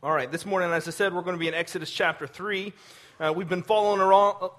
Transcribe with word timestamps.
All 0.00 0.12
right, 0.12 0.30
this 0.30 0.46
morning, 0.46 0.70
as 0.70 0.86
I 0.86 0.92
said, 0.92 1.12
we're 1.12 1.22
going 1.22 1.34
to 1.34 1.40
be 1.40 1.48
in 1.48 1.54
Exodus 1.54 1.90
chapter 1.90 2.28
3. 2.28 2.72
Uh, 3.18 3.32
we've 3.34 3.48
been 3.48 3.64
following, 3.64 3.98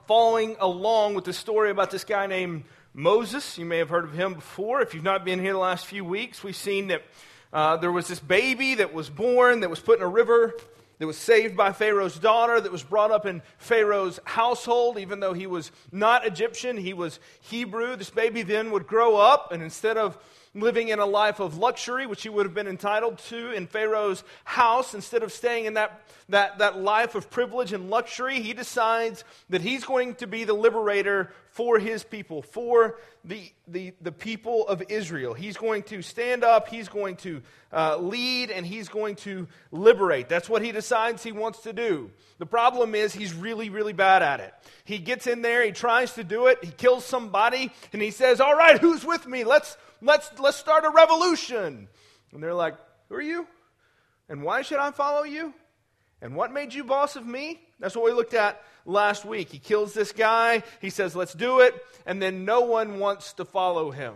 following 0.06 0.58
along 0.60 1.14
with 1.14 1.24
the 1.24 1.32
story 1.32 1.70
about 1.72 1.92
this 1.92 2.04
guy 2.04 2.28
named 2.28 2.66
Moses. 2.94 3.58
You 3.58 3.64
may 3.64 3.78
have 3.78 3.88
heard 3.88 4.04
of 4.04 4.12
him 4.12 4.34
before. 4.34 4.82
If 4.82 4.94
you've 4.94 5.02
not 5.02 5.24
been 5.24 5.40
here 5.40 5.54
the 5.54 5.60
last 5.60 5.86
few 5.86 6.04
weeks, 6.04 6.44
we've 6.44 6.58
seen 6.58 6.88
that 6.88 7.04
uh, 7.54 7.78
there 7.78 7.90
was 7.90 8.10
this 8.10 8.20
baby 8.20 8.76
that 8.76 8.94
was 8.94 9.10
born, 9.10 9.62
that 9.62 9.70
was 9.70 9.80
put 9.80 10.00
in 10.00 10.04
a 10.04 10.10
river, 10.10 10.56
that 10.98 11.08
was 11.08 11.18
saved 11.18 11.56
by 11.56 11.72
Pharaoh's 11.72 12.20
daughter, 12.20 12.60
that 12.60 12.70
was 12.70 12.84
brought 12.84 13.12
up 13.12 13.26
in 13.26 13.42
Pharaoh's 13.60 14.20
household, 14.26 14.98
even 15.00 15.22
though 15.22 15.32
he 15.32 15.48
was 15.48 15.72
not 15.94 16.28
Egyptian, 16.28 16.76
he 16.76 16.92
was 16.94 17.18
Hebrew. 17.40 17.96
This 17.96 18.10
baby 18.10 18.42
then 18.42 18.72
would 18.72 18.88
grow 18.88 19.16
up, 19.16 19.54
and 19.54 19.64
instead 19.64 19.96
of 19.96 20.18
living 20.56 20.90
in 20.90 21.00
a 21.00 21.06
life 21.06 21.40
of 21.40 21.58
luxury, 21.58 22.08
which 22.08 22.24
he 22.24 22.30
would 22.30 22.46
have 22.46 22.56
been 22.56 22.68
entitled 22.68 23.20
to 23.20 23.52
in 23.52 23.68
Pharaoh's 23.68 24.24
house, 24.44 24.94
instead 24.94 25.22
of 25.22 25.32
staying 25.32 25.66
in 25.66 25.76
that, 25.76 26.02
that, 26.30 26.58
that 26.58 26.80
life 26.80 27.16
of 27.16 27.30
privilege 27.30 27.72
and 27.72 27.90
luxury, 27.90 28.42
he 28.42 28.54
decides 28.54 29.24
that 29.50 29.62
he's 29.62 29.84
going 29.84 30.16
to 30.16 30.28
be 30.28 30.44
the 30.44 30.54
liberator 30.54 31.32
for 31.52 31.78
his 31.78 32.04
people, 32.04 32.42
for 32.42 33.00
the, 33.26 33.52
the, 33.68 33.94
the 34.02 34.12
people 34.12 34.68
of 34.68 34.84
Israel. 34.90 35.34
He's 35.34 35.58
going 35.58 35.84
to 35.84 36.02
stand 36.02 36.44
up, 36.44 36.68
he's 36.68 36.88
going 36.88 37.18
to 37.18 37.42
uh, 37.72 37.98
lead, 37.98 38.50
and 38.50 38.66
he's 38.66 38.90
going 38.90 39.16
to 39.18 39.48
liberate. 39.72 40.30
That's 40.30 40.50
what 40.50 40.64
he 40.64 40.72
decides 40.72 41.24
he 41.24 41.32
wants 41.32 41.60
to 41.62 41.74
do. 41.74 42.12
The 42.40 42.46
problem 42.46 42.96
is 42.96 43.14
he's 43.14 43.34
really, 43.34 43.70
really 43.70 43.94
bad 43.94 44.24
at 44.24 44.40
it. 44.40 44.54
He 44.86 44.98
gets 44.98 45.28
in 45.28 45.42
there, 45.42 45.64
he 45.64 45.72
tries 45.72 46.14
to 46.14 46.24
do 46.24 46.48
it, 46.48 46.64
he 46.64 46.72
kills 46.72 47.06
somebody, 47.06 47.72
and 47.94 48.02
he 48.02 48.12
says, 48.12 48.40
All 48.40 48.56
right, 48.56 48.80
who's 48.80 49.06
with 49.06 49.28
me? 49.28 49.44
Let's 49.44 49.78
let's, 50.02 50.32
let's 50.40 50.58
start 50.58 50.86
a 50.86 50.90
revolution. 50.90 51.88
And 52.34 52.44
they're 52.44 52.54
like, 52.54 52.76
Who 53.10 53.16
are 53.16 53.22
you? 53.22 53.48
And 54.28 54.44
why 54.44 54.62
should 54.62 54.80
I 54.80 54.92
follow 54.92 55.24
you? 55.24 55.54
And 56.22 56.36
what 56.36 56.52
made 56.52 56.74
you 56.74 56.84
boss 56.84 57.16
of 57.16 57.26
me? 57.26 57.60
That's 57.80 57.96
what 57.96 58.06
we 58.06 58.12
looked 58.12 58.34
at 58.34 58.62
last 58.86 59.26
week. 59.26 59.50
He 59.50 59.60
kills 59.60 59.94
this 59.94 60.12
guy. 60.12 60.64
He 60.82 60.90
says, 60.90 61.16
Let's 61.16 61.34
do 61.34 61.62
it. 61.62 61.76
And 62.06 62.22
then 62.22 62.46
no 62.46 62.62
one 62.62 63.00
wants 63.00 63.34
to 63.34 63.46
follow 63.46 63.92
him. 63.92 64.16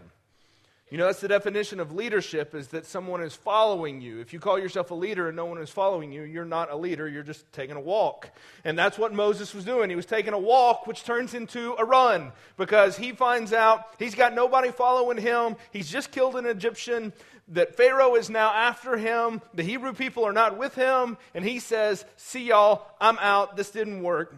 You 0.94 1.00
know, 1.00 1.08
that's 1.08 1.22
the 1.22 1.28
definition 1.28 1.80
of 1.80 1.92
leadership 1.92 2.54
is 2.54 2.68
that 2.68 2.86
someone 2.86 3.24
is 3.24 3.34
following 3.34 4.00
you. 4.00 4.20
If 4.20 4.32
you 4.32 4.40
call 4.40 4.60
yourself 4.60 4.92
a 4.92 4.94
leader 4.94 5.28
and 5.28 5.36
no 5.36 5.46
one 5.46 5.58
is 5.58 5.72
following 5.72 6.12
you, 6.12 6.22
you're 6.22 6.46
not 6.46 6.72
a 6.72 6.76
leader, 6.76 7.10
you're 7.10 7.24
just 7.24 7.52
taking 7.52 7.76
a 7.76 7.82
walk. 7.82 8.30
And 8.64 8.78
that's 8.78 8.96
what 8.96 9.12
Moses 9.12 9.56
was 9.56 9.66
doing. 9.66 9.90
He 9.90 9.96
was 9.96 10.06
taking 10.06 10.34
a 10.34 10.38
walk, 10.38 10.86
which 10.86 11.04
turns 11.04 11.34
into 11.34 11.74
a 11.80 11.84
run 11.84 12.32
because 12.58 12.96
he 12.96 13.12
finds 13.12 13.54
out 13.54 13.88
he's 13.98 14.14
got 14.14 14.36
nobody 14.36 14.70
following 14.70 15.18
him. 15.18 15.56
He's 15.72 15.90
just 15.90 16.12
killed 16.12 16.36
an 16.36 16.46
Egyptian, 16.46 17.12
that 17.48 17.76
Pharaoh 17.76 18.14
is 18.14 18.30
now 18.30 18.54
after 18.54 18.96
him. 18.96 19.42
The 19.56 19.64
Hebrew 19.64 19.94
people 19.94 20.28
are 20.28 20.32
not 20.32 20.60
with 20.60 20.76
him. 20.76 21.18
And 21.34 21.44
he 21.44 21.58
says, 21.58 22.06
See 22.18 22.50
y'all, 22.50 22.86
I'm 23.02 23.18
out. 23.18 23.58
This 23.58 23.72
didn't 23.72 24.04
work. 24.04 24.36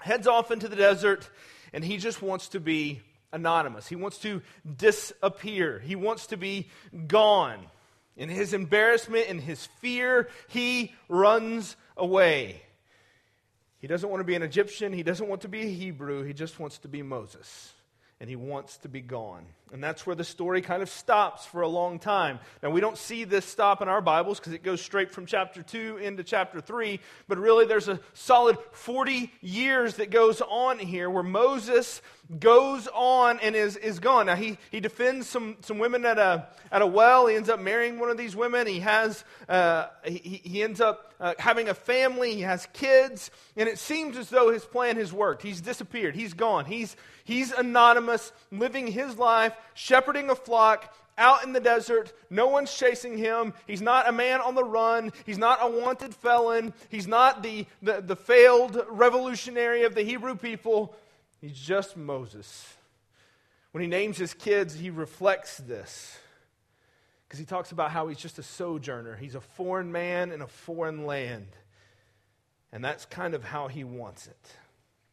Heads 0.00 0.26
off 0.26 0.50
into 0.50 0.68
the 0.68 0.76
desert, 0.76 1.30
and 1.72 1.82
he 1.82 1.96
just 1.96 2.20
wants 2.20 2.48
to 2.48 2.60
be 2.60 3.00
anonymous. 3.32 3.86
He 3.86 3.96
wants 3.96 4.18
to 4.18 4.42
disappear. 4.76 5.78
He 5.78 5.96
wants 5.96 6.28
to 6.28 6.36
be 6.36 6.68
gone. 7.06 7.66
In 8.16 8.28
his 8.28 8.52
embarrassment, 8.52 9.28
in 9.28 9.38
his 9.38 9.66
fear, 9.80 10.28
he 10.48 10.94
runs 11.08 11.76
away. 11.96 12.62
He 13.78 13.86
doesn't 13.86 14.08
want 14.08 14.20
to 14.20 14.24
be 14.24 14.34
an 14.34 14.42
Egyptian. 14.42 14.92
He 14.92 15.04
doesn't 15.04 15.28
want 15.28 15.42
to 15.42 15.48
be 15.48 15.62
a 15.62 15.70
Hebrew. 15.70 16.24
He 16.24 16.32
just 16.32 16.58
wants 16.58 16.78
to 16.78 16.88
be 16.88 17.02
Moses. 17.02 17.72
And 18.20 18.28
he 18.28 18.34
wants 18.34 18.78
to 18.78 18.88
be 18.88 19.00
gone. 19.00 19.46
And 19.72 19.84
that's 19.84 20.06
where 20.06 20.16
the 20.16 20.24
story 20.24 20.62
kind 20.62 20.82
of 20.82 20.88
stops 20.88 21.44
for 21.44 21.60
a 21.60 21.68
long 21.68 21.98
time. 21.98 22.38
Now, 22.62 22.70
we 22.70 22.80
don't 22.80 22.96
see 22.96 23.24
this 23.24 23.44
stop 23.44 23.82
in 23.82 23.88
our 23.88 24.00
Bibles 24.00 24.38
because 24.38 24.54
it 24.54 24.62
goes 24.62 24.80
straight 24.80 25.10
from 25.10 25.26
chapter 25.26 25.62
2 25.62 25.98
into 25.98 26.24
chapter 26.24 26.60
3, 26.60 27.00
but 27.28 27.38
really 27.38 27.66
there's 27.66 27.88
a 27.88 28.00
solid 28.14 28.56
40 28.72 29.30
years 29.42 29.96
that 29.96 30.10
goes 30.10 30.40
on 30.40 30.78
here 30.78 31.10
where 31.10 31.22
Moses 31.22 32.00
goes 32.40 32.88
on 32.94 33.40
and 33.40 33.54
is, 33.54 33.76
is 33.76 33.98
gone. 34.00 34.26
Now, 34.26 34.36
he, 34.36 34.58
he 34.70 34.80
defends 34.80 35.28
some, 35.28 35.56
some 35.60 35.78
women 35.78 36.04
at 36.04 36.18
a, 36.18 36.48
at 36.70 36.82
a 36.82 36.86
well. 36.86 37.26
He 37.26 37.36
ends 37.36 37.48
up 37.48 37.60
marrying 37.60 37.98
one 37.98 38.10
of 38.10 38.16
these 38.16 38.36
women. 38.36 38.66
He, 38.66 38.80
has, 38.80 39.24
uh, 39.48 39.86
he, 40.04 40.40
he 40.44 40.62
ends 40.62 40.80
up 40.80 41.12
uh, 41.20 41.34
having 41.38 41.68
a 41.68 41.74
family. 41.74 42.34
He 42.34 42.42
has 42.42 42.66
kids. 42.72 43.30
And 43.56 43.68
it 43.68 43.78
seems 43.78 44.16
as 44.16 44.28
though 44.28 44.50
his 44.50 44.64
plan 44.64 44.96
has 44.96 45.12
worked. 45.12 45.42
He's 45.42 45.60
disappeared. 45.60 46.14
He's 46.14 46.34
gone. 46.34 46.66
He's, 46.66 46.96
he's 47.24 47.50
anonymous, 47.52 48.32
living 48.50 48.86
his 48.86 49.16
life 49.16 49.54
shepherding 49.74 50.30
a 50.30 50.34
flock 50.34 50.94
out 51.18 51.44
in 51.44 51.52
the 51.52 51.60
desert. 51.60 52.12
No 52.30 52.46
one's 52.46 52.72
chasing 52.72 53.18
him. 53.18 53.52
He's 53.66 53.82
not 53.82 54.08
a 54.08 54.12
man 54.12 54.40
on 54.40 54.54
the 54.54 54.64
run. 54.64 55.12
He's 55.26 55.38
not 55.38 55.58
a 55.60 55.68
wanted 55.68 56.14
felon. 56.14 56.72
He's 56.88 57.08
not 57.08 57.42
the, 57.42 57.66
the, 57.82 58.00
the 58.00 58.16
failed 58.16 58.82
revolutionary 58.88 59.82
of 59.82 59.94
the 59.94 60.02
Hebrew 60.02 60.36
people. 60.36 60.94
He's 61.40 61.58
just 61.58 61.96
Moses. 61.96 62.74
When 63.72 63.82
he 63.82 63.88
names 63.88 64.16
his 64.16 64.32
kids, 64.32 64.74
he 64.74 64.90
reflects 64.90 65.58
this 65.58 66.18
because 67.26 67.38
he 67.38 67.44
talks 67.44 67.72
about 67.72 67.90
how 67.90 68.08
he's 68.08 68.18
just 68.18 68.38
a 68.38 68.42
sojourner. 68.42 69.16
He's 69.16 69.34
a 69.34 69.40
foreign 69.40 69.92
man 69.92 70.32
in 70.32 70.40
a 70.40 70.46
foreign 70.46 71.04
land. 71.04 71.48
And 72.72 72.82
that's 72.84 73.04
kind 73.04 73.34
of 73.34 73.44
how 73.44 73.68
he 73.68 73.84
wants 73.84 74.26
it. 74.26 74.52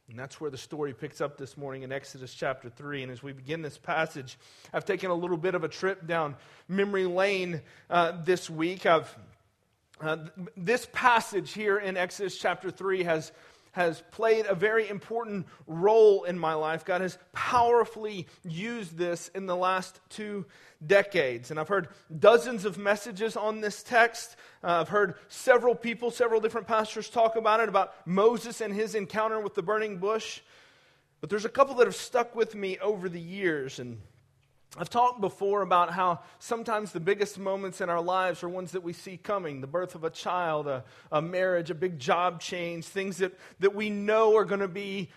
And 0.07 0.19
that's 0.19 0.39
where 0.39 0.51
the 0.51 0.57
story 0.57 0.93
picks 0.93 1.19
up 1.19 1.35
this 1.35 1.57
morning 1.57 1.81
in 1.81 1.91
Exodus 1.91 2.31
chapter 2.31 2.69
3. 2.69 3.03
And 3.03 3.11
as 3.11 3.23
we 3.23 3.31
begin 3.31 3.63
this 3.63 3.79
passage, 3.79 4.37
I've 4.71 4.85
taken 4.85 5.09
a 5.09 5.15
little 5.15 5.37
bit 5.37 5.55
of 5.55 5.63
a 5.63 5.67
trip 5.67 6.05
down 6.05 6.35
memory 6.67 7.05
lane 7.05 7.61
uh, 7.89 8.21
this 8.23 8.47
week. 8.47 8.85
I've, 8.85 9.13
uh, 9.99 10.17
this 10.55 10.87
passage 10.93 11.53
here 11.53 11.79
in 11.79 11.97
Exodus 11.97 12.37
chapter 12.37 12.69
3 12.69 13.03
has 13.03 13.31
has 13.75 14.01
played 14.11 14.45
a 14.45 14.55
very 14.55 14.87
important 14.87 15.45
role 15.67 16.23
in 16.23 16.39
my 16.39 16.53
life. 16.53 16.85
God 16.85 17.01
has 17.01 17.17
powerfully 17.33 18.25
used 18.45 18.97
this 18.97 19.27
in 19.35 19.47
the 19.47 19.55
last 19.55 19.99
two 20.07 20.45
decades. 20.87 21.51
And 21.51 21.59
I've 21.59 21.67
heard 21.67 21.89
dozens 22.17 22.63
of 22.63 22.77
messages 22.77 23.35
on 23.35 23.59
this 23.59 23.83
text. 23.83 24.37
Uh, 24.63 24.79
I've 24.79 24.87
heard 24.87 25.15
several 25.27 25.75
people, 25.75 26.09
several 26.09 26.39
different 26.39 26.67
pastors 26.67 27.09
talk 27.09 27.35
about 27.35 27.59
it, 27.59 27.67
about 27.67 27.93
Moses 28.07 28.61
and 28.61 28.73
his 28.73 28.95
encounter 28.95 29.41
with 29.41 29.55
the 29.55 29.63
burning 29.63 29.97
bush. 29.97 30.39
But 31.19 31.29
there's 31.29 31.43
a 31.43 31.49
couple 31.49 31.75
that 31.75 31.87
have 31.87 31.97
stuck 31.97 32.33
with 32.33 32.55
me 32.55 32.79
over 32.79 33.09
the 33.09 33.19
years. 33.19 33.79
And 33.79 33.99
I've 34.77 34.89
talked 34.89 35.21
before 35.21 35.61
about 35.61 35.91
how 35.93 36.19
sometimes 36.39 36.91
the 36.91 36.99
biggest 36.99 37.39
moments 37.39 37.79
in 37.79 37.89
our 37.89 38.01
lives 38.01 38.43
are 38.43 38.49
ones 38.49 38.71
that 38.71 38.83
we 38.83 38.91
see 38.91 39.15
coming 39.15 39.61
the 39.61 39.67
birth 39.67 39.95
of 39.95 40.03
a 40.03 40.09
child, 40.09 40.67
a, 40.67 40.83
a 41.11 41.21
marriage, 41.21 41.69
a 41.69 41.75
big 41.75 41.97
job 41.97 42.41
change, 42.41 42.85
things 42.85 43.17
that, 43.17 43.33
that 43.59 43.73
we 43.73 43.89
know 43.89 44.35
are 44.35 44.43
going 44.43 44.59
to 44.59 44.67
be 44.67 45.09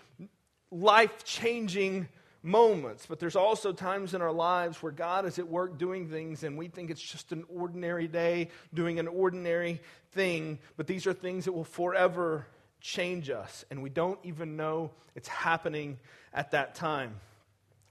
life 0.71 1.25
changing 1.25 2.07
moments. 2.43 3.07
But 3.07 3.19
there's 3.19 3.37
also 3.37 3.73
times 3.73 4.15
in 4.15 4.23
our 4.23 4.33
lives 4.33 4.81
where 4.83 4.93
God 4.93 5.27
is 5.27 5.39
at 5.41 5.49
work 5.49 5.77
doing 5.77 6.09
things 6.09 6.45
and 6.45 6.57
we 6.57 6.69
think 6.69 6.91
it's 6.91 7.03
just 7.03 7.33
an 7.33 7.45
ordinary 7.49 8.07
day, 8.07 8.51
doing 8.73 8.99
an 8.99 9.09
ordinary 9.09 9.81
thing. 10.13 10.61
But 10.77 10.87
these 10.87 11.07
are 11.07 11.13
things 11.13 11.47
that 11.47 11.53
will 11.53 11.65
forever 11.65 12.47
change 12.81 13.29
us, 13.29 13.65
and 13.71 13.83
we 13.83 13.91
don't 13.91 14.21
even 14.23 14.57
know 14.57 14.93
it's 15.17 15.29
happening 15.29 15.99
at 16.33 16.53
that 16.53 16.77
time. 16.77 17.21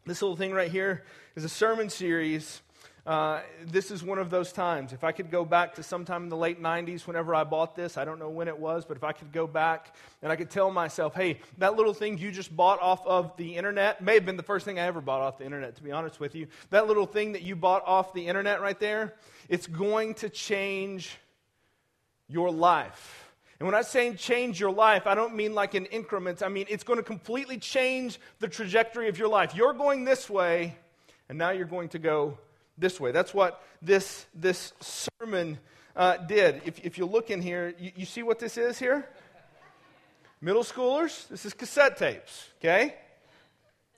This 0.08 0.22
little 0.22 0.38
thing 0.38 0.54
right 0.54 0.72
here 0.72 1.04
is 1.36 1.44
a 1.44 1.50
sermon 1.50 1.90
series. 1.90 2.62
Uh, 3.06 3.42
this 3.66 3.92
is 3.92 4.06
one 4.06 4.20
of 4.20 4.30
those 4.30 4.54
times. 4.54 4.94
If 4.94 5.04
I 5.04 5.12
could 5.12 5.30
go 5.30 5.44
back 5.44 5.76
to 5.76 5.84
sometime 5.84 6.24
in 6.24 6.30
the 6.30 6.38
late 6.38 6.64
90s, 6.64 7.06
whenever 7.06 7.36
I 7.36 7.44
bought 7.44 7.76
this, 7.76 7.98
I 7.98 8.06
don't 8.06 8.18
know 8.18 8.30
when 8.30 8.48
it 8.48 8.58
was, 8.58 8.86
but 8.86 8.96
if 8.96 9.04
I 9.04 9.12
could 9.12 9.34
go 9.34 9.46
back 9.46 9.98
and 10.22 10.32
I 10.32 10.38
could 10.38 10.50
tell 10.50 10.72
myself, 10.72 11.14
hey, 11.14 11.42
that 11.58 11.76
little 11.76 11.94
thing 11.94 12.18
you 12.18 12.32
just 12.32 12.56
bought 12.56 12.80
off 12.80 13.06
of 13.06 13.36
the 13.36 13.58
internet 13.58 14.02
may 14.02 14.14
have 14.14 14.26
been 14.26 14.38
the 14.38 14.44
first 14.44 14.64
thing 14.64 14.80
I 14.80 14.84
ever 14.84 15.02
bought 15.02 15.20
off 15.20 15.40
the 15.40 15.46
internet, 15.46 15.76
to 15.76 15.84
be 15.84 15.92
honest 15.92 16.22
with 16.22 16.36
you. 16.36 16.48
That 16.70 16.88
little 16.88 17.06
thing 17.06 17.34
that 17.34 17.42
you 17.42 17.58
bought 17.58 17.86
off 17.86 18.14
the 18.14 18.28
internet 18.28 18.62
right 18.62 18.80
there, 18.80 19.14
it's 19.50 19.68
going 19.68 20.14
to 20.16 20.30
change 20.30 21.18
your 22.30 22.50
life. 22.50 23.27
And 23.60 23.66
when 23.66 23.76
I 23.76 23.82
say 23.82 24.14
change 24.14 24.60
your 24.60 24.72
life, 24.72 25.08
I 25.08 25.16
don't 25.16 25.36
mean 25.36 25.56
like 25.56 25.74
in 25.74 25.86
increments. 25.88 26.42
I 26.42 26.48
mean 26.48 26.66
it's 26.70 26.84
going 26.84 26.98
to 26.98 27.04
completely 27.04 27.58
change 27.58 28.20
the 28.40 28.48
trajectory 28.48 29.10
of 29.10 29.18
your 29.18 29.28
life. 29.30 29.56
You're 29.56 29.74
going 29.74 30.06
this 30.06 30.30
way, 30.30 30.78
and 31.28 31.38
now 31.38 31.50
you're 31.50 31.66
going 31.66 31.90
to 31.90 32.00
go 32.00 32.38
this 32.78 33.00
way. 33.00 33.12
That's 33.12 33.34
what 33.34 33.64
this, 33.82 34.26
this 34.36 34.74
sermon 34.80 35.58
uh, 35.96 36.18
did. 36.18 36.62
If, 36.66 36.80
if 36.86 36.98
you 36.98 37.06
look 37.06 37.32
in 37.32 37.42
here, 37.42 37.74
you, 37.80 37.92
you 37.96 38.06
see 38.06 38.22
what 38.22 38.38
this 38.40 38.58
is 38.58 38.78
here? 38.78 39.08
Middle 40.40 40.64
schoolers, 40.64 41.28
this 41.30 41.46
is 41.46 41.54
cassette 41.56 41.98
tapes, 41.98 42.50
okay? 42.60 42.94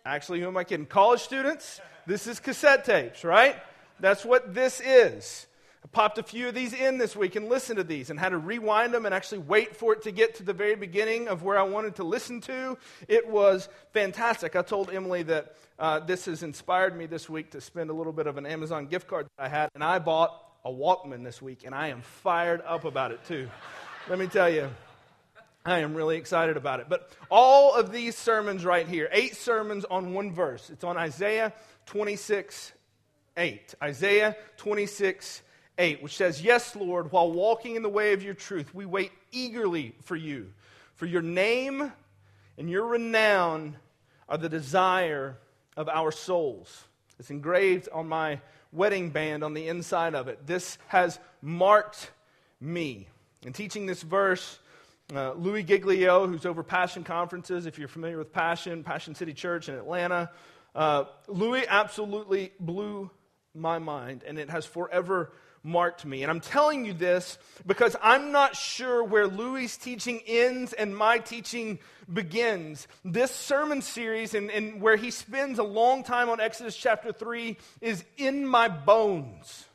Actually, 0.05 0.39
who 0.39 0.47
am 0.47 0.55
I 0.55 0.63
kidding? 0.63 0.85
College 0.85 1.19
students, 1.19 1.81
this 2.07 2.27
is 2.27 2.39
cassette 2.39 2.85
tapes, 2.85 3.25
right? 3.25 3.57
That's 3.99 4.23
what 4.23 4.53
this 4.53 4.79
is. 4.79 5.47
I 5.83 5.87
popped 5.87 6.17
a 6.17 6.23
few 6.23 6.49
of 6.49 6.55
these 6.55 6.73
in 6.73 6.97
this 6.97 7.15
week 7.15 7.35
and 7.37 7.47
listened 7.47 7.77
to 7.77 7.83
these 7.85 8.09
and 8.09 8.19
had 8.19 8.29
to 8.29 8.37
rewind 8.37 8.93
them 8.93 9.05
and 9.05 9.15
actually 9.15 9.37
wait 9.39 9.75
for 9.75 9.93
it 9.93 10.01
to 10.03 10.11
get 10.11 10.35
to 10.35 10.43
the 10.43 10.51
very 10.51 10.75
beginning 10.75 11.29
of 11.29 11.43
where 11.43 11.57
I 11.57 11.63
wanted 11.63 11.95
to 11.95 12.03
listen 12.03 12.41
to. 12.41 12.77
It 13.07 13.29
was 13.29 13.69
fantastic. 13.93 14.57
I 14.57 14.61
told 14.61 14.91
Emily 14.91 15.23
that 15.23 15.55
uh, 15.79 15.99
this 15.99 16.25
has 16.25 16.43
inspired 16.43 16.97
me 16.97 17.05
this 17.05 17.29
week 17.29 17.51
to 17.51 17.61
spend 17.61 17.89
a 17.89 17.93
little 17.93 18.11
bit 18.11 18.27
of 18.27 18.37
an 18.37 18.45
Amazon 18.45 18.87
gift 18.87 19.07
card 19.07 19.27
that 19.37 19.45
I 19.45 19.47
had, 19.47 19.69
and 19.73 19.83
I 19.83 19.99
bought 19.99 20.35
a 20.65 20.69
Walkman 20.69 21.23
this 21.23 21.41
week, 21.41 21.63
and 21.65 21.73
I 21.73 21.87
am 21.87 22.01
fired 22.01 22.61
up 22.65 22.83
about 22.83 23.11
it 23.11 23.23
too. 23.25 23.49
Let 24.09 24.19
me 24.19 24.27
tell 24.27 24.49
you, 24.49 24.69
I 25.65 25.79
am 25.79 25.93
really 25.93 26.17
excited 26.17 26.57
about 26.57 26.81
it. 26.81 26.87
But 26.89 27.09
all 27.29 27.73
of 27.73 27.91
these 27.91 28.17
sermons 28.17 28.65
right 28.65 28.87
here, 28.87 29.07
eight 29.11 29.37
sermons 29.37 29.85
on 29.85 30.13
one 30.13 30.33
verse. 30.33 30.69
It's 30.69 30.83
on 30.83 30.97
Isaiah 30.97 31.53
26, 31.85 32.73
8. 33.37 33.75
Isaiah 33.81 34.35
26, 34.57 35.41
8, 35.79 36.03
which 36.03 36.15
says, 36.15 36.41
Yes, 36.41 36.75
Lord, 36.75 37.11
while 37.11 37.31
walking 37.31 37.75
in 37.75 37.81
the 37.81 37.89
way 37.89 38.13
of 38.13 38.21
your 38.21 38.35
truth, 38.35 38.75
we 38.75 38.85
wait 38.85 39.11
eagerly 39.31 39.95
for 40.03 40.15
you. 40.15 40.51
For 40.95 41.05
your 41.05 41.21
name 41.21 41.91
and 42.57 42.69
your 42.69 42.85
renown 42.85 43.77
are 44.27 44.37
the 44.37 44.49
desire 44.49 45.37
of 45.77 45.87
our 45.87 46.11
souls. 46.11 46.83
It's 47.17 47.31
engraved 47.31 47.89
on 47.91 48.07
my 48.07 48.41
wedding 48.71 49.09
band 49.09 49.43
on 49.43 49.53
the 49.53 49.67
inside 49.67 50.13
of 50.13 50.27
it. 50.27 50.45
This 50.45 50.77
has 50.87 51.19
marked 51.41 52.11
me. 52.59 53.07
In 53.45 53.53
teaching 53.53 53.85
this 53.85 54.01
verse, 54.03 54.59
uh, 55.15 55.33
Louie 55.33 55.63
Giglio, 55.63 56.27
who's 56.27 56.45
over 56.45 56.61
Passion 56.61 57.03
conferences, 57.03 57.65
if 57.65 57.79
you're 57.79 57.87
familiar 57.87 58.17
with 58.17 58.31
Passion, 58.31 58.83
Passion 58.83 59.15
City 59.15 59.33
Church 59.33 59.69
in 59.69 59.75
Atlanta, 59.75 60.29
uh, 60.75 61.05
Louie 61.27 61.65
absolutely 61.67 62.51
blew 62.59 63.09
my 63.55 63.79
mind, 63.79 64.23
and 64.27 64.37
it 64.37 64.49
has 64.49 64.65
forever 64.65 65.31
marked 65.63 66.05
me. 66.05 66.23
And 66.23 66.31
I'm 66.31 66.39
telling 66.39 66.85
you 66.85 66.93
this 66.93 67.37
because 67.65 67.95
I'm 68.01 68.31
not 68.31 68.55
sure 68.55 69.03
where 69.03 69.27
Louie's 69.27 69.77
teaching 69.77 70.21
ends 70.25 70.73
and 70.73 70.95
my 70.95 71.17
teaching 71.19 71.79
begins. 72.11 72.87
This 73.05 73.31
sermon 73.31 73.81
series, 73.81 74.33
and, 74.33 74.49
and 74.49 74.81
where 74.81 74.95
he 74.95 75.11
spends 75.11 75.59
a 75.59 75.63
long 75.63 76.03
time 76.03 76.29
on 76.29 76.39
Exodus 76.39 76.75
chapter 76.75 77.11
3, 77.11 77.57
is 77.81 78.03
in 78.17 78.47
my 78.47 78.67
bones. 78.67 79.65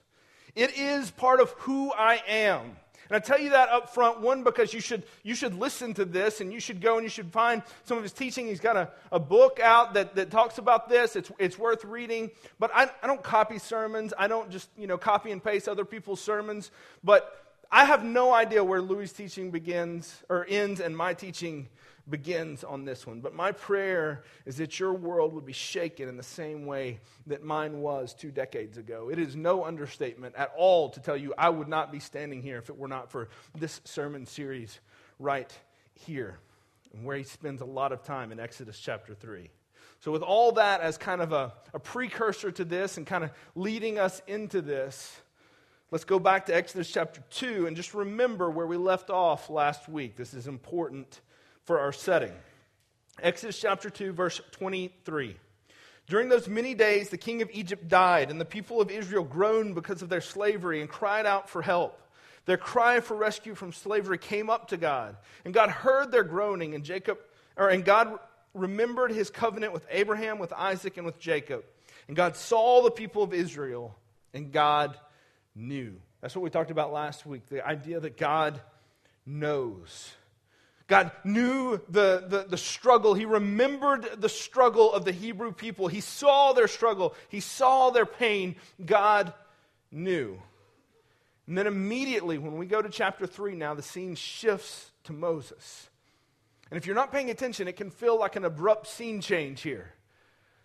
It 0.55 0.77
is 0.79 1.11
part 1.11 1.41
of 1.41 1.51
who 1.59 1.93
I 1.93 2.23
am. 2.29 2.77
And 3.09 3.17
I 3.17 3.19
tell 3.19 3.39
you 3.39 3.51
that 3.51 3.69
up 3.69 3.93
front, 3.93 4.21
one, 4.21 4.45
because 4.45 4.73
you 4.73 4.81
should, 4.81 5.05
you 5.23 5.35
should 5.35 5.55
listen 5.55 5.95
to 5.95 6.05
this 6.05 6.41
and 6.41 6.53
you 6.53 6.61
should 6.61 6.81
go 6.81 6.95
and 6.95 7.05
you 7.05 7.11
should 7.11 7.31
find 7.31 7.63
some 7.85 7.97
of 7.97 8.03
his 8.03 8.13
teaching. 8.13 8.47
He's 8.47 8.61
got 8.61 8.77
a, 8.77 8.91
a 9.13 9.21
book 9.21 9.61
out 9.61 9.95
that, 9.95 10.15
that 10.15 10.31
talks 10.31 10.59
about 10.59 10.89
this. 10.89 11.17
It's, 11.17 11.31
it's 11.39 11.59
worth 11.59 11.85
reading. 11.85 12.31
But 12.59 12.71
I, 12.75 12.91
I 13.03 13.07
don't 13.07 13.23
copy 13.23 13.59
sermons. 13.59 14.15
I 14.19 14.29
don't 14.29 14.51
just, 14.51 14.69
you 14.79 14.87
know, 14.87 14.99
copy 14.99 15.31
and 15.33 15.43
paste 15.43 15.69
other 15.69 15.85
people's 15.85 16.21
sermons. 16.21 16.71
But 17.03 17.41
I 17.71 17.85
have 17.85 18.05
no 18.05 18.33
idea 18.33 18.63
where 18.63 18.81
Louie's 18.81 19.13
teaching 19.13 19.51
begins 19.51 20.23
or 20.29 20.47
ends 20.49 20.81
and 20.81 20.97
my 20.97 21.15
teaching 21.15 21.69
begins 22.09 22.65
on 22.65 22.85
this 22.85 23.07
one. 23.07 23.21
But 23.21 23.35
my 23.35 23.53
prayer 23.53 24.25
is 24.45 24.57
that 24.59 24.79
your 24.79 24.93
world 24.93 25.33
would 25.33 25.47
be 25.47 25.53
shaken 25.53 26.09
in 26.09 26.17
the 26.17 26.23
same 26.23 26.67
way 26.67 27.01
that 27.27 27.43
mine 27.43 27.81
was 27.81 28.15
two 28.15 28.31
decades 28.31 28.77
ago. 28.77 29.09
It 29.11 29.19
is 29.19 29.35
no 29.35 29.65
understatement 29.65 30.35
at 30.37 30.53
all 30.57 30.91
to 30.91 31.01
tell 31.01 31.17
you 31.17 31.33
I 31.39 31.49
would 31.49 31.69
not 31.69 31.91
be 31.91 32.01
standing 32.01 32.43
here 32.43 32.59
if 32.59 32.69
it 32.69 32.77
were 32.77 32.89
not 32.89 33.11
for 33.11 33.29
this 33.55 33.81
sermon 33.85 34.27
series 34.27 34.81
right 35.19 35.53
here, 35.95 36.39
where 37.03 37.17
he 37.17 37.25
spends 37.25 37.63
a 37.63 37.67
lot 37.67 37.93
of 37.93 38.03
time 38.03 38.33
in 38.33 38.41
Exodus 38.41 38.79
chapter 38.79 39.15
3. 39.15 39.51
So, 40.01 40.13
with 40.13 40.23
all 40.23 40.53
that 40.53 40.83
as 40.83 40.99
kind 40.99 41.23
of 41.23 41.33
a, 41.33 41.55
a 41.73 41.79
precursor 41.79 42.51
to 42.53 42.65
this 42.65 42.99
and 42.99 43.07
kind 43.07 43.25
of 43.25 43.31
leading 43.55 43.99
us 43.99 44.21
into 44.27 44.61
this, 44.61 45.19
let's 45.91 46.05
go 46.05 46.19
back 46.19 46.47
to 46.47 46.55
Exodus 46.55 46.91
chapter 46.91 47.23
2 47.31 47.67
and 47.67 47.75
just 47.75 47.95
remember 47.95 48.51
where 48.51 48.67
we 48.67 48.77
left 48.77 49.09
off 49.09 49.49
last 49.49 49.89
week. 49.89 50.17
This 50.17 50.35
is 50.35 50.47
important 50.47 51.23
for 51.65 51.81
our 51.81 51.93
setting. 51.93 52.33
Exodus 53.23 53.59
chapter 53.59 53.91
2, 53.91 54.13
verse 54.13 54.41
23. 54.53 55.37
During 56.07 56.29
those 56.29 56.49
many 56.49 56.75
days, 56.75 57.09
the 57.09 57.17
king 57.17 57.41
of 57.43 57.51
Egypt 57.53 57.89
died, 57.89 58.31
and 58.31 58.41
the 58.41 58.45
people 58.45 58.81
of 58.81 58.91
Israel 58.91 59.25
groaned 59.25 59.75
because 59.75 60.03
of 60.03 60.09
their 60.09 60.21
slavery 60.21 60.81
and 60.81 60.89
cried 60.91 61.25
out 61.25 61.49
for 61.49 61.63
help. 61.63 62.01
Their 62.47 62.59
cry 62.59 63.01
for 63.01 63.17
rescue 63.17 63.55
from 63.55 63.73
slavery 63.73 64.19
came 64.19 64.51
up 64.51 64.69
to 64.69 64.77
God, 64.77 65.17
and 65.45 65.55
God 65.55 65.71
heard 65.71 66.13
their 66.13 66.25
groaning, 66.25 66.75
and 66.75 66.85
Jacob, 66.85 67.19
or, 67.57 67.71
and 67.71 67.85
God 67.85 68.19
remembered 68.53 69.13
his 69.13 69.31
covenant 69.31 69.73
with 69.73 69.87
Abraham, 69.91 70.39
with 70.39 70.53
Isaac, 70.53 70.99
and 70.99 71.07
with 71.07 71.19
Jacob. 71.19 71.65
And 72.07 72.17
God 72.17 72.37
saw 72.37 72.83
the 72.83 72.91
people 72.91 73.23
of 73.23 73.33
Israel, 73.33 73.97
and 74.35 74.53
God 74.53 74.99
knew. 75.55 75.95
That's 76.21 76.37
what 76.37 76.43
we 76.43 76.51
talked 76.51 76.71
about 76.71 76.93
last 76.93 77.25
week 77.25 77.47
the 77.47 77.67
idea 77.67 78.01
that 78.01 78.19
God 78.19 78.61
knows. 79.25 80.13
God 80.87 81.13
knew 81.25 81.81
the, 81.89 82.25
the, 82.29 82.47
the, 82.49 82.59
struggle. 82.59 83.15
He 83.15 83.25
remembered 83.25 84.21
the 84.21 84.29
struggle 84.29 84.93
of 84.93 85.07
the 85.07 85.13
Hebrew 85.13 85.51
people. 85.51 85.89
He 85.89 86.01
saw 86.01 86.53
their 86.53 86.69
struggle. 86.69 87.15
He 87.31 87.41
saw 87.41 87.91
their 87.91 88.05
pain. 88.05 88.57
God 88.85 89.33
knew. 89.91 90.39
And 91.47 91.57
then 91.57 91.67
immediately, 91.67 92.37
when 92.37 92.59
we 92.59 92.67
go 92.67 92.83
to 92.83 92.91
chapter 92.91 93.27
3 93.27 93.55
now, 93.55 93.75
the 93.75 93.83
scene 93.83 94.15
shifts 94.15 94.91
to 95.05 95.15
Moses. 95.15 95.89
And 96.71 96.77
if 96.77 96.87
you're 96.87 96.95
not 96.95 97.13
paying 97.13 97.31
attention, 97.31 97.67
it 97.67 97.77
can 97.77 97.91
feel 97.91 98.19
like 98.19 98.37
an 98.37 98.45
abrupt 98.45 98.87
scene 98.87 99.21
change 99.21 99.63
here. 99.63 99.93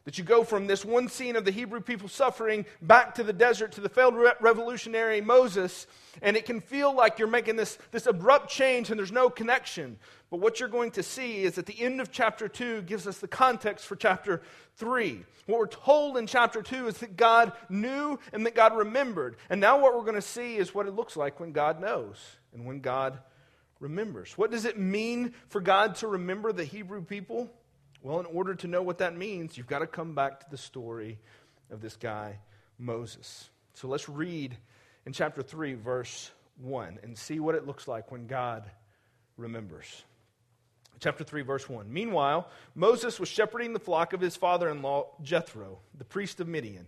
That 0.10 0.18
you 0.18 0.24
go 0.24 0.44
from 0.44 0.66
this 0.66 0.84
one 0.84 1.08
scene 1.08 1.36
of 1.36 1.46
the 1.46 1.52
Hebrew 1.52 1.82
people 1.82 2.08
suffering 2.08 2.66
back 2.82 3.14
to 3.14 3.24
the 3.24 3.32
desert 3.32 3.74
to 3.74 3.82
the 3.82 3.90
failed 3.90 4.16
re- 4.16 4.32
revolutionary 4.42 5.22
Moses, 5.22 5.86
and 6.24 6.36
it 6.36 6.48
can 6.48 6.62
feel 6.62 6.92
like 6.96 7.20
you're 7.20 7.28
making 7.28 7.58
this, 7.58 7.78
this 7.92 8.08
abrupt 8.08 8.50
change 8.50 8.90
and 8.90 8.98
there's 8.98 9.12
no 9.12 9.30
connection. 9.30 10.00
But 10.32 10.40
what 10.40 10.60
you're 10.60 10.68
going 10.68 10.90
to 10.94 11.04
see 11.04 11.44
is 11.44 11.60
at 11.60 11.68
the 11.68 11.80
end 11.80 12.02
of 12.02 12.12
chapter 12.12 12.48
2 12.48 12.82
gives 12.82 13.06
us 13.06 13.20
the 13.20 13.28
context 13.28 13.86
for 13.86 13.96
chapter 13.96 14.42
3. 14.78 15.24
What 15.46 15.60
we're 15.60 15.68
told 15.68 16.18
in 16.18 16.26
chapter 16.26 16.64
2 16.64 16.88
is 16.88 16.98
that 16.98 17.16
God 17.16 17.52
knew 17.70 18.18
and 18.34 18.48
that 18.48 18.56
God 18.56 18.76
remembered. 18.76 19.36
And 19.48 19.62
now 19.62 19.80
what 19.80 19.94
we're 19.94 20.02
going 20.02 20.16
to 20.16 20.24
see 20.24 20.58
is 20.58 20.74
what 20.74 20.88
it 20.88 20.96
looks 20.96 21.18
like 21.18 21.40
when 21.40 21.52
God 21.52 21.80
knows 21.80 22.18
and 22.52 22.66
when 22.66 22.80
God 22.80 23.20
remembers. 23.80 24.36
What 24.40 24.50
does 24.50 24.66
it 24.66 24.80
mean 24.80 25.36
for 25.50 25.62
God 25.62 25.98
to 25.98 26.08
remember 26.08 26.52
the 26.52 26.66
Hebrew 26.66 27.04
people? 27.04 27.52
Well, 28.02 28.20
in 28.20 28.26
order 28.28 28.56
to 28.56 28.68
know 28.68 28.82
what 28.82 29.00
that 29.00 29.16
means, 29.16 29.58
you've 29.58 29.68
got 29.68 29.80
to 29.80 29.88
come 29.88 30.16
back 30.16 30.40
to 30.42 30.46
the 30.50 30.58
story 30.58 31.20
of 31.70 31.82
this 31.82 31.96
guy, 31.96 32.40
Moses. 32.78 33.50
So 33.74 33.88
let's 33.88 34.08
read 34.08 34.58
in 35.06 35.14
chapter 35.14 35.42
3, 35.42 35.74
verse 35.74 36.32
1, 36.62 37.00
and 37.04 37.18
see 37.18 37.40
what 37.40 37.56
it 37.56 37.68
looks 37.68 37.88
like 37.88 38.12
when 38.12 38.28
God 38.28 38.70
remembers. 39.38 40.04
Chapter 41.00 41.24
3, 41.24 41.42
verse 41.42 41.70
1. 41.70 41.92
Meanwhile, 41.92 42.50
Moses 42.76 43.20
was 43.20 43.30
shepherding 43.30 43.74
the 43.74 43.80
flock 43.80 44.14
of 44.14 44.22
his 44.22 44.36
father 44.36 44.70
in 44.70 44.82
law, 44.82 45.08
Jethro, 45.22 45.80
the 45.98 46.04
priest 46.06 46.40
of 46.40 46.48
Midian. 46.48 46.88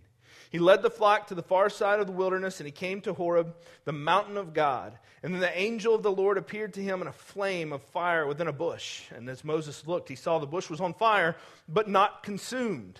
He 0.50 0.58
led 0.58 0.82
the 0.82 0.90
flock 0.90 1.28
to 1.28 1.34
the 1.34 1.42
far 1.42 1.70
side 1.70 2.00
of 2.00 2.06
the 2.06 2.12
wilderness, 2.12 2.60
and 2.60 2.66
he 2.66 2.72
came 2.72 3.00
to 3.02 3.14
Horeb, 3.14 3.54
the 3.84 3.92
mountain 3.92 4.36
of 4.36 4.52
God. 4.52 4.98
And 5.22 5.32
then 5.32 5.40
the 5.40 5.58
angel 5.58 5.94
of 5.94 6.02
the 6.02 6.12
Lord 6.12 6.36
appeared 6.36 6.74
to 6.74 6.82
him 6.82 7.00
in 7.00 7.06
a 7.06 7.12
flame 7.12 7.72
of 7.72 7.82
fire 7.82 8.26
within 8.26 8.48
a 8.48 8.52
bush. 8.52 9.04
And 9.14 9.28
as 9.28 9.44
Moses 9.44 9.86
looked, 9.86 10.08
he 10.08 10.16
saw 10.16 10.38
the 10.38 10.46
bush 10.46 10.68
was 10.68 10.80
on 10.80 10.94
fire, 10.94 11.36
but 11.68 11.88
not 11.88 12.22
consumed. 12.22 12.98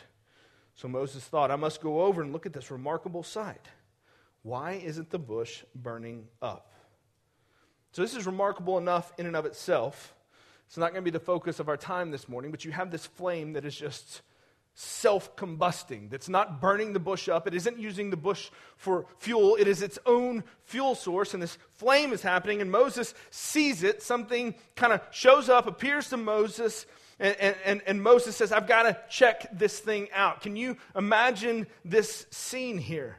So 0.75 0.89
Moses 0.89 1.25
thought, 1.25 1.51
I 1.51 1.57
must 1.57 1.81
go 1.81 2.03
over 2.03 2.23
and 2.23 2.33
look 2.33 2.47
at 2.47 2.53
this 2.53 2.71
remarkable 2.71 3.23
sight. 3.23 3.67
Why 4.43 4.73
isn't 4.73 5.11
the 5.11 5.19
bush 5.19 5.63
burning 5.75 6.29
up? 6.41 6.73
So 7.93 8.03
this 8.03 8.17
is 8.17 8.27
remarkable 8.27 8.79
enough 8.79 9.13
in 9.19 9.27
and 9.27 9.37
of 9.37 9.45
itself. 9.47 10.15
It's 10.67 10.79
not 10.79 10.93
going 10.93 11.05
to 11.05 11.11
be 11.11 11.11
the 11.11 11.21
focus 11.21 11.61
of 11.61 11.69
our 11.69 11.77
time 11.77 12.11
this 12.11 12.29
morning, 12.29 12.51
but 12.51 12.65
you 12.65 12.73
have 12.73 12.91
this 12.91 13.05
flame 13.05 13.53
that 13.53 13.65
is 13.65 13.77
just 13.77 14.23
self 14.75 15.37
combusting, 15.37 16.11
that's 16.11 16.29
not 16.29 16.61
burning 16.61 16.93
the 16.93 17.01
bush 17.01 17.29
up. 17.29 17.47
It 17.47 17.55
isn't 17.55 17.79
using 17.79 18.11
the 18.11 18.17
bush 18.17 18.51
for 18.77 19.07
fuel. 19.19 19.57
It 19.57 19.69
is 19.69 19.83
its 19.83 19.99
own 20.07 20.45
fuel 20.65 20.95
source, 20.95 21.35
and 21.35 21.43
this 21.43 21.59
flame 21.75 22.13
is 22.13 22.23
happening, 22.23 22.61
and 22.61 22.71
Moses 22.71 23.15
sees 23.31 23.83
it. 23.83 24.03
Something 24.03 24.55
kind 24.75 24.93
of 24.93 25.01
shows 25.11 25.49
up, 25.49 25.67
appears 25.67 26.09
to 26.11 26.17
Moses, 26.17 26.87
and, 27.19 27.55
and, 27.65 27.83
and 27.87 28.03
Moses 28.03 28.35
says, 28.35 28.51
I've 28.51 28.67
got 28.67 28.85
to 28.85 28.99
check 29.09 29.47
this 29.53 29.79
thing 29.79 30.09
out. 30.13 30.41
Can 30.41 30.57
you 30.57 30.77
imagine 30.97 31.67
this 31.85 32.27
scene 32.31 32.79
here? 32.79 33.19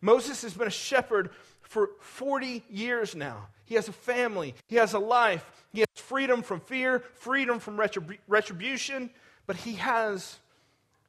Moses 0.00 0.42
has 0.42 0.54
been 0.54 0.68
a 0.68 0.70
shepherd 0.70 1.30
for 1.62 1.90
40 2.00 2.64
years 2.68 3.14
now. 3.14 3.48
He 3.64 3.76
has 3.76 3.86
a 3.86 3.92
family, 3.92 4.56
he 4.66 4.76
has 4.76 4.94
a 4.94 4.98
life, 4.98 5.48
he 5.72 5.80
has 5.80 5.88
freedom 5.94 6.42
from 6.42 6.58
fear, 6.60 7.04
freedom 7.14 7.60
from 7.60 7.76
retrib- 7.76 8.18
retribution, 8.26 9.10
but 9.46 9.54
he 9.54 9.74
has 9.74 10.38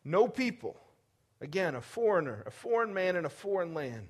no 0.04 0.28
people. 0.28 0.78
Again, 1.42 1.76
a 1.76 1.82
foreigner, 1.82 2.44
a 2.46 2.52
foreign 2.52 2.94
man 2.94 3.16
in 3.16 3.26
a 3.26 3.30
foreign 3.30 3.74
land. 3.74 4.08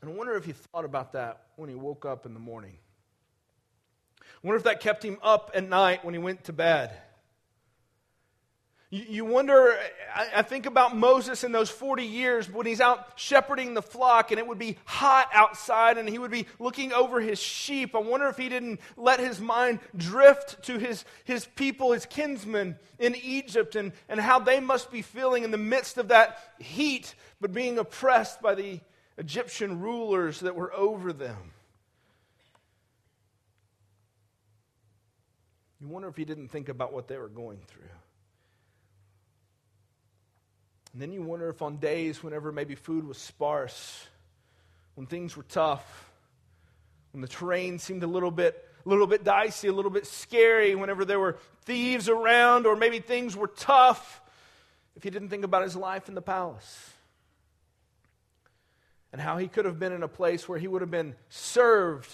And 0.00 0.10
I 0.10 0.14
wonder 0.14 0.34
if 0.34 0.44
he 0.44 0.52
thought 0.52 0.84
about 0.84 1.12
that 1.12 1.48
when 1.56 1.68
he 1.68 1.74
woke 1.74 2.06
up 2.06 2.24
in 2.24 2.32
the 2.32 2.40
morning. 2.40 2.78
I 4.22 4.46
wonder 4.46 4.56
if 4.56 4.64
that 4.64 4.80
kept 4.80 5.04
him 5.04 5.18
up 5.22 5.50
at 5.54 5.68
night 5.68 6.04
when 6.04 6.14
he 6.14 6.18
went 6.18 6.44
to 6.44 6.52
bed. 6.52 6.96
You, 8.92 9.24
wonder, 9.24 9.78
I, 10.12 10.28
I 10.38 10.42
think 10.42 10.66
about 10.66 10.96
Moses 10.96 11.44
in 11.44 11.52
those 11.52 11.70
40 11.70 12.02
years 12.02 12.50
when 12.50 12.66
he's 12.66 12.80
out 12.80 13.12
shepherding 13.14 13.74
the 13.74 13.82
flock 13.82 14.32
and 14.32 14.40
it 14.40 14.46
would 14.48 14.58
be 14.58 14.78
hot 14.84 15.28
outside 15.32 15.96
and 15.96 16.08
he 16.08 16.18
would 16.18 16.32
be 16.32 16.46
looking 16.58 16.92
over 16.92 17.20
his 17.20 17.38
sheep. 17.38 17.94
I 17.94 17.98
wonder 17.98 18.26
if 18.26 18.36
he 18.36 18.48
didn't 18.48 18.80
let 18.96 19.20
his 19.20 19.40
mind 19.40 19.78
drift 19.96 20.64
to 20.64 20.78
his, 20.78 21.04
his 21.22 21.46
people, 21.54 21.92
his 21.92 22.04
kinsmen 22.04 22.76
in 22.98 23.14
Egypt, 23.14 23.76
and, 23.76 23.92
and 24.08 24.18
how 24.18 24.40
they 24.40 24.58
must 24.58 24.90
be 24.90 25.02
feeling 25.02 25.44
in 25.44 25.52
the 25.52 25.56
midst 25.56 25.96
of 25.96 26.08
that 26.08 26.40
heat, 26.58 27.14
but 27.40 27.52
being 27.52 27.78
oppressed 27.78 28.42
by 28.42 28.56
the 28.56 28.80
Egyptian 29.18 29.78
rulers 29.78 30.40
that 30.40 30.56
were 30.56 30.74
over 30.74 31.12
them. 31.12 31.52
You 35.80 35.86
wonder 35.86 36.08
if 36.08 36.16
he 36.16 36.24
didn't 36.24 36.48
think 36.48 36.68
about 36.68 36.92
what 36.92 37.06
they 37.06 37.18
were 37.18 37.28
going 37.28 37.60
through. 37.68 37.84
And 40.92 41.00
then 41.00 41.12
you 41.12 41.22
wonder 41.22 41.48
if 41.48 41.62
on 41.62 41.76
days 41.76 42.22
whenever 42.22 42.50
maybe 42.52 42.74
food 42.74 43.06
was 43.06 43.18
sparse, 43.18 44.06
when 44.94 45.06
things 45.06 45.36
were 45.36 45.44
tough, 45.44 46.10
when 47.12 47.20
the 47.20 47.28
terrain 47.28 47.78
seemed 47.78 48.02
a 48.02 48.08
little 48.08 48.30
bit 48.30 48.66
a 48.84 48.88
little 48.88 49.06
bit 49.06 49.24
dicey, 49.24 49.68
a 49.68 49.72
little 49.72 49.90
bit 49.90 50.06
scary, 50.06 50.74
whenever 50.74 51.04
there 51.04 51.20
were 51.20 51.36
thieves 51.64 52.08
around 52.08 52.66
or 52.66 52.76
maybe 52.76 52.98
things 52.98 53.36
were 53.36 53.46
tough, 53.46 54.22
if 54.96 55.02
he 55.02 55.10
didn't 55.10 55.28
think 55.28 55.44
about 55.44 55.62
his 55.62 55.76
life 55.76 56.08
in 56.08 56.14
the 56.14 56.22
palace. 56.22 56.90
And 59.12 59.20
how 59.20 59.36
he 59.38 59.48
could 59.48 59.64
have 59.64 59.78
been 59.78 59.92
in 59.92 60.02
a 60.02 60.08
place 60.08 60.48
where 60.48 60.58
he 60.58 60.68
would 60.68 60.82
have 60.82 60.90
been 60.90 61.14
served 61.28 62.10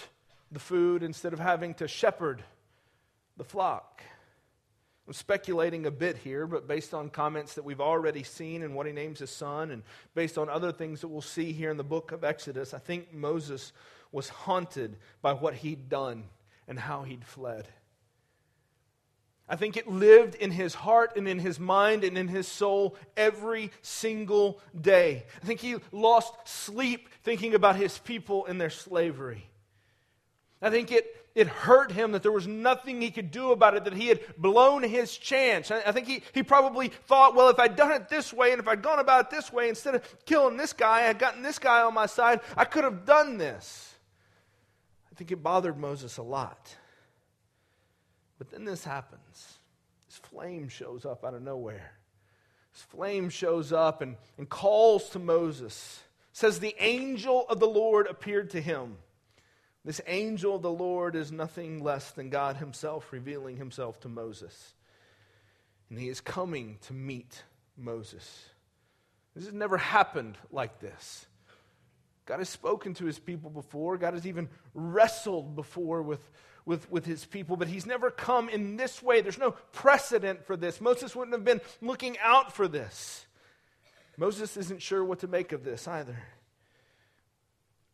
the 0.51 0.59
food 0.59 1.03
instead 1.03 1.33
of 1.33 1.39
having 1.39 1.73
to 1.75 1.87
shepherd 1.87 2.43
the 3.37 3.43
flock. 3.43 4.01
I'm 5.07 5.13
speculating 5.13 5.85
a 5.85 5.91
bit 5.91 6.17
here, 6.17 6.45
but 6.45 6.67
based 6.67 6.93
on 6.93 7.09
comments 7.09 7.53
that 7.53 7.63
we've 7.63 7.79
already 7.79 8.23
seen 8.23 8.61
and 8.61 8.75
what 8.75 8.87
he 8.87 8.91
names 8.91 9.19
his 9.19 9.29
son, 9.29 9.71
and 9.71 9.83
based 10.13 10.37
on 10.37 10.49
other 10.49 10.73
things 10.73 10.99
that 10.99 11.07
we'll 11.07 11.21
see 11.21 11.53
here 11.53 11.71
in 11.71 11.77
the 11.77 11.83
book 11.83 12.11
of 12.11 12.25
Exodus, 12.25 12.73
I 12.73 12.79
think 12.79 13.13
Moses 13.13 13.71
was 14.11 14.27
haunted 14.27 14.97
by 15.21 15.31
what 15.31 15.53
he'd 15.53 15.87
done 15.87 16.25
and 16.67 16.77
how 16.77 17.03
he'd 17.03 17.23
fled. 17.23 17.69
I 19.47 19.55
think 19.55 19.77
it 19.77 19.87
lived 19.87 20.35
in 20.35 20.51
his 20.51 20.75
heart 20.75 21.13
and 21.15 21.25
in 21.25 21.39
his 21.39 21.57
mind 21.57 22.03
and 22.03 22.17
in 22.17 22.27
his 22.27 22.45
soul 22.45 22.97
every 23.15 23.71
single 23.81 24.59
day. 24.79 25.25
I 25.41 25.45
think 25.45 25.61
he 25.61 25.77
lost 25.93 26.33
sleep 26.45 27.07
thinking 27.23 27.55
about 27.55 27.77
his 27.77 27.97
people 27.97 28.45
and 28.45 28.59
their 28.59 28.69
slavery. 28.69 29.49
I 30.61 30.69
think 30.69 30.91
it 30.91 31.16
it 31.37 31.45
hurt 31.45 31.91
him 31.91 32.13
that 32.13 32.23
there 32.23 32.31
was 32.31 32.47
nothing 32.47 32.99
he 32.99 33.11
could 33.11 33.29
do 33.29 33.51
about 33.51 33.75
it, 33.75 33.83
that 33.83 33.93
he 33.93 34.07
had 34.07 34.21
blown 34.39 34.81
his 34.81 35.15
chance. 35.15 35.69
I 35.69 35.91
think 35.91 36.07
he, 36.07 36.23
he 36.33 36.41
probably 36.41 36.87
thought, 36.87 37.35
well, 37.35 37.49
if 37.49 37.59
I'd 37.59 37.75
done 37.75 37.91
it 37.91 38.09
this 38.09 38.33
way 38.33 38.53
and 38.53 38.59
if 38.59 38.67
I'd 38.67 38.81
gone 38.81 38.97
about 38.97 39.25
it 39.25 39.29
this 39.29 39.53
way, 39.53 39.69
instead 39.69 39.93
of 39.93 40.25
killing 40.25 40.57
this 40.57 40.73
guy, 40.73 41.07
I'd 41.07 41.19
gotten 41.19 41.43
this 41.43 41.59
guy 41.59 41.83
on 41.83 41.93
my 41.93 42.07
side, 42.07 42.39
I 42.57 42.65
could 42.65 42.83
have 42.83 43.05
done 43.05 43.37
this. 43.37 43.93
I 45.11 45.15
think 45.15 45.31
it 45.31 45.43
bothered 45.43 45.77
Moses 45.77 46.17
a 46.17 46.23
lot. 46.23 46.75
But 48.39 48.49
then 48.49 48.65
this 48.65 48.83
happens. 48.83 49.59
This 50.07 50.17
flame 50.17 50.69
shows 50.69 51.05
up 51.05 51.23
out 51.23 51.35
of 51.35 51.43
nowhere. 51.43 51.91
This 52.73 52.81
flame 52.81 53.29
shows 53.29 53.71
up 53.71 54.01
and, 54.01 54.15
and 54.39 54.49
calls 54.49 55.09
to 55.11 55.19
Moses. 55.19 56.01
says, 56.31 56.59
The 56.59 56.75
angel 56.79 57.45
of 57.47 57.59
the 57.59 57.67
Lord 57.67 58.07
appeared 58.07 58.49
to 58.51 58.59
him. 58.61 58.97
This 59.87 60.01
angel 60.05 60.57
of 60.57 60.61
the 60.63 60.69
Lord 60.69 61.15
is 61.15 61.31
nothing 61.31 61.81
less 61.81 62.11
than 62.11 62.29
God 62.29 62.57
Himself 62.57 63.13
revealing 63.13 63.55
Himself 63.55 64.01
to 64.01 64.09
Moses. 64.09 64.73
And 65.89 65.97
He 65.97 66.09
is 66.09 66.19
coming 66.19 66.77
to 66.87 66.93
meet 66.93 67.43
Moses. 67.77 68.49
This 69.33 69.45
has 69.45 69.53
never 69.53 69.77
happened 69.77 70.37
like 70.51 70.81
this. 70.81 71.25
God 72.25 72.39
has 72.39 72.49
spoken 72.49 72.95
to 72.95 73.05
His 73.05 73.17
people 73.17 73.49
before, 73.49 73.97
God 73.97 74.13
has 74.13 74.27
even 74.27 74.49
wrestled 74.73 75.55
before 75.55 76.01
with, 76.01 76.29
with, 76.65 76.91
with 76.91 77.05
His 77.05 77.23
people, 77.23 77.55
but 77.55 77.69
He's 77.69 77.85
never 77.85 78.11
come 78.11 78.49
in 78.49 78.75
this 78.75 79.01
way. 79.01 79.21
There's 79.21 79.37
no 79.37 79.51
precedent 79.71 80.45
for 80.45 80.57
this. 80.57 80.81
Moses 80.81 81.15
wouldn't 81.15 81.33
have 81.33 81.45
been 81.45 81.61
looking 81.81 82.17
out 82.21 82.53
for 82.53 82.67
this. 82.67 83.25
Moses 84.17 84.57
isn't 84.57 84.81
sure 84.81 85.05
what 85.05 85.19
to 85.19 85.27
make 85.29 85.53
of 85.53 85.63
this 85.63 85.87
either. 85.87 86.17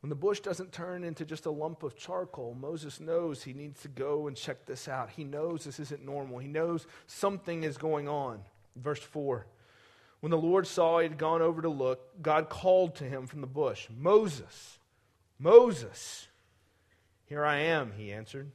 When 0.04 0.10
the 0.10 0.16
bush 0.16 0.42
doesn't 0.42 0.74
turn 0.74 1.06
into 1.06 1.24
just 1.24 1.46
a 1.46 1.50
lump 1.50 1.82
of 1.82 1.96
charcoal, 1.96 2.58
Moses 2.60 3.00
knows 3.00 3.42
he 3.42 3.54
needs 3.54 3.84
to 3.84 3.88
go 3.88 4.28
and 4.28 4.36
check 4.36 4.66
this 4.66 4.90
out. 4.90 5.12
He 5.12 5.24
knows 5.24 5.64
this 5.64 5.80
isn't 5.80 6.04
normal. 6.04 6.40
He 6.40 6.50
knows 6.50 6.86
something 7.08 7.64
is 7.64 7.78
going 7.78 8.10
on. 8.10 8.42
Verse 8.76 9.00
4 9.00 9.48
When 10.20 10.30
the 10.30 10.38
Lord 10.38 10.68
saw 10.68 11.00
he 11.00 11.08
had 11.08 11.18
gone 11.18 11.42
over 11.42 11.62
to 11.62 11.70
look, 11.70 12.22
God 12.22 12.50
called 12.50 12.96
to 12.96 13.06
him 13.06 13.28
from 13.28 13.40
the 13.40 13.48
bush 13.48 13.88
Moses, 13.98 14.78
Moses. 15.40 16.28
Here 17.28 17.46
I 17.46 17.60
am, 17.60 17.94
he 17.96 18.12
answered. 18.12 18.52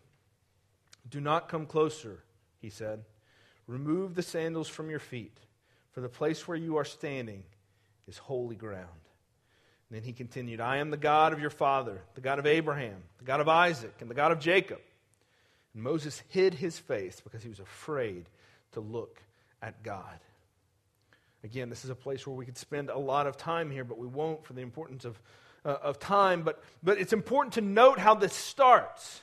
Do 1.08 1.18
not 1.18 1.48
come 1.48 1.64
closer, 1.64 2.24
he 2.60 2.68
said. 2.68 3.04
Remove 3.66 4.14
the 4.14 4.22
sandals 4.22 4.68
from 4.68 4.90
your 4.90 4.98
feet, 4.98 5.38
for 5.92 6.02
the 6.02 6.10
place 6.10 6.46
where 6.46 6.58
you 6.58 6.76
are 6.76 6.84
standing 6.84 7.44
is 8.06 8.18
holy 8.18 8.56
ground. 8.56 9.07
Then 9.90 10.02
he 10.02 10.12
continued, 10.12 10.61
I 10.61 10.78
am 10.78 10.90
the 10.90 10.99
God 10.99 11.33
of 11.33 11.40
your 11.40 11.50
father, 11.50 12.02
the 12.14 12.21
God 12.21 12.38
of 12.38 12.47
Abraham, 12.47 13.02
the 13.18 13.25
God 13.25 13.40
of 13.40 13.49
Isaac, 13.49 13.95
and 14.00 14.11
the 14.11 14.14
God 14.14 14.33
of 14.33 14.38
Jacob. 14.38 14.80
And 15.73 15.83
Moses 15.83 16.23
hid 16.28 16.54
his 16.54 16.78
face 16.78 17.21
because 17.21 17.42
he 17.42 17.49
was 17.49 17.61
afraid 17.61 18.26
to 18.73 18.80
look 18.80 19.23
at 19.62 19.83
God. 19.83 20.21
Again, 21.42 21.71
this 21.71 21.85
is 21.85 21.90
a 21.90 21.95
place 21.95 22.26
where 22.26 22.37
we 22.37 22.45
could 22.45 22.59
spend 22.59 22.90
a 22.90 22.99
lot 22.99 23.26
of 23.26 23.37
time 23.37 23.71
here, 23.71 23.85
but 23.85 23.97
we 23.97 24.07
won't 24.07 24.45
for 24.45 24.52
the 24.52 24.61
importance 24.61 25.04
of, 25.04 25.21
uh, 25.64 25.76
of 25.80 25.99
time. 25.99 26.42
But, 26.42 26.62
but 26.83 26.99
it's 26.99 27.12
important 27.12 27.54
to 27.54 27.61
note 27.61 27.99
how 27.99 28.14
this 28.14 28.35
starts. 28.35 29.23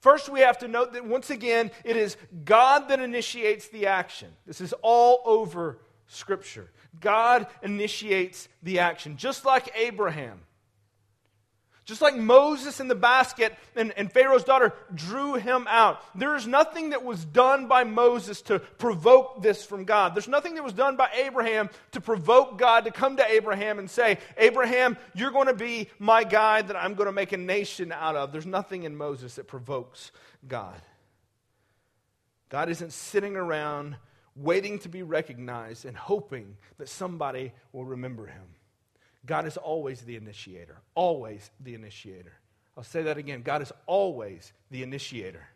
First, 0.00 0.30
we 0.30 0.40
have 0.40 0.58
to 0.58 0.68
note 0.68 0.94
that 0.94 1.04
once 1.04 1.28
again, 1.28 1.70
it 1.84 1.96
is 1.96 2.16
God 2.44 2.88
that 2.88 3.00
initiates 3.00 3.68
the 3.68 3.86
action. 3.86 4.30
This 4.46 4.62
is 4.62 4.72
all 4.80 5.20
over 5.26 5.78
Scripture. 6.10 6.68
God 7.00 7.46
initiates 7.62 8.48
the 8.62 8.80
action, 8.80 9.16
just 9.16 9.44
like 9.44 9.72
Abraham. 9.76 10.40
Just 11.84 12.02
like 12.02 12.16
Moses 12.16 12.78
in 12.78 12.86
the 12.86 12.94
basket 12.94 13.56
and, 13.74 13.92
and, 13.96 14.12
Pharaoh's 14.12 14.44
daughter 14.44 14.72
drew 14.94 15.34
him 15.34 15.66
out. 15.68 16.00
There 16.16 16.36
is 16.36 16.46
nothing 16.46 16.90
that 16.90 17.04
was 17.04 17.24
done 17.24 17.66
by 17.66 17.82
Moses 17.82 18.42
to 18.42 18.60
provoke 18.60 19.42
this 19.42 19.64
from 19.64 19.84
God. 19.84 20.14
There's 20.14 20.28
nothing 20.28 20.54
that 20.54 20.62
was 20.62 20.72
done 20.72 20.94
by 20.94 21.10
Abraham 21.14 21.68
to 21.92 22.00
provoke 22.00 22.58
God 22.58 22.84
to 22.84 22.92
come 22.92 23.16
to 23.16 23.26
Abraham 23.28 23.80
and 23.80 23.90
say, 23.90 24.18
Abraham, 24.36 24.98
you're 25.14 25.32
going 25.32 25.48
to 25.48 25.54
be 25.54 25.88
my 25.98 26.22
guy 26.22 26.62
that 26.62 26.76
I'm 26.76 26.94
going 26.94 27.08
to 27.08 27.12
make 27.12 27.32
a 27.32 27.36
nation 27.36 27.90
out 27.90 28.14
of. 28.14 28.30
There's 28.30 28.46
nothing 28.46 28.84
in 28.84 28.94
Moses 28.94 29.34
that 29.34 29.48
provokes 29.48 30.12
God. 30.46 30.80
God 32.50 32.68
isn't 32.68 32.92
sitting 32.92 33.36
around 33.36 33.96
waiting 34.36 34.78
to 34.80 34.88
be 34.88 35.02
recognized 35.02 35.84
and 35.84 35.96
hoping 35.96 36.56
that 36.78 36.88
somebody 36.88 37.52
will 37.72 37.84
remember 37.84 38.26
him. 38.26 38.42
God 39.26 39.46
is 39.46 39.56
always 39.56 40.00
the 40.02 40.16
initiator, 40.16 40.78
always 40.94 41.50
the 41.60 41.74
initiator. 41.74 42.32
I'll 42.76 42.84
say 42.84 43.02
that 43.02 43.18
again. 43.18 43.42
God 43.42 43.62
is 43.62 43.72
always 43.86 44.52
the 44.70 44.82
initiator. 44.82 45.46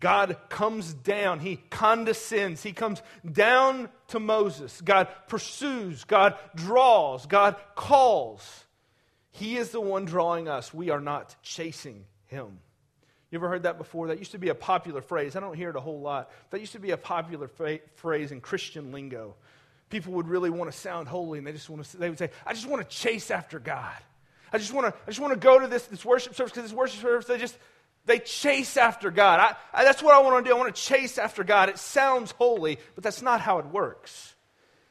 God 0.00 0.36
comes 0.48 0.92
down, 0.92 1.38
he 1.38 1.56
condescends, 1.70 2.62
he 2.64 2.72
comes 2.72 3.00
down 3.30 3.88
to 4.08 4.18
Moses. 4.18 4.80
God 4.80 5.06
pursues, 5.28 6.02
God 6.02 6.36
draws, 6.56 7.24
God 7.26 7.54
calls. 7.76 8.64
He 9.30 9.56
is 9.56 9.70
the 9.70 9.80
one 9.80 10.04
drawing 10.04 10.48
us. 10.48 10.74
We 10.74 10.90
are 10.90 11.00
not 11.00 11.36
chasing 11.42 12.04
him. 12.26 12.58
You 13.32 13.38
ever 13.38 13.48
heard 13.48 13.62
that 13.62 13.78
before? 13.78 14.08
That 14.08 14.18
used 14.18 14.32
to 14.32 14.38
be 14.38 14.50
a 14.50 14.54
popular 14.54 15.00
phrase. 15.00 15.34
I 15.36 15.40
don't 15.40 15.56
hear 15.56 15.70
it 15.70 15.76
a 15.76 15.80
whole 15.80 16.00
lot. 16.00 16.30
That 16.50 16.60
used 16.60 16.72
to 16.72 16.78
be 16.78 16.90
a 16.90 16.98
popular 16.98 17.48
phrase 17.48 18.30
in 18.30 18.42
Christian 18.42 18.92
lingo. 18.92 19.34
People 19.88 20.12
would 20.12 20.28
really 20.28 20.50
want 20.50 20.70
to 20.70 20.78
sound 20.78 21.08
holy, 21.08 21.38
and 21.38 21.46
they 21.46 21.52
just 21.52 21.70
want 21.70 21.82
to. 21.82 21.96
They 21.96 22.10
would 22.10 22.18
say, 22.18 22.30
"I 22.46 22.52
just 22.52 22.66
want 22.66 22.88
to 22.88 22.94
chase 22.94 23.30
after 23.30 23.58
God. 23.58 23.96
I 24.52 24.58
just 24.58 24.74
want 24.74 24.86
to. 24.86 25.00
I 25.02 25.10
just 25.10 25.18
want 25.18 25.32
to 25.32 25.38
go 25.40 25.58
to 25.58 25.66
this 25.66 25.86
this 25.86 26.04
worship 26.04 26.34
service 26.34 26.52
because 26.52 26.70
this 26.70 26.76
worship 26.76 27.00
service 27.00 27.24
they 27.24 27.38
just 27.38 27.56
they 28.04 28.18
chase 28.18 28.76
after 28.76 29.10
God. 29.10 29.40
I, 29.40 29.80
I, 29.80 29.84
that's 29.84 30.02
what 30.02 30.14
I 30.14 30.18
want 30.18 30.44
to 30.44 30.50
do. 30.50 30.54
I 30.54 30.58
want 30.58 30.74
to 30.74 30.80
chase 30.80 31.16
after 31.16 31.42
God. 31.42 31.70
It 31.70 31.78
sounds 31.78 32.32
holy, 32.32 32.78
but 32.94 33.02
that's 33.02 33.22
not 33.22 33.40
how 33.40 33.58
it 33.60 33.66
works. 33.66 34.34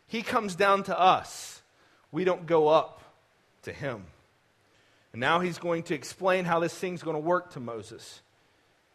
He 0.07 0.23
comes 0.23 0.55
down 0.55 0.83
to 0.83 0.99
us. 0.99 1.61
We 2.11 2.23
don't 2.23 2.47
go 2.47 2.69
up 2.69 3.01
to 3.63 3.71
Him. 3.71 4.05
And 5.13 5.19
now 5.19 5.41
He's 5.41 5.59
going 5.59 5.83
to 5.83 5.93
explain 5.93 6.45
how 6.45 6.59
this 6.59 6.73
thing's 6.73 7.03
going 7.03 7.15
to 7.15 7.21
work 7.21 7.51
to 7.53 7.59
Moses. 7.59 8.21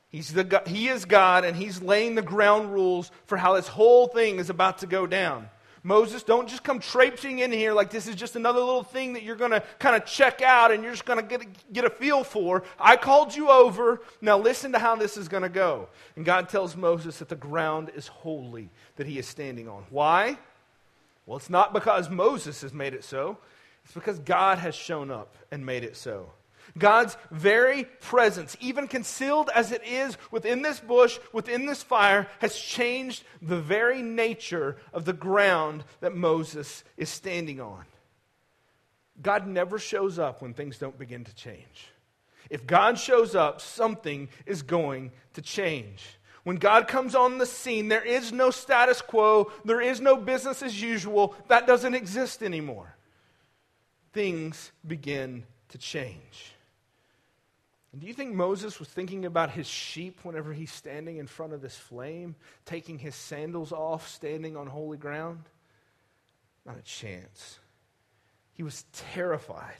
He's 0.08 0.32
the, 0.32 0.62
he 0.66 0.88
is 0.88 1.04
God, 1.04 1.44
and 1.44 1.56
he's 1.56 1.82
laying 1.82 2.14
the 2.14 2.22
ground 2.22 2.72
rules 2.72 3.10
for 3.26 3.36
how 3.36 3.54
this 3.54 3.68
whole 3.68 4.06
thing 4.06 4.38
is 4.38 4.50
about 4.50 4.78
to 4.78 4.86
go 4.86 5.06
down. 5.06 5.48
Moses, 5.86 6.24
don't 6.24 6.48
just 6.48 6.64
come 6.64 6.80
traipsing 6.80 7.38
in 7.38 7.52
here 7.52 7.72
like 7.72 7.90
this 7.90 8.08
is 8.08 8.16
just 8.16 8.34
another 8.34 8.58
little 8.58 8.82
thing 8.82 9.12
that 9.12 9.22
you're 9.22 9.36
going 9.36 9.52
to 9.52 9.62
kind 9.78 9.94
of 9.94 10.04
check 10.04 10.42
out 10.42 10.72
and 10.72 10.82
you're 10.82 10.90
just 10.90 11.04
going 11.04 11.20
to 11.20 11.24
get, 11.24 11.72
get 11.72 11.84
a 11.84 11.90
feel 11.90 12.24
for. 12.24 12.64
I 12.76 12.96
called 12.96 13.36
you 13.36 13.50
over. 13.50 14.00
Now 14.20 14.36
listen 14.36 14.72
to 14.72 14.80
how 14.80 14.96
this 14.96 15.16
is 15.16 15.28
going 15.28 15.44
to 15.44 15.48
go. 15.48 15.88
And 16.16 16.24
God 16.24 16.48
tells 16.48 16.74
Moses 16.74 17.20
that 17.20 17.28
the 17.28 17.36
ground 17.36 17.92
is 17.94 18.08
holy 18.08 18.70
that 18.96 19.06
he 19.06 19.16
is 19.20 19.28
standing 19.28 19.68
on. 19.68 19.84
Why? 19.90 20.38
Well, 21.24 21.36
it's 21.36 21.50
not 21.50 21.72
because 21.72 22.10
Moses 22.10 22.62
has 22.62 22.72
made 22.72 22.92
it 22.92 23.04
so, 23.04 23.38
it's 23.84 23.94
because 23.94 24.18
God 24.18 24.58
has 24.58 24.74
shown 24.74 25.12
up 25.12 25.36
and 25.52 25.64
made 25.64 25.84
it 25.84 25.96
so. 25.96 26.30
God's 26.78 27.16
very 27.30 27.84
presence, 27.84 28.56
even 28.60 28.88
concealed 28.88 29.50
as 29.54 29.72
it 29.72 29.82
is 29.84 30.18
within 30.30 30.62
this 30.62 30.80
bush, 30.80 31.18
within 31.32 31.66
this 31.66 31.82
fire, 31.82 32.28
has 32.40 32.56
changed 32.56 33.24
the 33.40 33.58
very 33.58 34.02
nature 34.02 34.76
of 34.92 35.04
the 35.04 35.12
ground 35.12 35.84
that 36.00 36.14
Moses 36.14 36.84
is 36.96 37.08
standing 37.08 37.60
on. 37.60 37.84
God 39.22 39.46
never 39.46 39.78
shows 39.78 40.18
up 40.18 40.42
when 40.42 40.52
things 40.52 40.78
don't 40.78 40.98
begin 40.98 41.24
to 41.24 41.34
change. 41.34 41.88
If 42.50 42.66
God 42.66 42.98
shows 42.98 43.34
up, 43.34 43.60
something 43.60 44.28
is 44.44 44.62
going 44.62 45.12
to 45.34 45.42
change. 45.42 46.04
When 46.44 46.56
God 46.56 46.86
comes 46.86 47.14
on 47.14 47.38
the 47.38 47.46
scene, 47.46 47.88
there 47.88 48.04
is 48.04 48.30
no 48.30 48.50
status 48.50 49.02
quo, 49.02 49.50
there 49.64 49.80
is 49.80 50.00
no 50.00 50.16
business 50.16 50.62
as 50.62 50.80
usual. 50.80 51.34
That 51.48 51.66
doesn't 51.66 51.94
exist 51.94 52.42
anymore. 52.42 52.94
Things 54.12 54.70
begin 54.86 55.44
to 55.70 55.78
change. 55.78 56.52
And 57.96 58.02
do 58.02 58.08
you 58.08 58.12
think 58.12 58.34
Moses 58.34 58.78
was 58.78 58.88
thinking 58.88 59.24
about 59.24 59.52
his 59.52 59.66
sheep 59.66 60.18
whenever 60.22 60.52
he's 60.52 60.70
standing 60.70 61.16
in 61.16 61.26
front 61.26 61.54
of 61.54 61.62
this 61.62 61.78
flame, 61.78 62.36
taking 62.66 62.98
his 62.98 63.14
sandals 63.14 63.72
off, 63.72 64.06
standing 64.06 64.54
on 64.54 64.66
holy 64.66 64.98
ground? 64.98 65.44
Not 66.66 66.76
a 66.76 66.82
chance. 66.82 67.58
He 68.52 68.62
was 68.62 68.84
terrified. 68.92 69.78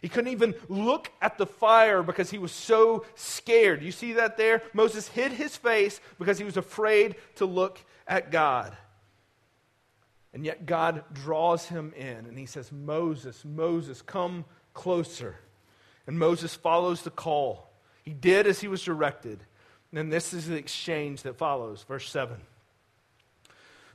He 0.00 0.08
couldn't 0.08 0.30
even 0.30 0.54
look 0.68 1.10
at 1.20 1.36
the 1.36 1.46
fire 1.46 2.04
because 2.04 2.30
he 2.30 2.38
was 2.38 2.52
so 2.52 3.04
scared. 3.16 3.82
You 3.82 3.90
see 3.90 4.12
that 4.12 4.36
there? 4.36 4.62
Moses 4.72 5.08
hid 5.08 5.32
his 5.32 5.56
face 5.56 6.00
because 6.16 6.38
he 6.38 6.44
was 6.44 6.56
afraid 6.56 7.16
to 7.34 7.44
look 7.44 7.80
at 8.06 8.30
God. 8.30 8.76
And 10.32 10.44
yet 10.44 10.64
God 10.64 11.02
draws 11.12 11.66
him 11.66 11.92
in 11.96 12.18
and 12.18 12.38
he 12.38 12.46
says, 12.46 12.70
Moses, 12.70 13.44
Moses, 13.44 14.00
come 14.00 14.44
closer. 14.74 15.34
And 16.08 16.18
Moses 16.18 16.56
follows 16.56 17.02
the 17.02 17.10
call. 17.10 17.70
He 18.02 18.14
did 18.14 18.48
as 18.48 18.60
he 18.60 18.66
was 18.66 18.82
directed. 18.82 19.44
And 19.92 20.12
this 20.12 20.32
is 20.34 20.48
the 20.48 20.56
exchange 20.56 21.22
that 21.22 21.38
follows. 21.38 21.84
Verse 21.86 22.10
7. 22.10 22.36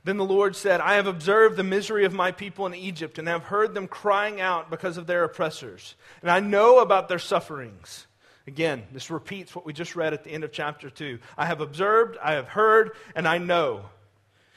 Then 0.05 0.17
the 0.17 0.25
Lord 0.25 0.55
said, 0.55 0.79
I 0.79 0.95
have 0.95 1.07
observed 1.07 1.57
the 1.57 1.63
misery 1.63 2.05
of 2.05 2.13
my 2.13 2.31
people 2.31 2.65
in 2.65 2.75
Egypt, 2.75 3.17
and 3.17 3.27
have 3.27 3.43
heard 3.43 3.73
them 3.73 3.87
crying 3.87 4.41
out 4.41 4.69
because 4.69 4.97
of 4.97 5.07
their 5.07 5.23
oppressors. 5.23 5.95
And 6.21 6.29
I 6.29 6.39
know 6.39 6.79
about 6.79 7.07
their 7.07 7.19
sufferings. 7.19 8.05
Again, 8.45 8.83
this 8.91 9.09
repeats 9.09 9.55
what 9.55 9.65
we 9.65 9.71
just 9.71 9.95
read 9.95 10.13
at 10.13 10.25
the 10.25 10.31
end 10.31 10.43
of 10.43 10.51
chapter 10.51 10.89
2. 10.89 11.19
I 11.37 11.45
have 11.45 11.61
observed, 11.61 12.17
I 12.21 12.33
have 12.33 12.49
heard, 12.49 12.91
and 13.15 13.25
I 13.25 13.37
know. 13.37 13.85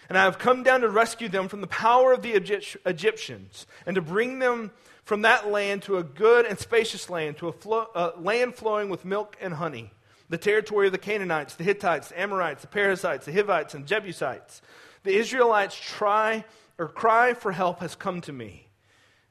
And 0.08 0.18
I 0.18 0.25
have 0.25 0.38
come 0.38 0.64
down 0.64 0.80
to 0.80 0.88
rescue 0.88 1.28
them 1.28 1.48
from 1.48 1.60
the 1.60 1.68
power 1.68 2.12
of 2.12 2.22
the 2.22 2.32
Egyptians, 2.32 3.66
and 3.86 3.94
to 3.94 4.02
bring 4.02 4.40
them 4.40 4.72
from 5.06 5.22
that 5.22 5.48
land 5.48 5.82
to 5.82 5.98
a 5.98 6.02
good 6.02 6.46
and 6.46 6.58
spacious 6.58 7.08
land, 7.08 7.36
to 7.36 7.46
a 7.46 7.52
flo- 7.52 7.86
uh, 7.94 8.10
land 8.18 8.56
flowing 8.56 8.88
with 8.88 9.04
milk 9.04 9.36
and 9.40 9.54
honey, 9.54 9.92
the 10.28 10.36
territory 10.36 10.86
of 10.86 10.92
the 10.92 10.98
Canaanites, 10.98 11.54
the 11.54 11.62
Hittites, 11.62 12.08
the 12.08 12.20
Amorites, 12.20 12.62
the 12.62 12.66
Perizzites, 12.66 13.25
the 13.25 13.32
Hivites, 13.32 13.72
and 13.72 13.86
Jebusites. 13.86 14.60
The 15.04 15.14
Israelites 15.14 15.76
try 15.76 16.44
or 16.76 16.88
cry 16.88 17.34
for 17.34 17.52
help 17.52 17.78
has 17.78 17.94
come 17.94 18.20
to 18.22 18.32
me, 18.32 18.66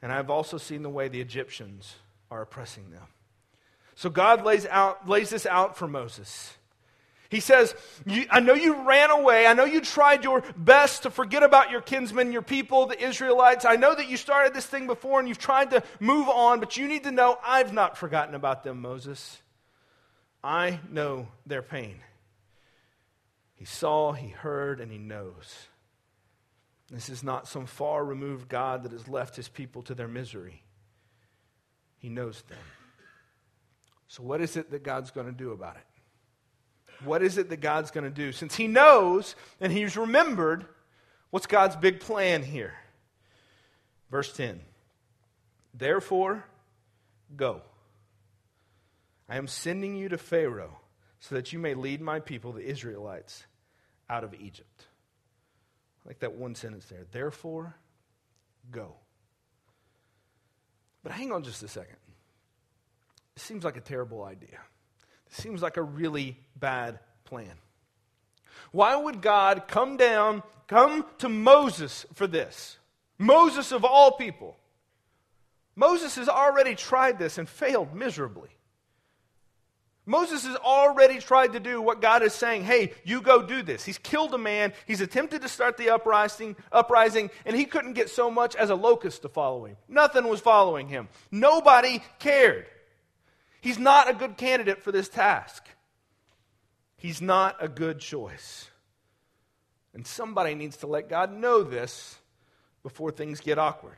and 0.02 0.14
I 0.14 0.16
have 0.16 0.30
also 0.30 0.58
seen 0.58 0.82
the 0.82 0.90
way 0.90 1.10
the 1.10 1.20
Egyptians 1.20 1.96
are 2.32 2.42
oppressing 2.42 2.92
them. 2.92 3.08
So 3.96 4.10
God 4.10 4.46
lays, 4.46 4.66
out, 4.68 5.10
lays 5.10 5.30
this 5.30 5.46
out 5.46 5.78
for 5.78 5.90
Moses. 5.90 6.54
He 7.36 7.42
says, 7.42 7.76
I 8.32 8.40
know 8.40 8.54
you 8.54 8.88
ran 8.88 9.12
away. 9.12 9.46
I 9.46 9.54
know 9.54 9.66
you 9.66 9.82
tried 9.82 10.24
your 10.24 10.42
best 10.56 11.04
to 11.04 11.10
forget 11.10 11.44
about 11.44 11.70
your 11.70 11.82
kinsmen, 11.82 12.32
your 12.32 12.42
people, 12.42 12.86
the 12.86 12.98
Israelites. 12.98 13.66
I 13.66 13.76
know 13.76 13.94
that 13.94 14.08
you 14.08 14.16
started 14.16 14.54
this 14.54 14.66
thing 14.66 14.88
before 14.88 15.20
and 15.20 15.28
you've 15.28 15.38
tried 15.38 15.72
to 15.72 15.84
move 16.00 16.30
on, 16.30 16.62
but 16.62 16.78
you 16.78 16.88
need 16.88 17.04
to 17.04 17.12
know 17.12 17.38
I've 17.46 17.74
not 17.74 17.98
forgotten 17.98 18.36
about 18.36 18.64
them, 18.64 18.82
Moses. 18.82 19.42
I 20.46 20.80
know 20.90 21.28
their 21.46 21.62
pain. 21.62 21.98
He 23.56 23.66
saw, 23.66 24.14
he 24.14 24.30
heard, 24.30 24.80
and 24.80 24.90
he 24.90 24.98
knows. 24.98 25.54
This 26.90 27.10
is 27.10 27.22
not 27.22 27.50
some 27.50 27.66
far 27.66 28.06
removed 28.06 28.48
God 28.48 28.84
that 28.84 28.94
has 28.94 29.10
left 29.10 29.36
his 29.36 29.50
people 29.50 29.82
to 29.84 29.94
their 29.94 30.08
misery. 30.08 30.64
He 31.98 32.08
knows 32.08 32.44
them. 32.44 32.58
So, 34.08 34.24
what 34.24 34.40
is 34.40 34.56
it 34.56 34.72
that 34.72 34.84
God's 34.84 35.12
going 35.12 35.28
to 35.28 35.34
do 35.34 35.52
about 35.52 35.76
it? 35.76 35.95
What 37.04 37.22
is 37.22 37.38
it 37.38 37.50
that 37.50 37.62
God's 37.62 37.92
going 37.92 38.04
to 38.04 38.10
do? 38.10 38.32
Since 38.32 38.56
he 38.56 38.68
knows 38.68 39.36
and 39.60 39.72
he's 39.72 39.98
remembered, 39.98 40.66
what's 41.30 41.48
God's 41.48 41.76
big 41.76 42.00
plan 42.00 42.44
here? 42.44 42.74
Verse 44.10 44.32
10 44.34 44.62
Therefore, 45.74 46.46
go. 47.36 47.62
I 49.28 49.38
am 49.38 49.48
sending 49.48 49.96
you 49.96 50.10
to 50.10 50.18
Pharaoh 50.18 50.80
so 51.20 51.36
that 51.36 51.52
you 51.52 51.60
may 51.60 51.74
lead 51.74 52.02
my 52.02 52.20
people, 52.20 52.52
the 52.52 52.64
Israelites, 52.64 53.46
out 54.10 54.24
of 54.24 54.34
Egypt. 54.36 54.86
I 56.06 56.10
like 56.10 56.20
that 56.20 56.34
one 56.34 56.54
sentence 56.54 56.86
there. 56.86 57.06
Therefore, 57.12 57.76
go. 58.72 58.94
But 61.04 61.14
hang 61.14 61.32
on 61.32 61.44
just 61.44 61.64
a 61.64 61.68
second. 61.68 61.98
It 63.36 63.42
seems 63.42 63.64
like 63.64 63.78
a 63.78 63.82
terrible 63.82 64.24
idea. 64.24 64.60
Seems 65.30 65.62
like 65.62 65.78
a 65.78 65.84
really 65.84 66.38
bad 66.56 67.00
plan. 67.26 67.54
Why 68.72 68.96
would 68.96 69.22
God 69.22 69.68
come 69.68 69.98
down, 69.98 70.44
come 70.68 71.06
to 71.20 71.30
Moses 71.30 72.06
for 72.14 72.28
this? 72.28 72.78
Moses 73.18 73.72
of 73.72 73.86
all 73.86 74.12
people. 74.12 74.58
Moses 75.76 76.16
has 76.16 76.30
already 76.30 76.76
tried 76.76 77.20
this 77.20 77.38
and 77.38 77.48
failed 77.48 77.94
miserably. 77.94 78.50
Moses 80.06 80.46
has 80.46 80.56
already 80.58 81.20
tried 81.20 81.54
to 81.54 81.60
do 81.60 81.82
what 81.82 82.00
God 82.00 82.22
is 82.22 82.34
saying, 82.34 82.64
hey, 82.64 82.94
you 83.04 83.22
go 83.22 83.42
do 83.42 83.64
this. 83.64 83.84
He's 83.84 83.98
killed 83.98 84.34
a 84.36 84.38
man. 84.38 84.72
He's 84.86 85.02
attempted 85.02 85.42
to 85.42 85.50
start 85.50 85.78
the 85.78 85.90
uprising, 85.90 86.56
uprising, 86.72 87.32
and 87.44 87.56
he 87.56 87.66
couldn't 87.66 87.94
get 87.94 88.10
so 88.10 88.30
much 88.30 88.56
as 88.56 88.70
a 88.70 88.76
locust 88.76 89.24
to 89.24 89.30
follow 89.30 89.66
him. 89.66 89.78
Nothing 89.88 90.28
was 90.28 90.40
following 90.40 90.88
him. 90.88 91.08
Nobody 91.32 92.04
cared. 92.20 92.68
He's 93.66 93.80
not 93.80 94.08
a 94.08 94.14
good 94.14 94.38
candidate 94.38 94.84
for 94.84 94.92
this 94.92 95.10
task. 95.10 95.68
He's 96.98 97.20
not 97.20 97.56
a 97.60 97.68
good 97.68 97.98
choice. 97.98 98.70
And 99.96 100.06
somebody 100.06 100.54
needs 100.54 100.78
to 100.78 100.88
let 100.88 101.10
God 101.10 101.36
know 101.36 101.64
this 101.64 102.20
before 102.84 103.10
things 103.10 103.40
get 103.40 103.58
awkward. 103.58 103.98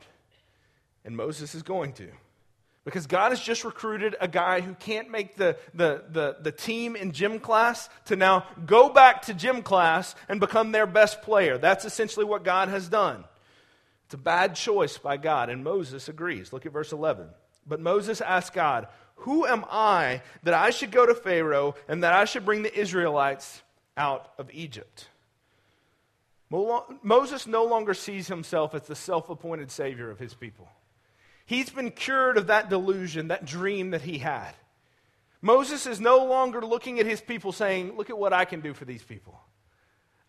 And 1.04 1.14
Moses 1.14 1.54
is 1.54 1.62
going 1.62 1.92
to. 1.92 2.08
Because 2.86 3.06
God 3.06 3.28
has 3.28 3.42
just 3.42 3.62
recruited 3.62 4.16
a 4.22 4.26
guy 4.26 4.62
who 4.62 4.72
can't 4.72 5.10
make 5.10 5.36
the, 5.36 5.58
the, 5.74 6.02
the, 6.08 6.36
the, 6.40 6.52
team 6.52 6.96
in 6.96 7.12
gym 7.12 7.38
class 7.38 7.90
to 8.06 8.16
now 8.16 8.46
go 8.64 8.88
back 8.88 9.20
to 9.26 9.34
gym 9.34 9.60
class 9.60 10.14
and 10.30 10.40
become 10.40 10.72
their 10.72 10.86
best 10.86 11.20
player. 11.20 11.58
That's 11.58 11.84
essentially 11.84 12.24
what 12.24 12.42
God 12.42 12.70
has 12.70 12.88
done. 12.88 13.22
It's 14.06 14.14
a 14.14 14.16
bad 14.16 14.54
choice 14.54 14.96
by 14.96 15.18
God, 15.18 15.50
and 15.50 15.62
Moses 15.62 16.08
agrees. 16.08 16.54
Look 16.54 16.64
at 16.64 16.72
verse 16.72 16.90
11. 16.90 17.28
But 17.66 17.80
Moses 17.80 18.22
asked 18.22 18.54
God, 18.54 18.88
Who 19.22 19.46
am 19.46 19.64
I 19.70 20.22
that 20.44 20.54
I 20.54 20.70
should 20.70 20.90
go 20.90 21.06
to 21.06 21.14
Pharaoh 21.14 21.74
and 21.88 22.02
that 22.02 22.12
I 22.12 22.24
should 22.24 22.44
bring 22.44 22.62
the 22.62 22.78
Israelites 22.78 23.62
out 23.96 24.32
of 24.38 24.50
Egypt? 24.52 25.08
Moses 26.50 27.46
no 27.46 27.64
longer 27.64 27.94
sees 27.94 28.28
himself 28.28 28.74
as 28.74 28.82
the 28.82 28.94
self 28.94 29.28
appointed 29.28 29.70
savior 29.70 30.10
of 30.10 30.18
his 30.18 30.34
people. 30.34 30.68
He's 31.44 31.70
been 31.70 31.90
cured 31.90 32.38
of 32.38 32.46
that 32.46 32.70
delusion, 32.70 33.28
that 33.28 33.44
dream 33.44 33.90
that 33.90 34.02
he 34.02 34.18
had. 34.18 34.52
Moses 35.40 35.86
is 35.86 36.00
no 36.00 36.24
longer 36.24 36.60
looking 36.60 36.98
at 37.00 37.06
his 37.06 37.20
people 37.20 37.52
saying, 37.52 37.96
Look 37.96 38.10
at 38.10 38.18
what 38.18 38.32
I 38.32 38.44
can 38.44 38.60
do 38.60 38.74
for 38.74 38.84
these 38.84 39.02
people. 39.02 39.40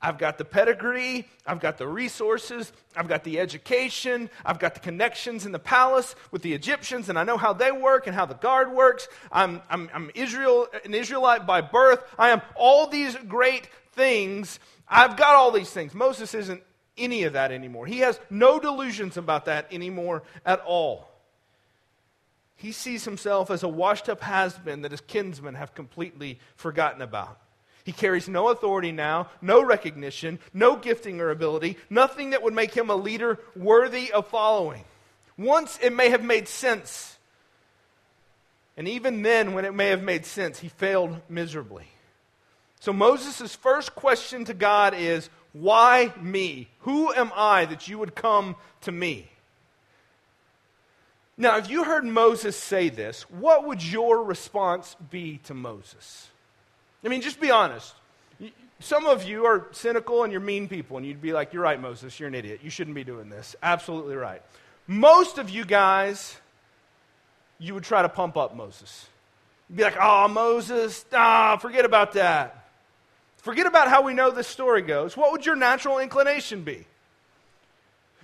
I've 0.01 0.17
got 0.17 0.37
the 0.37 0.45
pedigree, 0.45 1.27
I've 1.45 1.59
got 1.59 1.77
the 1.77 1.87
resources, 1.87 2.71
I've 2.95 3.09
got 3.09 3.25
the 3.25 3.37
education, 3.37 4.29
I've 4.45 4.57
got 4.57 4.73
the 4.73 4.79
connections 4.79 5.45
in 5.45 5.51
the 5.51 5.59
palace 5.59 6.15
with 6.31 6.41
the 6.41 6.53
Egyptians, 6.53 7.09
and 7.09 7.19
I 7.19 7.25
know 7.25 7.35
how 7.35 7.51
they 7.51 7.71
work 7.73 8.07
and 8.07 8.15
how 8.15 8.25
the 8.25 8.35
guard 8.35 8.71
works. 8.71 9.09
I'm, 9.29 9.61
I'm, 9.69 9.89
I'm 9.93 10.09
Israel, 10.15 10.67
an 10.85 10.93
Israelite 10.93 11.45
by 11.45 11.59
birth. 11.59 12.01
I 12.17 12.29
am 12.29 12.41
all 12.55 12.87
these 12.87 13.13
great 13.27 13.67
things. 13.91 14.59
I've 14.87 15.17
got 15.17 15.35
all 15.35 15.51
these 15.51 15.69
things. 15.69 15.93
Moses 15.93 16.33
isn't 16.33 16.63
any 16.97 17.23
of 17.23 17.33
that 17.33 17.51
anymore. 17.51 17.85
He 17.85 17.99
has 17.99 18.19
no 18.29 18.57
delusions 18.57 19.17
about 19.17 19.45
that 19.45 19.67
anymore 19.71 20.23
at 20.45 20.61
all. 20.61 21.09
He 22.55 22.71
sees 22.71 23.03
himself 23.03 23.51
as 23.51 23.63
a 23.63 23.69
washed 23.69 24.07
up 24.07 24.21
has 24.21 24.57
been 24.57 24.81
that 24.83 24.91
his 24.91 25.01
kinsmen 25.01 25.55
have 25.55 25.73
completely 25.75 26.39
forgotten 26.55 27.01
about. 27.01 27.39
He 27.89 27.93
carries 27.93 28.29
no 28.29 28.49
authority 28.49 28.91
now, 28.91 29.31
no 29.41 29.63
recognition, 29.63 30.37
no 30.53 30.75
gifting 30.75 31.19
or 31.19 31.31
ability, 31.31 31.75
nothing 31.89 32.29
that 32.29 32.43
would 32.43 32.53
make 32.53 32.71
him 32.71 32.91
a 32.91 32.95
leader 32.95 33.39
worthy 33.55 34.11
of 34.11 34.27
following. 34.27 34.83
Once 35.39 35.79
it 35.81 35.91
may 35.91 36.11
have 36.11 36.23
made 36.23 36.47
sense. 36.47 37.17
And 38.77 38.87
even 38.87 39.23
then, 39.23 39.55
when 39.55 39.65
it 39.65 39.73
may 39.73 39.87
have 39.87 40.03
made 40.03 40.27
sense, 40.27 40.59
he 40.59 40.67
failed 40.69 41.19
miserably. 41.29 41.87
So 42.79 42.93
Moses' 42.93 43.55
first 43.55 43.95
question 43.95 44.45
to 44.45 44.53
God 44.53 44.93
is, 44.93 45.27
Why 45.51 46.13
me? 46.21 46.69
Who 46.81 47.11
am 47.11 47.31
I 47.35 47.65
that 47.65 47.87
you 47.87 47.97
would 47.97 48.13
come 48.13 48.55
to 48.81 48.91
me? 48.91 49.31
Now, 51.37 51.57
if 51.57 51.71
you 51.71 51.85
heard 51.85 52.05
Moses 52.05 52.55
say 52.55 52.89
this, 52.89 53.23
what 53.31 53.65
would 53.65 53.81
your 53.81 54.23
response 54.23 54.95
be 55.09 55.39
to 55.45 55.55
Moses? 55.55 56.29
I 57.03 57.07
mean, 57.07 57.21
just 57.21 57.39
be 57.39 57.51
honest. 57.51 57.93
Some 58.81 59.05
of 59.05 59.23
you 59.25 59.45
are 59.45 59.67
cynical 59.71 60.23
and 60.23 60.31
you're 60.31 60.41
mean 60.41 60.69
people, 60.69 60.97
and 60.97 61.05
you'd 61.05 61.21
be 61.21 61.33
like, 61.33 61.53
You're 61.53 61.63
right, 61.63 61.79
Moses, 61.79 62.19
you're 62.19 62.29
an 62.29 62.35
idiot. 62.35 62.61
You 62.63 62.69
shouldn't 62.69 62.95
be 62.95 63.03
doing 63.03 63.29
this. 63.29 63.55
Absolutely 63.61 64.15
right. 64.15 64.41
Most 64.87 65.37
of 65.37 65.49
you 65.49 65.65
guys, 65.65 66.37
you 67.59 67.73
would 67.73 67.83
try 67.83 68.01
to 68.01 68.09
pump 68.09 68.37
up 68.37 68.55
Moses. 68.55 69.07
be 69.73 69.83
like, 69.83 69.97
oh, 69.99 70.27
Moses, 70.27 71.05
ah, 71.13 71.57
forget 71.57 71.85
about 71.85 72.13
that. 72.13 72.69
Forget 73.37 73.67
about 73.67 73.87
how 73.87 74.01
we 74.01 74.13
know 74.13 74.31
this 74.31 74.47
story 74.47 74.81
goes. 74.81 75.15
What 75.15 75.31
would 75.31 75.45
your 75.45 75.55
natural 75.55 75.99
inclination 75.99 76.63
be? 76.63 76.85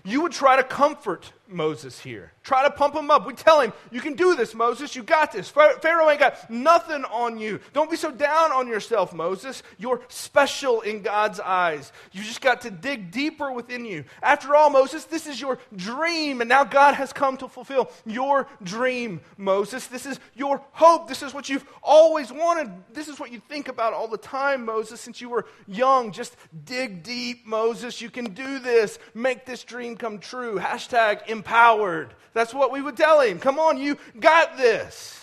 You 0.04 0.22
would 0.22 0.32
try 0.32 0.56
to 0.56 0.64
comfort 0.64 1.32
Moses 1.47 1.99
here. 1.99 2.31
Try 2.43 2.63
to 2.63 2.71
pump 2.71 2.95
him 2.95 3.10
up. 3.10 3.25
We 3.25 3.34
tell 3.34 3.62
him, 3.62 3.73
You 3.91 4.01
can 4.01 4.13
do 4.13 4.36
this, 4.36 4.53
Moses. 4.53 4.95
You 4.95 5.03
got 5.03 5.31
this. 5.31 5.49
Pharaoh 5.49 6.10
ain't 6.10 6.19
got 6.19 6.49
nothing 6.49 7.03
on 7.05 7.38
you. 7.38 7.60
Don't 7.73 7.89
be 7.89 7.97
so 7.97 8.12
down 8.12 8.51
on 8.51 8.67
yourself, 8.67 9.13
Moses. 9.13 9.63
You're 9.77 10.01
special 10.08 10.81
in 10.81 11.01
God's 11.01 11.39
eyes. 11.39 11.91
You 12.12 12.23
just 12.23 12.41
got 12.41 12.62
to 12.62 12.71
dig 12.71 13.12
deeper 13.12 13.51
within 13.51 13.86
you. 13.86 14.05
After 14.21 14.55
all, 14.55 14.69
Moses, 14.69 15.05
this 15.05 15.27
is 15.27 15.39
your 15.39 15.60
dream, 15.75 16.41
and 16.41 16.49
now 16.49 16.63
God 16.63 16.95
has 16.95 17.12
come 17.13 17.38
to 17.38 17.47
fulfill 17.47 17.89
your 18.05 18.47
dream, 18.63 19.21
Moses. 19.38 19.88
This 19.88 20.05
is 20.05 20.19
your 20.36 20.62
hope. 20.71 21.08
This 21.08 21.23
is 21.23 21.34
what 21.34 21.49
you've 21.49 21.65
always 21.81 22.31
wanted. 22.31 22.71
This 22.93 23.08
is 23.08 23.19
what 23.19 23.31
you 23.31 23.39
think 23.39 23.67
about 23.67 23.93
all 23.93 24.08
the 24.08 24.17
time, 24.17 24.65
Moses, 24.65 25.01
since 25.01 25.21
you 25.21 25.29
were 25.29 25.45
young. 25.67 26.12
Just 26.12 26.36
dig 26.65 27.03
deep, 27.03 27.45
Moses. 27.45 28.01
You 28.01 28.10
can 28.10 28.34
do 28.34 28.60
this. 28.60 28.99
Make 29.13 29.45
this 29.45 29.63
dream 29.63 29.95
come 29.97 30.19
true. 30.19 30.58
Hashtag 30.58 31.27
empowered. 31.36 32.13
That's 32.34 32.54
what 32.54 32.71
we 32.71 32.82
would 32.82 32.98
tell 32.98 33.21
him. 33.21 33.39
Come 33.39 33.60
on, 33.60 33.78
you 33.78 33.98
got 34.19 34.58
this. 34.58 35.21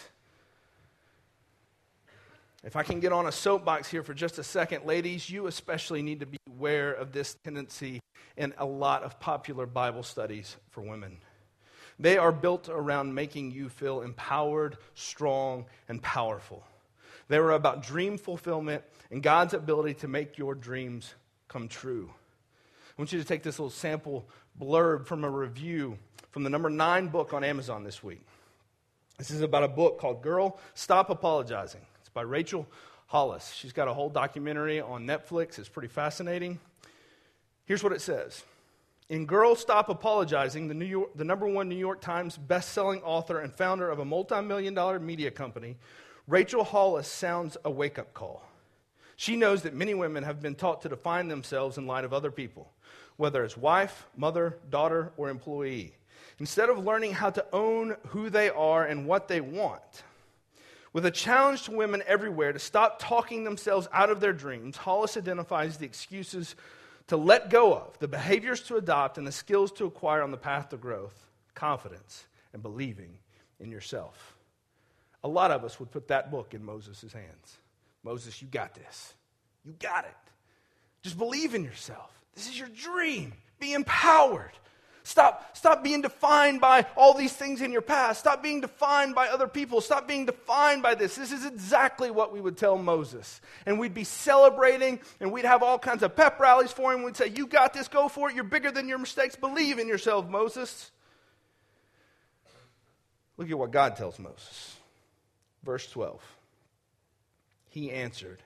If 2.64 2.76
I 2.76 2.84
can 2.84 3.00
get 3.00 3.12
on 3.12 3.26
a 3.26 3.32
soapbox 3.32 3.90
here 3.90 4.04
for 4.04 4.14
just 4.14 4.38
a 4.38 4.44
second, 4.44 4.86
ladies, 4.86 5.28
you 5.28 5.48
especially 5.48 6.00
need 6.00 6.20
to 6.20 6.26
be 6.26 6.38
aware 6.48 6.92
of 6.92 7.10
this 7.10 7.34
tendency 7.42 8.00
in 8.36 8.54
a 8.56 8.64
lot 8.64 9.02
of 9.02 9.18
popular 9.18 9.66
Bible 9.66 10.04
studies 10.04 10.56
for 10.70 10.80
women. 10.80 11.18
They 11.98 12.18
are 12.18 12.32
built 12.32 12.68
around 12.68 13.14
making 13.14 13.50
you 13.50 13.68
feel 13.68 14.02
empowered, 14.02 14.76
strong, 14.94 15.66
and 15.88 16.00
powerful. 16.00 16.64
They 17.28 17.36
are 17.36 17.50
about 17.50 17.82
dream 17.82 18.16
fulfillment 18.16 18.84
and 19.10 19.22
God's 19.22 19.54
ability 19.54 19.94
to 19.94 20.08
make 20.08 20.38
your 20.38 20.54
dreams 20.54 21.14
come 21.48 21.68
true. 21.68 22.10
I 22.90 23.00
want 23.00 23.12
you 23.12 23.18
to 23.18 23.24
take 23.24 23.42
this 23.42 23.58
little 23.58 23.70
sample 23.70 24.28
blurb 24.60 25.06
from 25.06 25.24
a 25.24 25.30
review 25.30 25.98
from 26.30 26.44
the 26.44 26.50
number 26.50 26.70
nine 26.70 27.08
book 27.08 27.32
on 27.32 27.44
Amazon 27.44 27.84
this 27.84 28.02
week. 28.02 28.20
This 29.18 29.30
is 29.30 29.42
about 29.42 29.62
a 29.62 29.68
book 29.68 30.00
called 30.00 30.22
Girl, 30.22 30.58
Stop 30.74 31.10
Apologizing. 31.10 31.82
It's 32.00 32.08
by 32.08 32.22
Rachel 32.22 32.66
Hollis. 33.06 33.52
She's 33.52 33.72
got 33.72 33.86
a 33.86 33.92
whole 33.92 34.08
documentary 34.08 34.80
on 34.80 35.06
Netflix. 35.06 35.58
It's 35.58 35.68
pretty 35.68 35.88
fascinating. 35.88 36.58
Here's 37.66 37.82
what 37.82 37.92
it 37.92 38.00
says 38.00 38.42
In 39.10 39.26
Girl, 39.26 39.54
Stop 39.54 39.90
Apologizing, 39.90 40.68
the, 40.68 40.74
New 40.74 40.86
York, 40.86 41.10
the 41.14 41.24
number 41.24 41.46
one 41.46 41.68
New 41.68 41.76
York 41.76 42.00
Times 42.00 42.38
best-selling 42.38 43.02
author 43.02 43.40
and 43.40 43.52
founder 43.52 43.90
of 43.90 43.98
a 43.98 44.04
multi-million 44.04 44.74
dollar 44.74 44.98
media 44.98 45.30
company, 45.30 45.76
Rachel 46.26 46.64
Hollis 46.64 47.08
sounds 47.08 47.56
a 47.64 47.70
wake-up 47.70 48.14
call. 48.14 48.42
She 49.16 49.36
knows 49.36 49.62
that 49.62 49.74
many 49.74 49.94
women 49.94 50.24
have 50.24 50.40
been 50.40 50.54
taught 50.54 50.82
to 50.82 50.88
define 50.88 51.28
themselves 51.28 51.78
in 51.78 51.86
light 51.86 52.04
of 52.04 52.12
other 52.12 52.30
people 52.30 52.72
whether 53.16 53.44
as 53.44 53.56
wife, 53.56 54.06
mother, 54.16 54.58
daughter, 54.70 55.12
or 55.16 55.28
employee. 55.28 55.94
Instead 56.38 56.70
of 56.70 56.84
learning 56.84 57.12
how 57.12 57.30
to 57.30 57.44
own 57.52 57.96
who 58.08 58.30
they 58.30 58.50
are 58.50 58.84
and 58.84 59.06
what 59.06 59.28
they 59.28 59.40
want, 59.40 60.02
with 60.92 61.06
a 61.06 61.10
challenge 61.10 61.62
to 61.64 61.70
women 61.70 62.02
everywhere 62.06 62.52
to 62.52 62.58
stop 62.58 62.98
talking 62.98 63.44
themselves 63.44 63.88
out 63.92 64.10
of 64.10 64.20
their 64.20 64.32
dreams, 64.32 64.76
Hollis 64.76 65.16
identifies 65.16 65.78
the 65.78 65.86
excuses 65.86 66.54
to 67.06 67.16
let 67.16 67.50
go 67.50 67.74
of, 67.74 67.98
the 67.98 68.08
behaviors 68.08 68.62
to 68.64 68.76
adopt, 68.76 69.18
and 69.18 69.26
the 69.26 69.32
skills 69.32 69.72
to 69.72 69.86
acquire 69.86 70.22
on 70.22 70.30
the 70.30 70.36
path 70.36 70.68
to 70.70 70.76
growth, 70.76 71.26
confidence, 71.54 72.26
and 72.52 72.62
believing 72.62 73.18
in 73.58 73.70
yourself. 73.70 74.36
A 75.24 75.28
lot 75.28 75.50
of 75.50 75.64
us 75.64 75.78
would 75.78 75.90
put 75.90 76.08
that 76.08 76.30
book 76.30 76.54
in 76.54 76.64
Moses' 76.64 77.12
hands. 77.12 77.58
Moses, 78.02 78.42
you 78.42 78.48
got 78.48 78.74
this. 78.74 79.14
You 79.64 79.72
got 79.78 80.04
it. 80.04 80.16
Just 81.02 81.16
believe 81.16 81.54
in 81.54 81.64
yourself. 81.64 82.21
This 82.34 82.48
is 82.48 82.58
your 82.58 82.68
dream. 82.68 83.32
Be 83.58 83.74
empowered. 83.74 84.52
Stop, 85.04 85.56
stop 85.56 85.82
being 85.82 86.00
defined 86.00 86.60
by 86.60 86.86
all 86.96 87.14
these 87.14 87.32
things 87.32 87.60
in 87.60 87.72
your 87.72 87.82
past. 87.82 88.20
Stop 88.20 88.42
being 88.42 88.60
defined 88.60 89.16
by 89.16 89.28
other 89.28 89.48
people. 89.48 89.80
Stop 89.80 90.06
being 90.06 90.26
defined 90.26 90.82
by 90.82 90.94
this. 90.94 91.16
This 91.16 91.32
is 91.32 91.44
exactly 91.44 92.10
what 92.10 92.32
we 92.32 92.40
would 92.40 92.56
tell 92.56 92.78
Moses. 92.78 93.40
And 93.66 93.80
we'd 93.80 93.94
be 93.94 94.04
celebrating 94.04 95.00
and 95.20 95.32
we'd 95.32 95.44
have 95.44 95.62
all 95.62 95.78
kinds 95.78 96.04
of 96.04 96.14
pep 96.14 96.38
rallies 96.38 96.70
for 96.70 96.92
him. 96.92 97.02
We'd 97.02 97.16
say, 97.16 97.28
You 97.28 97.48
got 97.48 97.74
this, 97.74 97.88
go 97.88 98.08
for 98.08 98.30
it. 98.30 98.36
You're 98.36 98.44
bigger 98.44 98.70
than 98.70 98.88
your 98.88 98.98
mistakes. 98.98 99.34
Believe 99.34 99.80
in 99.80 99.88
yourself, 99.88 100.28
Moses. 100.28 100.92
Look 103.36 103.50
at 103.50 103.58
what 103.58 103.72
God 103.72 103.96
tells 103.96 104.20
Moses. 104.20 104.76
Verse 105.64 105.90
12. 105.90 106.22
He 107.70 107.90
answered, 107.90 108.40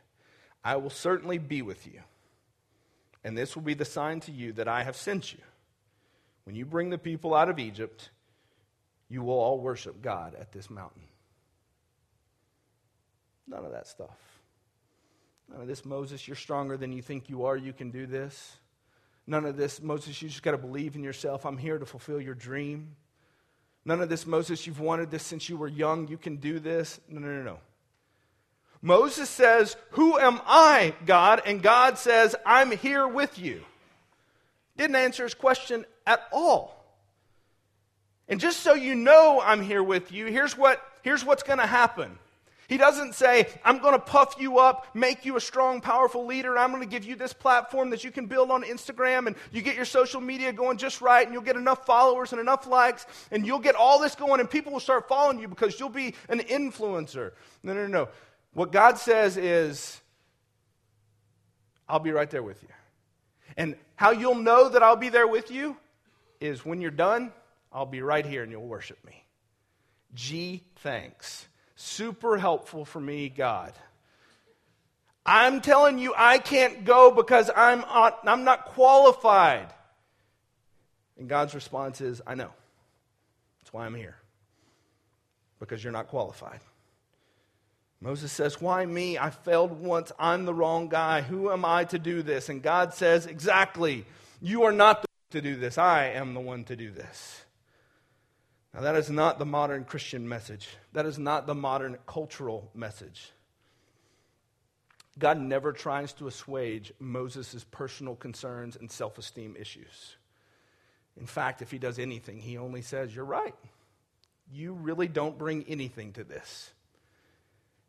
I 0.65 0.77
will 0.77 0.91
certainly 0.91 1.37
be 1.37 1.61
with 1.61 1.87
you 1.87 2.01
and 3.27 3.37
this 3.37 3.57
will 3.57 3.63
be 3.65 3.75
the 3.75 3.85
sign 3.85 4.21
to 4.21 4.31
you 4.31 4.53
that 4.53 4.69
I 4.69 4.85
have 4.85 4.95
sent 4.95 5.33
you. 5.33 5.41
When 6.45 6.55
you 6.55 6.65
bring 6.65 6.91
the 6.91 6.97
people 6.97 7.35
out 7.35 7.49
of 7.49 7.59
Egypt, 7.59 8.11
you 9.09 9.21
will 9.25 9.41
all 9.41 9.59
worship 9.59 10.01
God 10.01 10.37
at 10.39 10.53
this 10.53 10.71
mountain. 10.71 11.03
None 13.49 13.65
of 13.65 13.73
that 13.73 13.89
stuff. 13.89 14.17
None 15.51 15.61
of 15.61 15.67
this, 15.67 15.85
Moses, 15.85 16.29
you're 16.29 16.37
stronger 16.37 16.77
than 16.77 16.93
you 16.93 17.03
think 17.03 17.29
you 17.29 17.47
are. 17.47 17.57
You 17.57 17.73
can 17.73 17.91
do 17.91 18.07
this. 18.07 18.59
None 19.27 19.45
of 19.45 19.57
this, 19.57 19.83
Moses, 19.83 20.23
you 20.23 20.29
just 20.29 20.45
got 20.45 20.53
to 20.53 20.59
believe 20.59 20.95
in 20.95 21.03
yourself. 21.03 21.45
I'm 21.45 21.59
here 21.59 21.81
to 21.81 21.87
fulfill 21.87 22.21
your 22.21 22.37
dream. 22.37 22.95
None 23.85 24.01
of 24.01 24.09
this, 24.09 24.25
Moses, 24.25 24.69
you've 24.69 24.79
wanted 24.79 25.11
this 25.11 25.25
since 25.25 25.49
you 25.49 25.57
were 25.57 25.67
young. 25.67 26.07
You 26.07 26.17
can 26.17 26.37
do 26.37 26.61
this. 26.61 27.01
No, 27.09 27.19
no, 27.19 27.27
no, 27.39 27.43
no. 27.43 27.59
Moses 28.83 29.29
says, 29.29 29.77
Who 29.91 30.19
am 30.19 30.41
I, 30.47 30.95
God? 31.07 31.43
And 31.45 31.63
God 31.63 31.99
says, 31.99 32.35
I'm 32.45 32.71
here 32.71 33.07
with 33.07 33.39
you. 33.39 33.63
Didn't 34.77 34.97
answer 34.97 35.25
his 35.25 35.35
question 35.35 35.85
at 36.07 36.21
all. 36.33 36.77
And 38.29 38.41
just 38.41 38.61
so 38.61 38.75
you 38.75 38.95
know 38.95 39.41
I'm 39.43 39.63
here 39.63 39.83
with 39.83 40.13
you, 40.13 40.27
here's, 40.27 40.57
what, 40.57 40.83
here's 41.03 41.25
what's 41.25 41.43
going 41.43 41.61
to 41.61 41.67
happen. 41.67 42.19
He 42.69 42.77
doesn't 42.77 43.15
say, 43.15 43.47
I'm 43.65 43.79
going 43.79 43.93
to 43.93 44.01
puff 44.01 44.35
you 44.41 44.59
up, 44.59 44.89
make 44.95 45.25
you 45.25 45.37
a 45.37 45.41
strong, 45.41 45.81
powerful 45.81 46.27
leader. 46.27 46.59
I'm 46.59 46.71
going 46.71 46.83
to 46.83 46.89
give 46.89 47.05
you 47.05 47.15
this 47.15 47.33
platform 47.33 47.91
that 47.91 48.03
you 48.03 48.11
can 48.11 48.27
build 48.27 48.51
on 48.51 48.65
Instagram 48.65 49.29
and 49.29 49.37
you 49.53 49.63
get 49.63 49.77
your 49.77 49.85
social 49.85 50.21
media 50.21 50.53
going 50.53 50.77
just 50.77 51.01
right 51.01 51.25
and 51.25 51.33
you'll 51.33 51.45
get 51.45 51.55
enough 51.55 51.87
followers 51.87 52.33
and 52.33 52.41
enough 52.41 52.67
likes 52.67 53.07
and 53.31 53.47
you'll 53.47 53.61
get 53.61 53.77
all 53.77 54.01
this 54.01 54.17
going 54.17 54.41
and 54.41 54.51
people 54.51 54.73
will 54.73 54.81
start 54.81 55.07
following 55.07 55.39
you 55.39 55.47
because 55.47 55.79
you'll 55.79 55.89
be 55.89 56.15
an 56.29 56.41
influencer. 56.41 57.33
No, 57.63 57.73
no, 57.73 57.87
no. 57.87 58.09
What 58.57 58.73
God 58.73 58.97
says 58.97 59.37
is, 59.37 60.01
I'll 61.87 61.99
be 61.99 62.11
right 62.11 62.31
there 62.31 62.43
with 62.43 62.63
you. 62.63 62.71
And 63.55 63.77
how 63.97 64.13
you'll 64.13 64.35
know 64.35 64.71
that 64.71 64.83
I'll 64.83 64.97
be 64.97 65.11
there 65.11 65.27
with 65.27 65.51
you 65.51 65.77
is 66.41 66.65
when 66.65 66.81
you're 66.81 66.91
done, 66.91 67.35
I'll 67.71 67.85
be 67.85 68.01
right 68.01 68.25
here 68.25 68.43
and 68.43 68.51
you'll 68.51 68.67
worship 68.67 68.97
me. 69.05 69.23
G, 70.15 70.63
thanks. 70.77 71.47
Super 71.75 72.39
helpful 72.39 72.87
for 72.87 72.99
me, 72.99 73.29
God. 73.29 73.75
I'm 75.27 75.61
telling 75.61 75.99
you, 75.99 76.15
I 76.17 76.39
can't 76.39 76.87
go 76.87 77.11
because 77.11 77.51
I'm, 77.55 77.85
on, 77.85 78.13
I'm 78.25 78.45
not 78.45 78.65
qualified. 78.65 79.69
And 81.19 81.29
God's 81.29 81.55
response 81.55 82.01
is, 82.01 82.23
I 82.27 82.35
know. 82.35 82.55
That's 83.61 83.75
why 83.75 83.85
I'm 83.85 83.95
here. 83.95 84.17
Because 85.61 85.85
you're 85.85 85.93
not 85.93 86.09
qualified. 86.09 86.61
Moses 88.01 88.33
says, 88.33 88.61
Why 88.61 88.85
me? 88.85 89.19
I 89.19 89.31
failed 89.31 89.73
once. 89.81 90.13
I'm 90.19 90.45
the 90.45 90.55
wrong 90.55 90.89
guy. 90.89 91.23
Who 91.23 91.51
am 91.51 91.65
I 91.65 91.85
to 91.85 91.99
do 91.99 92.23
this? 92.23 92.49
And 92.49 92.63
God 92.63 92.95
says, 92.95 93.27
Exactly. 93.27 94.05
You 94.41 94.65
are 94.65 94.73
not 94.73 95.03
the 95.03 95.09
to 95.31 95.41
do 95.41 95.57
this. 95.57 95.79
I 95.79 96.09
am 96.09 96.35
the 96.35 96.41
one 96.41 96.65
to 96.65 96.77
do 96.77 96.91
this. 96.91 97.45
Now, 98.75 98.83
that 98.83 98.97
is 98.97 99.09
not 99.09 99.39
the 99.39 99.47
modern 99.47 99.85
Christian 99.85 100.29
message. 100.29 100.69
That 100.93 101.07
is 101.07 101.19
not 101.19 101.47
the 101.47 101.55
modern 101.55 101.97
cultural 102.07 102.71
message. 102.75 103.33
God 105.19 105.41
never 105.41 105.73
tries 105.73 106.13
to 106.15 106.27
assuage 106.27 106.93
Moses' 106.99 107.65
personal 107.71 108.17
concerns 108.17 108.77
and 108.77 108.91
self 108.91 109.17
esteem 109.17 109.57
issues. 109.59 110.17
In 111.19 111.27
fact, 111.27 111.63
if 111.63 111.71
he 111.71 111.79
does 111.79 111.99
anything, 111.99 112.39
he 112.39 112.59
only 112.59 112.83
says, 112.83 113.15
You're 113.15 113.25
right. 113.25 113.55
You 114.53 114.75
really 114.75 115.09
don't 115.09 115.39
bring 115.39 115.65
anything 115.65 116.13
to 116.13 116.25
this. 116.25 116.71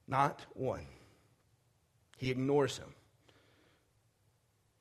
Not 0.07 0.45
one. 0.53 0.85
He 2.17 2.31
ignores 2.31 2.77
him. 2.77 2.93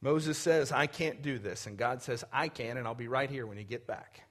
Moses 0.01 0.39
says, 0.39 0.73
I 0.73 0.87
can't 0.87 1.23
do 1.23 1.39
this. 1.39 1.67
And 1.67 1.77
God 1.77 2.03
says, 2.03 2.25
I 2.33 2.49
can, 2.49 2.77
and 2.77 2.87
I'll 2.87 2.95
be 2.95 3.09
right 3.09 3.29
here 3.29 3.47
when 3.47 3.59
you 3.59 3.65
get 3.65 3.87
back. 3.87 4.23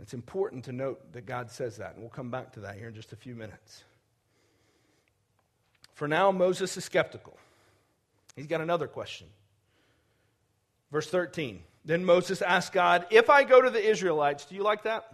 It's 0.00 0.14
important 0.14 0.64
to 0.66 0.72
note 0.72 1.12
that 1.12 1.26
God 1.26 1.50
says 1.50 1.78
that, 1.78 1.94
and 1.94 2.00
we'll 2.00 2.10
come 2.10 2.30
back 2.30 2.52
to 2.52 2.60
that 2.60 2.76
here 2.76 2.88
in 2.88 2.94
just 2.94 3.12
a 3.12 3.16
few 3.16 3.34
minutes. 3.34 3.84
For 5.94 6.06
now, 6.06 6.30
Moses 6.30 6.76
is 6.76 6.84
skeptical. 6.84 7.36
He's 8.36 8.46
got 8.46 8.60
another 8.60 8.86
question. 8.86 9.26
Verse 10.92 11.10
13. 11.10 11.62
Then 11.84 12.04
Moses 12.04 12.40
asked 12.40 12.72
God, 12.72 13.06
If 13.10 13.30
I 13.30 13.42
go 13.44 13.60
to 13.60 13.70
the 13.70 13.84
Israelites, 13.84 14.44
do 14.44 14.54
you 14.54 14.62
like 14.62 14.84
that? 14.84 15.12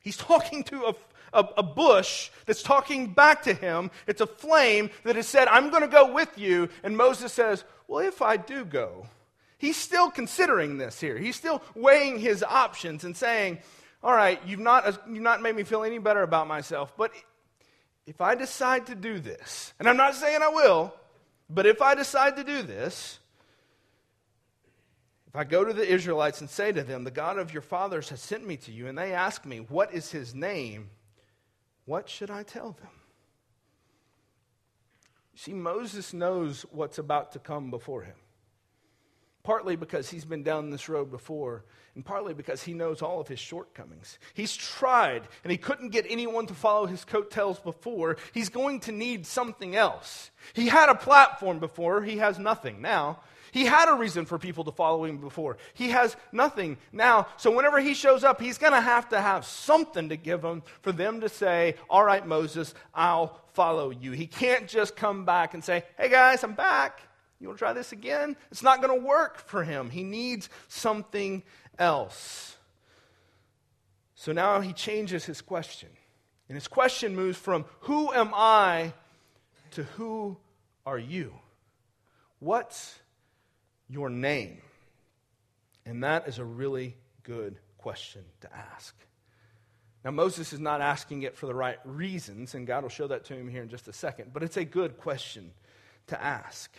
He's 0.00 0.16
talking 0.16 0.64
to 0.64 0.86
a, 0.86 0.94
a, 1.32 1.46
a, 1.58 1.62
bush 1.62 2.30
that's 2.46 2.62
talking 2.62 3.12
back 3.12 3.42
to 3.42 3.54
him. 3.54 3.90
It's 4.06 4.20
a 4.20 4.26
flame 4.26 4.90
that 5.04 5.16
has 5.16 5.26
said, 5.26 5.48
I'm 5.48 5.70
going 5.70 5.82
to 5.82 5.88
go 5.88 6.12
with 6.12 6.38
you. 6.38 6.68
And 6.82 6.96
Moses 6.96 7.32
says, 7.32 7.64
Well, 7.88 8.06
if 8.06 8.22
I 8.22 8.36
do 8.36 8.64
go, 8.64 9.06
he's 9.58 9.76
still 9.76 10.10
considering 10.10 10.78
this 10.78 11.00
here. 11.00 11.18
He's 11.18 11.36
still 11.36 11.62
weighing 11.74 12.18
his 12.18 12.42
options 12.42 13.04
and 13.04 13.16
saying, 13.16 13.58
All 14.02 14.14
right, 14.14 14.40
you've 14.46 14.60
not, 14.60 15.00
you've 15.08 15.22
not 15.22 15.42
made 15.42 15.56
me 15.56 15.62
feel 15.62 15.84
any 15.84 15.98
better 15.98 16.22
about 16.22 16.46
myself, 16.46 16.92
but 16.96 17.12
if 18.06 18.20
I 18.20 18.34
decide 18.34 18.86
to 18.86 18.94
do 18.94 19.18
this, 19.18 19.74
and 19.78 19.88
I'm 19.88 19.96
not 19.96 20.14
saying 20.14 20.40
I 20.42 20.48
will, 20.48 20.94
but 21.50 21.66
if 21.66 21.82
I 21.82 21.94
decide 21.94 22.36
to 22.36 22.44
do 22.44 22.62
this, 22.62 23.18
if 25.26 25.34
I 25.34 25.44
go 25.44 25.64
to 25.64 25.72
the 25.72 25.86
Israelites 25.86 26.40
and 26.40 26.48
say 26.48 26.72
to 26.72 26.82
them, 26.82 27.04
The 27.04 27.10
God 27.10 27.38
of 27.38 27.52
your 27.52 27.62
fathers 27.62 28.08
has 28.08 28.20
sent 28.20 28.46
me 28.46 28.56
to 28.58 28.72
you, 28.72 28.86
and 28.86 28.96
they 28.96 29.12
ask 29.12 29.44
me, 29.44 29.58
What 29.58 29.92
is 29.92 30.10
his 30.10 30.34
name? 30.34 30.90
What 31.86 32.08
should 32.08 32.30
I 32.30 32.42
tell 32.42 32.72
them? 32.72 32.90
See, 35.34 35.54
Moses 35.54 36.12
knows 36.12 36.66
what's 36.70 36.98
about 36.98 37.32
to 37.32 37.38
come 37.38 37.70
before 37.70 38.02
him. 38.02 38.16
Partly 39.46 39.76
because 39.76 40.10
he's 40.10 40.24
been 40.24 40.42
down 40.42 40.70
this 40.70 40.88
road 40.88 41.08
before, 41.08 41.62
and 41.94 42.04
partly 42.04 42.34
because 42.34 42.64
he 42.64 42.74
knows 42.74 43.00
all 43.00 43.20
of 43.20 43.28
his 43.28 43.38
shortcomings. 43.38 44.18
He's 44.34 44.56
tried, 44.56 45.22
and 45.44 45.52
he 45.52 45.56
couldn't 45.56 45.90
get 45.90 46.04
anyone 46.08 46.46
to 46.46 46.54
follow 46.54 46.86
his 46.86 47.04
coattails 47.04 47.60
before. 47.60 48.16
He's 48.34 48.48
going 48.48 48.80
to 48.80 48.90
need 48.90 49.24
something 49.24 49.76
else. 49.76 50.32
He 50.52 50.66
had 50.66 50.88
a 50.88 50.96
platform 50.96 51.60
before, 51.60 52.02
he 52.02 52.16
has 52.16 52.40
nothing 52.40 52.82
now. 52.82 53.20
He 53.52 53.66
had 53.66 53.88
a 53.88 53.94
reason 53.94 54.26
for 54.26 54.36
people 54.36 54.64
to 54.64 54.72
follow 54.72 55.04
him 55.04 55.18
before. 55.18 55.58
He 55.74 55.90
has 55.90 56.16
nothing 56.32 56.76
now. 56.90 57.28
So 57.36 57.54
whenever 57.54 57.78
he 57.78 57.94
shows 57.94 58.24
up, 58.24 58.40
he's 58.40 58.58
going 58.58 58.72
to 58.72 58.80
have 58.80 59.10
to 59.10 59.20
have 59.20 59.44
something 59.46 60.08
to 60.08 60.16
give 60.16 60.42
them 60.42 60.64
for 60.82 60.90
them 60.90 61.20
to 61.20 61.28
say, 61.28 61.76
All 61.88 62.04
right, 62.04 62.26
Moses, 62.26 62.74
I'll 62.92 63.40
follow 63.52 63.90
you. 63.90 64.10
He 64.10 64.26
can't 64.26 64.66
just 64.66 64.96
come 64.96 65.24
back 65.24 65.54
and 65.54 65.62
say, 65.62 65.84
Hey 65.96 66.08
guys, 66.08 66.42
I'm 66.42 66.54
back. 66.54 67.00
You 67.40 67.48
want 67.48 67.58
to 67.58 67.64
try 67.64 67.72
this 67.72 67.92
again? 67.92 68.36
It's 68.50 68.62
not 68.62 68.82
going 68.82 68.98
to 68.98 69.06
work 69.06 69.38
for 69.38 69.62
him. 69.62 69.90
He 69.90 70.02
needs 70.02 70.48
something 70.68 71.42
else. 71.78 72.56
So 74.14 74.32
now 74.32 74.60
he 74.60 74.72
changes 74.72 75.24
his 75.24 75.42
question. 75.42 75.90
And 76.48 76.56
his 76.56 76.68
question 76.68 77.14
moves 77.14 77.36
from, 77.36 77.66
Who 77.80 78.12
am 78.12 78.32
I? 78.34 78.92
to 79.72 79.82
Who 79.82 80.36
are 80.86 80.98
you? 80.98 81.34
What's 82.38 82.98
your 83.88 84.08
name? 84.08 84.58
And 85.84 86.02
that 86.04 86.28
is 86.28 86.38
a 86.38 86.44
really 86.44 86.96
good 87.22 87.58
question 87.78 88.24
to 88.40 88.56
ask. 88.56 88.94
Now, 90.04 90.12
Moses 90.12 90.52
is 90.52 90.60
not 90.60 90.80
asking 90.80 91.22
it 91.22 91.36
for 91.36 91.46
the 91.46 91.54
right 91.54 91.78
reasons, 91.84 92.54
and 92.54 92.66
God 92.66 92.84
will 92.84 92.90
show 92.90 93.08
that 93.08 93.24
to 93.24 93.34
him 93.34 93.48
here 93.48 93.62
in 93.62 93.68
just 93.68 93.88
a 93.88 93.92
second, 93.92 94.32
but 94.32 94.42
it's 94.42 94.56
a 94.56 94.64
good 94.64 94.98
question 94.98 95.50
to 96.06 96.22
ask. 96.22 96.72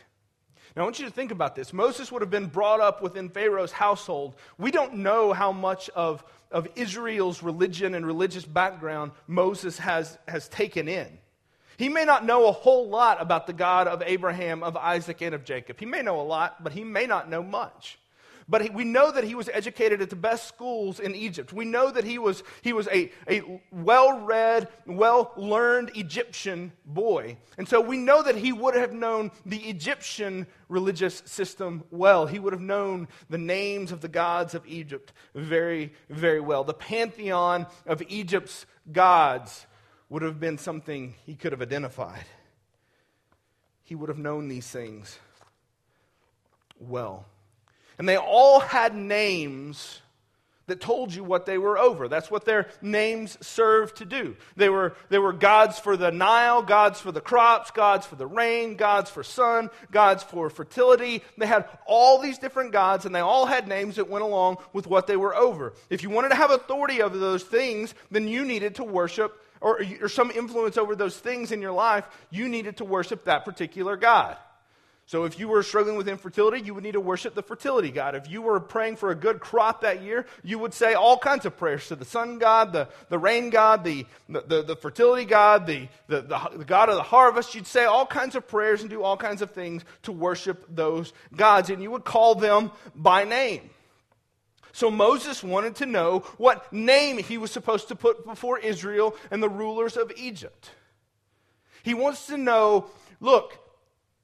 Now, 0.78 0.84
I 0.84 0.86
want 0.86 1.00
you 1.00 1.06
to 1.06 1.12
think 1.12 1.32
about 1.32 1.56
this. 1.56 1.74
Moses 1.74 2.12
would 2.12 2.22
have 2.22 2.30
been 2.30 2.46
brought 2.46 2.82
up 2.82 3.02
within 3.02 3.30
Pharaoh's 3.30 3.72
household. 3.72 4.36
We 4.60 4.70
don't 4.70 4.98
know 4.98 5.34
how 5.34 5.52
much 5.52 5.90
of, 5.90 6.24
of 6.52 6.68
Israel's 6.76 7.42
religion 7.42 7.96
and 7.96 8.06
religious 8.06 8.46
background 8.46 9.12
Moses 9.26 9.80
has, 9.80 10.20
has 10.28 10.48
taken 10.50 10.88
in. 10.88 11.18
He 11.78 11.90
may 11.90 12.06
not 12.06 12.26
know 12.26 12.48
a 12.48 12.52
whole 12.52 12.88
lot 12.90 13.20
about 13.20 13.48
the 13.48 13.54
God 13.54 13.88
of 13.88 14.04
Abraham, 14.06 14.62
of 14.62 14.78
Isaac, 14.78 15.20
and 15.24 15.34
of 15.34 15.44
Jacob. 15.44 15.80
He 15.80 15.88
may 15.88 16.04
know 16.04 16.22
a 16.22 16.22
lot, 16.22 16.64
but 16.64 16.74
he 16.74 16.84
may 16.84 17.08
not 17.08 17.28
know 17.28 17.42
much. 17.42 17.98
But 18.50 18.62
he, 18.62 18.70
we 18.70 18.86
know 18.86 19.12
that 19.12 19.26
he 19.26 19.36
was 19.36 19.50
educated 19.52 20.02
at 20.02 20.10
the 20.10 20.16
best 20.16 20.48
schools 20.48 21.02
in 21.02 21.16
Egypt. 21.16 21.52
We 21.52 21.66
know 21.66 21.92
that 21.92 22.06
he 22.06 22.18
was, 22.18 22.44
he 22.62 22.72
was 22.72 22.88
a, 22.88 23.12
a 23.30 23.62
well 23.72 24.22
read, 24.22 24.70
well 24.86 25.34
learned 25.36 25.92
Egyptian 25.96 26.72
boy. 26.86 27.38
And 27.58 27.68
so 27.68 27.82
we 27.82 27.98
know 27.98 28.24
that 28.24 28.36
he 28.36 28.54
would 28.54 28.76
have 28.76 28.94
known 28.94 29.32
the 29.46 29.58
Egyptian 29.58 30.48
religious 30.70 31.24
system 31.26 31.84
well. 31.92 32.26
He 32.26 32.40
would 32.40 32.54
have 32.54 32.62
known 32.62 33.10
the 33.30 33.38
names 33.38 33.92
of 33.92 34.00
the 34.00 34.08
gods 34.08 34.56
of 34.56 34.66
Egypt 34.66 35.12
very, 35.36 35.92
very 36.10 36.40
well. 36.40 36.64
The 36.64 36.74
pantheon 36.74 37.68
of 37.86 38.02
Egypt's 38.08 38.66
gods 38.90 39.68
would 40.10 40.22
have 40.22 40.40
been 40.40 40.58
something 40.58 41.16
he 41.26 41.36
could 41.36 41.52
have 41.52 41.62
identified. 41.62 42.24
He 43.84 43.94
would 43.94 44.08
have 44.08 44.18
known 44.18 44.48
these 44.48 44.68
things 44.68 45.20
well. 46.80 47.26
And 47.98 48.08
they 48.08 48.18
all 48.18 48.60
had 48.60 48.96
names 48.96 50.02
that 50.68 50.82
told 50.82 51.14
you 51.14 51.24
what 51.24 51.46
they 51.46 51.58
were 51.58 51.78
over. 51.78 52.08
That's 52.08 52.30
what 52.30 52.44
their 52.44 52.68
names 52.82 53.38
served 53.46 53.98
to 53.98 54.06
do. 54.06 54.36
They 54.58 54.68
were, 54.68 54.96
they 55.10 55.18
were 55.18 55.32
gods 55.32 55.80
for 55.80 55.96
the 55.96 56.12
Nile, 56.12 56.62
gods 56.62 57.00
for 57.00 57.12
the 57.12 57.22
crops, 57.22 57.72
gods 57.72 58.06
for 58.06 58.18
the 58.18 58.28
rain, 58.28 58.76
gods 58.76 59.10
for 59.10 59.24
sun, 59.24 59.70
gods 59.92 60.24
for 60.24 60.50
fertility. 60.50 61.24
They 61.38 61.48
had 61.48 61.70
all 61.86 62.20
these 62.20 62.38
different 62.38 62.74
gods, 62.74 63.06
and 63.06 63.16
they 63.16 63.22
all 63.22 63.46
had 63.46 63.68
names 63.68 63.96
that 63.96 64.10
went 64.10 64.26
along 64.26 64.58
with 64.74 64.88
what 64.88 65.08
they 65.08 65.18
were 65.18 65.36
over. 65.36 65.74
If 65.90 66.04
you 66.04 66.10
wanted 66.10 66.30
to 66.30 66.36
have 66.36 66.52
authority 66.52 67.02
over 67.02 67.18
those 67.18 67.44
things, 67.44 67.96
then 68.12 68.28
you 68.28 68.44
needed 68.44 68.76
to 68.76 68.84
worship 68.84 69.42
or, 69.62 69.82
or 70.02 70.10
some 70.10 70.32
influence 70.32 70.78
over 70.78 70.96
those 70.96 71.18
things 71.18 71.52
in 71.52 71.62
your 71.62 71.72
life, 71.72 72.08
you 72.30 72.48
needed 72.48 72.78
to 72.78 72.86
worship 72.86 73.26
that 73.26 73.44
particular 73.44 73.98
God. 73.98 74.38
So 75.08 75.24
if 75.24 75.40
you 75.40 75.48
were 75.48 75.64
struggling 75.64 75.96
with 75.96 76.10
infertility, 76.10 76.62
you 76.62 76.74
would 76.74 76.84
need 76.84 76.92
to 76.92 77.00
worship 77.00 77.34
the 77.34 77.42
fertility 77.42 77.92
God. 77.92 78.14
If 78.14 78.30
you 78.30 78.42
were 78.42 78.60
praying 78.60 78.98
for 78.98 79.10
a 79.10 79.16
good 79.16 79.40
crop 79.40 79.82
that 79.82 80.04
year, 80.04 80.26
you 80.44 80.60
would 80.60 80.74
say 80.74 80.96
all 80.96 81.18
kinds 81.18 81.46
of 81.46 81.56
prayers 81.56 81.88
to 81.88 81.96
the 81.96 82.04
sun 82.04 82.40
God, 82.40 82.74
the, 82.74 82.90
the 83.08 83.18
rain 83.18 83.50
God, 83.50 83.86
the, 83.86 84.06
the, 84.28 84.64
the 84.64 84.76
fertility 84.76 85.24
God, 85.24 85.66
the, 85.66 85.88
the, 86.08 86.24
the, 86.24 86.66
God 86.66 86.90
of 86.90 86.96
the 86.96 87.04
harvest. 87.04 87.56
You'd 87.56 87.68
say 87.68 87.86
all 87.86 88.06
kinds 88.06 88.36
of 88.36 88.50
prayers 88.50 88.82
and 88.82 88.90
do 88.90 89.02
all 89.02 89.16
kinds 89.16 89.42
of 89.42 89.52
things 89.52 89.86
to 90.04 90.12
worship 90.12 90.66
those 90.68 91.14
gods. 91.34 91.70
And 91.70 91.82
you 91.82 91.90
would 91.92 92.04
call 92.04 92.36
them 92.36 92.72
by 92.94 93.24
name. 93.24 93.70
So 94.74 94.92
Moses 94.92 95.42
wanted 95.42 95.78
to 95.78 95.86
know 95.86 96.20
what 96.36 96.74
name 96.74 97.18
he 97.18 97.38
was 97.38 97.50
supposed 97.50 97.88
to 97.88 97.96
put 97.96 98.26
before 98.26 98.60
Israel 98.60 99.16
and 99.32 99.42
the 99.42 99.48
rulers 99.48 99.96
of 99.96 100.12
Egypt. 100.18 100.70
He 101.84 101.94
wants 101.94 102.28
to 102.28 102.38
know 102.38 102.90
look, 103.22 103.58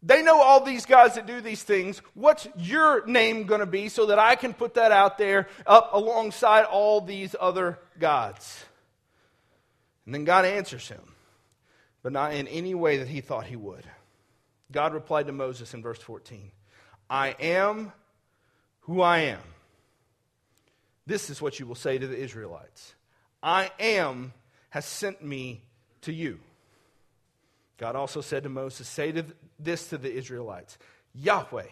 they 0.06 0.22
know 0.22 0.42
all 0.42 0.60
these 0.60 0.86
guys 0.86 1.16
that 1.16 1.26
do 1.26 1.40
these 1.40 1.64
things. 1.64 2.02
What's 2.14 2.48
your 2.58 3.06
name 3.06 3.46
going 3.46 3.62
to 3.62 3.66
be 3.66 3.88
so 3.88 4.08
that 4.08 4.20
I 4.20 4.36
can 4.36 4.54
put 4.54 4.74
that 4.74 4.92
out 4.92 5.18
there 5.18 5.48
up 5.66 5.92
alongside 5.94 6.66
all 6.66 7.00
these 7.00 7.36
other 7.40 7.80
gods? 7.98 8.66
And 10.06 10.14
then 10.14 10.26
God 10.26 10.44
answers 10.44 10.90
him, 10.90 11.02
but 12.02 12.12
not 12.12 12.34
in 12.34 12.50
any 12.50 12.76
way 12.76 12.98
that 12.98 13.08
he 13.08 13.22
thought 13.22 13.46
he 13.46 13.56
would. 13.56 13.86
God 14.72 14.94
replied 14.94 15.28
to 15.28 15.34
Moses 15.34 15.74
in 15.74 15.82
verse 15.82 16.00
14 16.00 16.52
I 17.10 17.36
am 17.40 17.94
who 18.82 19.02
I 19.02 19.20
am. 19.20 19.40
This 21.06 21.30
is 21.30 21.42
what 21.42 21.60
you 21.60 21.66
will 21.66 21.76
say 21.76 21.98
to 21.98 22.08
the 22.08 22.18
Israelites 22.18 22.94
I 23.42 23.72
am 23.80 24.34
has 24.72 24.86
sent 24.86 25.24
me 25.24 25.62
to 26.02 26.12
you. 26.12 26.40
God 27.84 27.98
also 27.98 28.22
said 28.22 28.44
to 28.44 28.50
Moses, 28.50 28.88
Say 28.88 29.12
to 29.12 29.26
this 29.60 29.90
to 29.90 29.98
the 29.98 30.10
Israelites 30.10 30.78
Yahweh, 31.14 31.68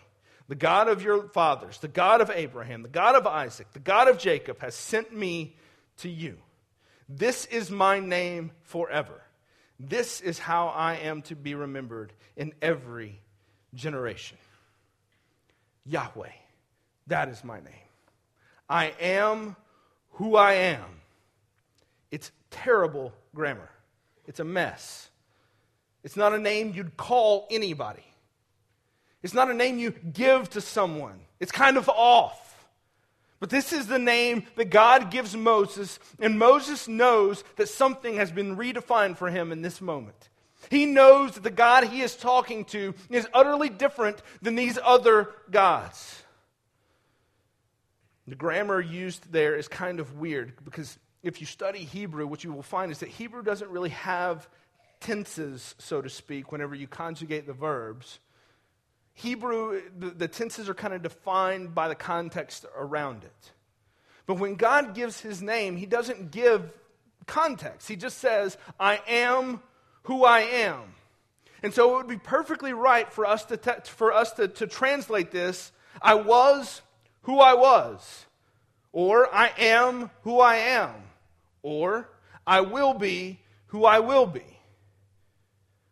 the 0.49 0.55
God 0.55 0.89
of 0.89 1.01
your 1.01 1.29
fathers, 1.29 1.77
the 1.77 1.87
God 1.87 2.19
of 2.19 2.29
Abraham, 2.29 2.83
the 2.83 2.89
God 2.89 3.15
of 3.15 3.25
Isaac, 3.25 3.71
the 3.71 3.79
God 3.79 4.09
of 4.09 4.17
Jacob, 4.17 4.59
has 4.59 4.75
sent 4.75 5.15
me 5.15 5.55
to 5.99 6.09
you. 6.09 6.35
This 7.07 7.45
is 7.45 7.71
my 7.71 8.01
name 8.01 8.51
forever. 8.63 9.21
This 9.79 10.19
is 10.19 10.37
how 10.37 10.67
I 10.67 10.95
am 10.95 11.21
to 11.23 11.35
be 11.37 11.55
remembered 11.55 12.11
in 12.35 12.51
every 12.61 13.21
generation. 13.73 14.37
Yahweh, 15.85 16.27
that 17.07 17.29
is 17.29 17.41
my 17.41 17.61
name. 17.61 17.87
I 18.69 18.93
am 18.99 19.55
who 20.15 20.35
I 20.35 20.55
am. 20.55 20.83
It's 22.11 22.33
terrible 22.49 23.13
grammar. 23.33 23.69
It's 24.27 24.41
a 24.41 24.43
mess. 24.43 25.10
It's 26.03 26.17
not 26.17 26.33
a 26.33 26.39
name 26.39 26.73
you'd 26.73 26.97
call 26.97 27.47
anybody. 27.51 28.03
It's 29.23 29.33
not 29.33 29.51
a 29.51 29.53
name 29.53 29.77
you 29.77 29.91
give 29.91 30.49
to 30.51 30.61
someone. 30.61 31.19
It's 31.39 31.51
kind 31.51 31.77
of 31.77 31.89
off. 31.89 32.47
But 33.39 33.49
this 33.49 33.73
is 33.73 33.87
the 33.87 33.99
name 33.99 34.43
that 34.55 34.69
God 34.69 35.09
gives 35.09 35.35
Moses, 35.35 35.99
and 36.19 36.37
Moses 36.37 36.87
knows 36.87 37.43
that 37.55 37.69
something 37.69 38.15
has 38.15 38.31
been 38.31 38.55
redefined 38.55 39.17
for 39.17 39.29
him 39.29 39.51
in 39.51 39.63
this 39.63 39.81
moment. 39.81 40.29
He 40.69 40.85
knows 40.85 41.31
that 41.31 41.43
the 41.43 41.49
God 41.49 41.85
he 41.85 42.01
is 42.01 42.15
talking 42.15 42.65
to 42.65 42.93
is 43.09 43.27
utterly 43.33 43.69
different 43.69 44.21
than 44.43 44.55
these 44.55 44.77
other 44.83 45.29
gods. 45.49 46.21
The 48.27 48.35
grammar 48.35 48.79
used 48.79 49.31
there 49.31 49.55
is 49.55 49.67
kind 49.67 49.99
of 49.99 50.19
weird 50.19 50.53
because 50.63 50.97
if 51.23 51.41
you 51.41 51.47
study 51.47 51.79
Hebrew, 51.79 52.27
what 52.27 52.43
you 52.43 52.53
will 52.53 52.61
find 52.61 52.91
is 52.91 52.99
that 52.99 53.09
Hebrew 53.09 53.41
doesn't 53.41 53.69
really 53.69 53.89
have 53.89 54.47
tenses, 55.01 55.75
so 55.77 56.01
to 56.01 56.09
speak, 56.09 56.51
whenever 56.51 56.73
you 56.73 56.87
conjugate 56.87 57.45
the 57.45 57.53
verbs. 57.53 58.19
Hebrew, 59.13 59.81
the, 59.97 60.11
the 60.11 60.27
tenses 60.27 60.69
are 60.69 60.73
kind 60.73 60.93
of 60.93 61.01
defined 61.01 61.75
by 61.75 61.89
the 61.89 61.95
context 61.95 62.65
around 62.77 63.23
it. 63.23 63.51
But 64.25 64.35
when 64.35 64.55
God 64.55 64.95
gives 64.95 65.19
his 65.19 65.41
name, 65.41 65.75
he 65.75 65.85
doesn't 65.85 66.31
give 66.31 66.71
context. 67.25 67.87
He 67.87 67.95
just 67.95 68.19
says, 68.19 68.57
I 68.79 69.01
am 69.07 69.61
who 70.03 70.23
I 70.23 70.39
am. 70.39 70.81
And 71.63 71.73
so 71.73 71.93
it 71.93 71.97
would 71.97 72.07
be 72.07 72.17
perfectly 72.17 72.73
right 72.73 73.11
for 73.11 73.25
us 73.25 73.45
to, 73.45 73.57
te- 73.57 73.83
for 73.85 74.13
us 74.13 74.31
to, 74.33 74.47
to 74.47 74.67
translate 74.67 75.31
this 75.31 75.71
I 76.01 76.15
was 76.15 76.81
who 77.23 77.39
I 77.39 77.53
was, 77.53 78.25
or 78.93 79.33
I 79.33 79.51
am 79.57 80.09
who 80.23 80.39
I 80.39 80.55
am, 80.55 80.93
or 81.61 82.09
I 82.47 82.61
will 82.61 82.93
be 82.93 83.39
who 83.67 83.85
I 83.85 83.99
will 83.99 84.25
be. 84.25 84.60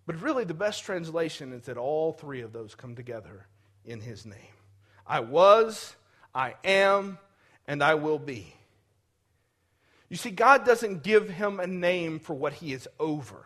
But 0.09 0.23
really, 0.23 0.43
the 0.43 0.55
best 0.55 0.85
translation 0.85 1.53
is 1.53 1.65
that 1.65 1.77
all 1.77 2.13
three 2.13 2.41
of 2.41 2.51
those 2.51 2.73
come 2.73 2.95
together 2.95 3.45
in 3.85 4.01
his 4.01 4.25
name 4.25 4.55
I 5.05 5.19
was, 5.19 5.95
I 6.33 6.55
am, 6.63 7.19
and 7.67 7.83
I 7.83 7.93
will 7.93 8.17
be. 8.17 8.51
You 10.09 10.17
see, 10.17 10.31
God 10.31 10.65
doesn't 10.65 11.03
give 11.03 11.29
him 11.29 11.59
a 11.59 11.67
name 11.67 12.17
for 12.17 12.33
what 12.33 12.53
he 12.53 12.73
is 12.73 12.87
over. 12.99 13.45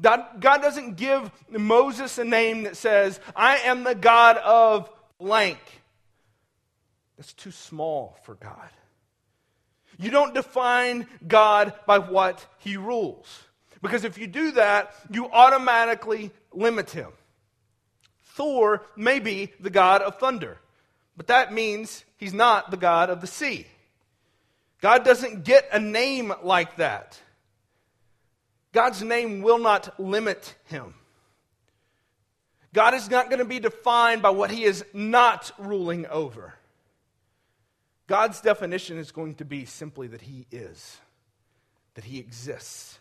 God, 0.00 0.40
doesn't 0.40 0.94
give 0.94 1.28
Moses 1.50 2.18
a 2.18 2.24
name 2.24 2.62
that 2.62 2.76
says, 2.76 3.18
I 3.34 3.56
am 3.64 3.82
the 3.82 3.96
God 3.96 4.36
of 4.36 4.88
blank. 5.18 5.58
That's 7.16 7.32
too 7.32 7.50
small 7.50 8.16
for 8.22 8.36
God. 8.36 8.70
You 9.98 10.12
don't 10.12 10.34
define 10.34 11.08
God 11.26 11.74
by 11.84 11.98
what 11.98 12.46
he 12.58 12.76
rules. 12.76 13.42
Because 13.82 14.04
if 14.04 14.16
you 14.16 14.28
do 14.28 14.52
that, 14.52 14.94
you 15.10 15.28
automatically 15.30 16.30
limit 16.52 16.90
him. 16.90 17.10
Thor 18.22 18.86
may 18.96 19.18
be 19.18 19.52
the 19.60 19.70
God 19.70 20.00
of 20.00 20.18
thunder, 20.18 20.58
but 21.16 21.26
that 21.26 21.52
means 21.52 22.04
he's 22.16 22.32
not 22.32 22.70
the 22.70 22.76
God 22.76 23.10
of 23.10 23.20
the 23.20 23.26
sea. 23.26 23.66
God 24.80 25.04
doesn't 25.04 25.44
get 25.44 25.68
a 25.72 25.78
name 25.78 26.32
like 26.42 26.76
that. 26.76 27.20
God's 28.72 29.02
name 29.02 29.42
will 29.42 29.58
not 29.58 30.00
limit 30.00 30.54
him. 30.64 30.94
God 32.72 32.94
is 32.94 33.10
not 33.10 33.28
going 33.28 33.38
to 33.40 33.44
be 33.44 33.60
defined 33.60 34.22
by 34.22 34.30
what 34.30 34.50
he 34.50 34.64
is 34.64 34.84
not 34.94 35.52
ruling 35.58 36.06
over. 36.06 36.54
God's 38.06 38.40
definition 38.40 38.96
is 38.98 39.12
going 39.12 39.34
to 39.36 39.44
be 39.44 39.66
simply 39.66 40.06
that 40.08 40.22
he 40.22 40.46
is, 40.50 40.98
that 41.94 42.04
he 42.04 42.18
exists. 42.18 42.98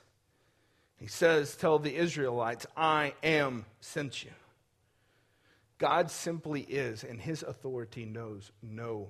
He 1.01 1.07
says, 1.07 1.55
Tell 1.55 1.79
the 1.79 1.95
Israelites, 1.95 2.67
I 2.77 3.15
am 3.23 3.65
sent 3.79 4.23
you. 4.23 4.29
God 5.79 6.11
simply 6.11 6.61
is, 6.61 7.03
and 7.03 7.19
his 7.19 7.41
authority 7.41 8.05
knows 8.05 8.51
no 8.61 9.09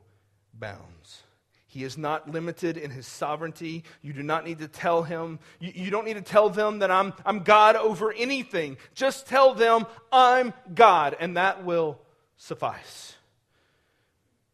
bounds. 0.53 1.23
He 1.67 1.83
is 1.83 1.97
not 1.97 2.31
limited 2.31 2.77
in 2.77 2.91
his 2.91 3.05
sovereignty. 3.05 3.83
You 4.01 4.13
do 4.13 4.23
not 4.23 4.45
need 4.45 4.59
to 4.59 4.69
tell 4.69 5.03
him, 5.03 5.39
you, 5.59 5.73
you, 5.75 5.91
don't 5.91 6.05
need 6.05 6.13
to 6.13 6.21
tell 6.21 6.49
them 6.49 6.79
that 6.79 6.91
I'm, 6.91 7.11
I'm 7.25 7.39
God 7.39 7.75
over 7.75 8.13
anything. 8.13 8.77
Just 8.93 9.27
tell 9.27 9.53
them 9.53 9.85
I'm 10.13 10.53
God, 10.73 11.17
and 11.19 11.35
that 11.35 11.65
will 11.65 11.99
suffice. 12.37 13.15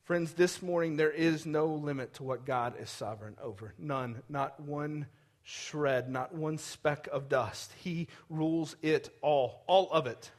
Friends, 0.06 0.34
this 0.34 0.64
morning 0.64 0.98
there 0.98 1.12
is 1.12 1.46
no 1.46 1.68
limit 1.68 2.16
to 2.16 2.24
what 2.24 2.48
God 2.48 2.74
is 2.80 2.90
sovereign 2.90 3.38
over. 3.40 3.76
None, 3.78 4.24
not 4.28 4.60
one 4.60 5.06
shred, 5.50 6.10
not 6.10 6.36
one 6.36 6.58
speck 6.58 7.08
of 7.10 7.30
dust. 7.30 7.72
He 7.80 8.10
rules 8.30 8.76
it 8.82 9.10
all, 9.22 9.64
all 9.66 9.90
of 9.92 10.06
it. 10.06 10.30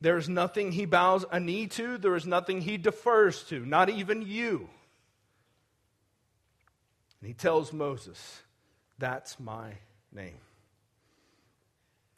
There 0.00 0.16
is 0.16 0.28
nothing 0.28 0.72
he 0.72 0.86
bows 0.86 1.24
a 1.30 1.38
knee 1.38 1.68
to, 1.68 1.96
there 1.96 2.16
is 2.16 2.26
nothing 2.26 2.60
he 2.60 2.76
defers 2.76 3.44
to, 3.44 3.64
not 3.64 3.88
even 3.88 4.22
you. 4.22 4.68
And 7.20 7.28
he 7.28 7.32
tells 7.32 7.72
Moses, 7.72 8.42
That's 8.98 9.38
my 9.38 9.74
name. 10.12 10.40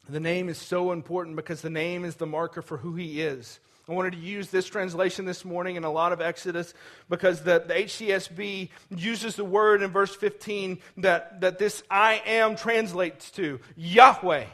The 0.09 0.21
name 0.21 0.49
is 0.49 0.57
so 0.57 0.91
important 0.91 1.37
because 1.37 1.61
the 1.61 1.69
name 1.69 2.07
is 2.07 2.17
the 2.17 2.27
marker 2.27 2.63
for 2.63 2.79
who 2.79 2.95
he 2.95 3.21
is. 3.21 3.61
I 3.89 3.93
wanted 3.93 4.15
to 4.15 4.19
use 4.19 4.51
this 4.51 4.67
translation 4.67 5.27
this 5.27 5.45
morning 5.45 5.77
in 5.77 5.85
a 5.85 5.93
lot 5.93 6.13
of 6.13 6.21
Exodus 6.21 6.75
because 7.09 7.43
the, 7.43 7.63
the 7.65 7.75
HCSB 7.75 8.71
uses 8.91 9.37
the 9.37 9.45
word 9.45 9.81
in 9.81 9.93
verse 9.93 10.15
15 10.15 10.79
that, 10.99 11.41
that 11.43 11.59
this 11.59 11.85
I 11.89 12.21
am 12.27 12.57
translates 12.57 13.31
to 13.33 13.61
Yahweh. 13.77 14.47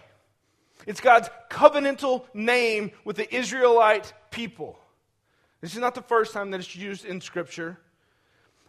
It's 0.87 1.01
God's 1.01 1.31
covenantal 1.51 2.27
name 2.35 2.90
with 3.07 3.16
the 3.16 3.35
Israelite 3.35 4.12
people. 4.31 4.79
This 5.62 5.73
is 5.73 5.81
not 5.81 5.95
the 5.95 6.03
first 6.03 6.35
time 6.35 6.51
that 6.51 6.61
it's 6.61 6.77
used 6.77 7.07
in 7.07 7.23
Scripture. 7.23 7.79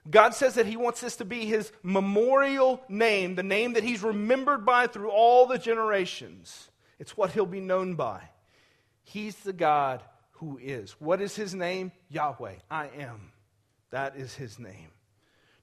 God 0.10 0.34
says 0.34 0.56
that 0.56 0.65
He 0.65 0.78
wants 0.78 1.02
this 1.02 1.17
to 1.17 1.26
be 1.26 1.45
His 1.45 1.73
memorial 1.82 2.82
name, 2.88 3.36
the 3.36 3.43
name 3.43 3.73
that 3.73 3.84
He's 3.84 4.02
remembered 4.02 4.65
by 4.65 4.88
through 4.88 5.10
all 5.10 5.45
the 5.45 5.58
generations. 5.58 6.69
It's 6.99 7.17
what 7.17 7.32
He'll 7.32 7.45
be 7.45 7.60
known 7.60 7.95
by. 7.95 8.21
He's 9.04 9.36
the 9.38 9.52
God 9.52 10.02
who 10.43 10.60
is. 10.62 10.91
What 10.99 11.21
is 11.21 11.36
His 11.36 11.56
name? 11.56 11.91
Yahweh. 12.10 12.56
I 12.69 12.89
am. 12.97 13.32
That 13.91 14.15
is 14.17 14.36
His 14.36 14.60
name. 14.60 14.89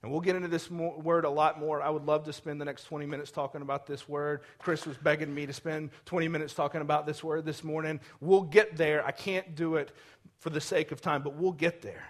And 0.02 0.10
we'll 0.10 0.22
get 0.22 0.34
into 0.34 0.48
this 0.48 0.70
word 0.70 1.26
a 1.26 1.30
lot 1.30 1.60
more. 1.60 1.82
I 1.82 1.90
would 1.90 2.06
love 2.06 2.24
to 2.24 2.32
spend 2.32 2.58
the 2.58 2.64
next 2.64 2.84
20 2.84 3.04
minutes 3.04 3.30
talking 3.30 3.60
about 3.60 3.86
this 3.86 4.08
word. 4.08 4.40
Chris 4.58 4.86
was 4.86 4.96
begging 4.96 5.34
me 5.34 5.44
to 5.44 5.52
spend 5.52 5.90
20 6.06 6.28
minutes 6.28 6.54
talking 6.54 6.80
about 6.80 7.06
this 7.06 7.22
word 7.22 7.44
this 7.44 7.62
morning. 7.62 8.00
We'll 8.18 8.42
get 8.42 8.78
there. 8.78 9.04
I 9.04 9.10
can't 9.10 9.54
do 9.54 9.76
it 9.76 9.92
for 10.38 10.48
the 10.48 10.60
sake 10.60 10.90
of 10.90 11.02
time, 11.02 11.22
but 11.22 11.34
we'll 11.34 11.52
get 11.52 11.82
there. 11.82 12.08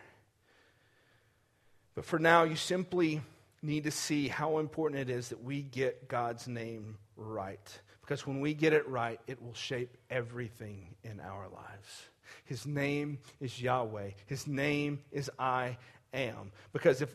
But 1.97 2.05
for 2.05 2.21
now, 2.21 2.45
you 2.45 2.55
simply 2.55 3.23
need 3.61 3.85
to 3.85 3.91
see 3.91 4.29
how 4.29 4.59
important 4.59 5.01
it 5.01 5.11
is 5.11 5.31
that 5.31 5.43
we 5.43 5.61
get 5.61 6.07
God's 6.07 6.47
name 6.47 6.97
right. 7.17 7.81
Because 8.03 8.25
when 8.25 8.41
we 8.41 8.55
get 8.55 8.73
it 8.73 8.89
right, 8.89 9.21
it 9.27 9.43
will 9.43 9.55
shape 9.55 9.97
everything 10.09 10.95
in 11.03 11.19
our 11.21 11.49
lives. 11.49 12.09
His 12.45 12.67
name 12.67 13.19
is 13.41 13.61
Yahweh. 13.61 14.11
His 14.27 14.47
name 14.47 15.01
is 15.13 15.31
I 15.39 15.77
am. 16.13 16.53
Because 16.73 17.03
if 17.03 17.15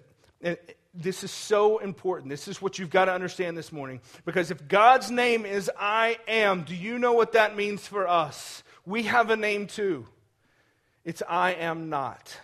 this 0.94 1.24
is 1.24 1.32
so 1.32 1.80
important. 1.80 2.30
This 2.30 2.48
is 2.48 2.62
what 2.62 2.80
you've 2.80 2.90
got 2.90 3.06
to 3.06 3.14
understand 3.14 3.58
this 3.58 3.72
morning. 3.72 4.00
Because 4.24 4.50
if 4.52 4.68
God's 4.68 5.12
name 5.12 5.46
is 5.46 5.70
I 5.78 6.18
am, 6.28 6.64
do 6.64 6.76
you 6.76 6.98
know 6.98 7.14
what 7.14 7.34
that 7.34 7.56
means 7.56 7.86
for 7.86 8.08
us? 8.08 8.64
We 8.86 9.04
have 9.04 9.30
a 9.30 9.36
name 9.36 9.68
too. 9.68 10.06
It's 11.04 11.22
I 11.28 11.52
am 11.54 11.90
not. 11.90 12.38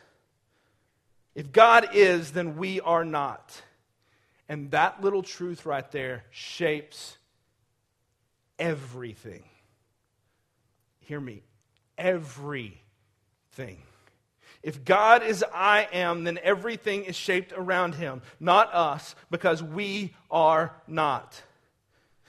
If 1.33 1.51
God 1.51 1.89
is, 1.93 2.31
then 2.31 2.57
we 2.57 2.81
are 2.81 3.05
not. 3.05 3.61
And 4.49 4.71
that 4.71 5.01
little 5.01 5.23
truth 5.23 5.65
right 5.65 5.89
there 5.91 6.25
shapes 6.29 7.17
everything. 8.59 9.45
Hear 10.99 11.21
me. 11.21 11.43
Everything. 12.01 13.77
If 14.63 14.83
God 14.83 15.23
is 15.23 15.45
I 15.53 15.87
am, 15.93 16.23
then 16.23 16.39
everything 16.43 17.05
is 17.05 17.15
shaped 17.15 17.53
around 17.53 17.95
him, 17.95 18.21
not 18.39 18.73
us, 18.73 19.15
because 19.29 19.61
we 19.61 20.13
are 20.29 20.73
not. 20.87 21.41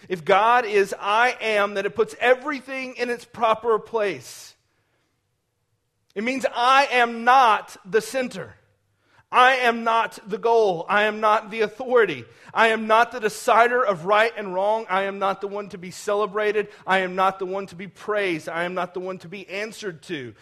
If 0.08 0.24
God 0.24 0.64
is 0.66 0.94
I 0.98 1.36
am, 1.40 1.74
then 1.74 1.86
it 1.86 1.94
puts 1.94 2.14
everything 2.20 2.96
in 2.96 3.08
its 3.08 3.24
proper 3.24 3.78
place. 3.78 4.54
It 6.14 6.24
means 6.24 6.44
I 6.54 6.88
am 6.90 7.24
not 7.24 7.76
the 7.84 8.00
center. 8.00 8.54
I 9.32 9.56
am 9.56 9.82
not 9.82 10.18
the 10.28 10.36
goal. 10.36 10.84
I 10.90 11.04
am 11.04 11.20
not 11.20 11.50
the 11.50 11.62
authority. 11.62 12.26
I 12.52 12.68
am 12.68 12.86
not 12.86 13.12
the 13.12 13.20
decider 13.20 13.82
of 13.82 14.04
right 14.04 14.32
and 14.36 14.52
wrong. 14.52 14.84
I 14.90 15.04
am 15.04 15.18
not 15.18 15.40
the 15.40 15.48
one 15.48 15.70
to 15.70 15.78
be 15.78 15.90
celebrated. 15.90 16.68
I 16.86 16.98
am 16.98 17.16
not 17.16 17.38
the 17.38 17.46
one 17.46 17.66
to 17.68 17.74
be 17.74 17.88
praised. 17.88 18.48
I 18.48 18.64
am 18.64 18.74
not 18.74 18.92
the 18.92 19.00
one 19.00 19.16
to 19.18 19.28
be 19.28 19.48
answered 19.48 20.02
to. 20.02 20.34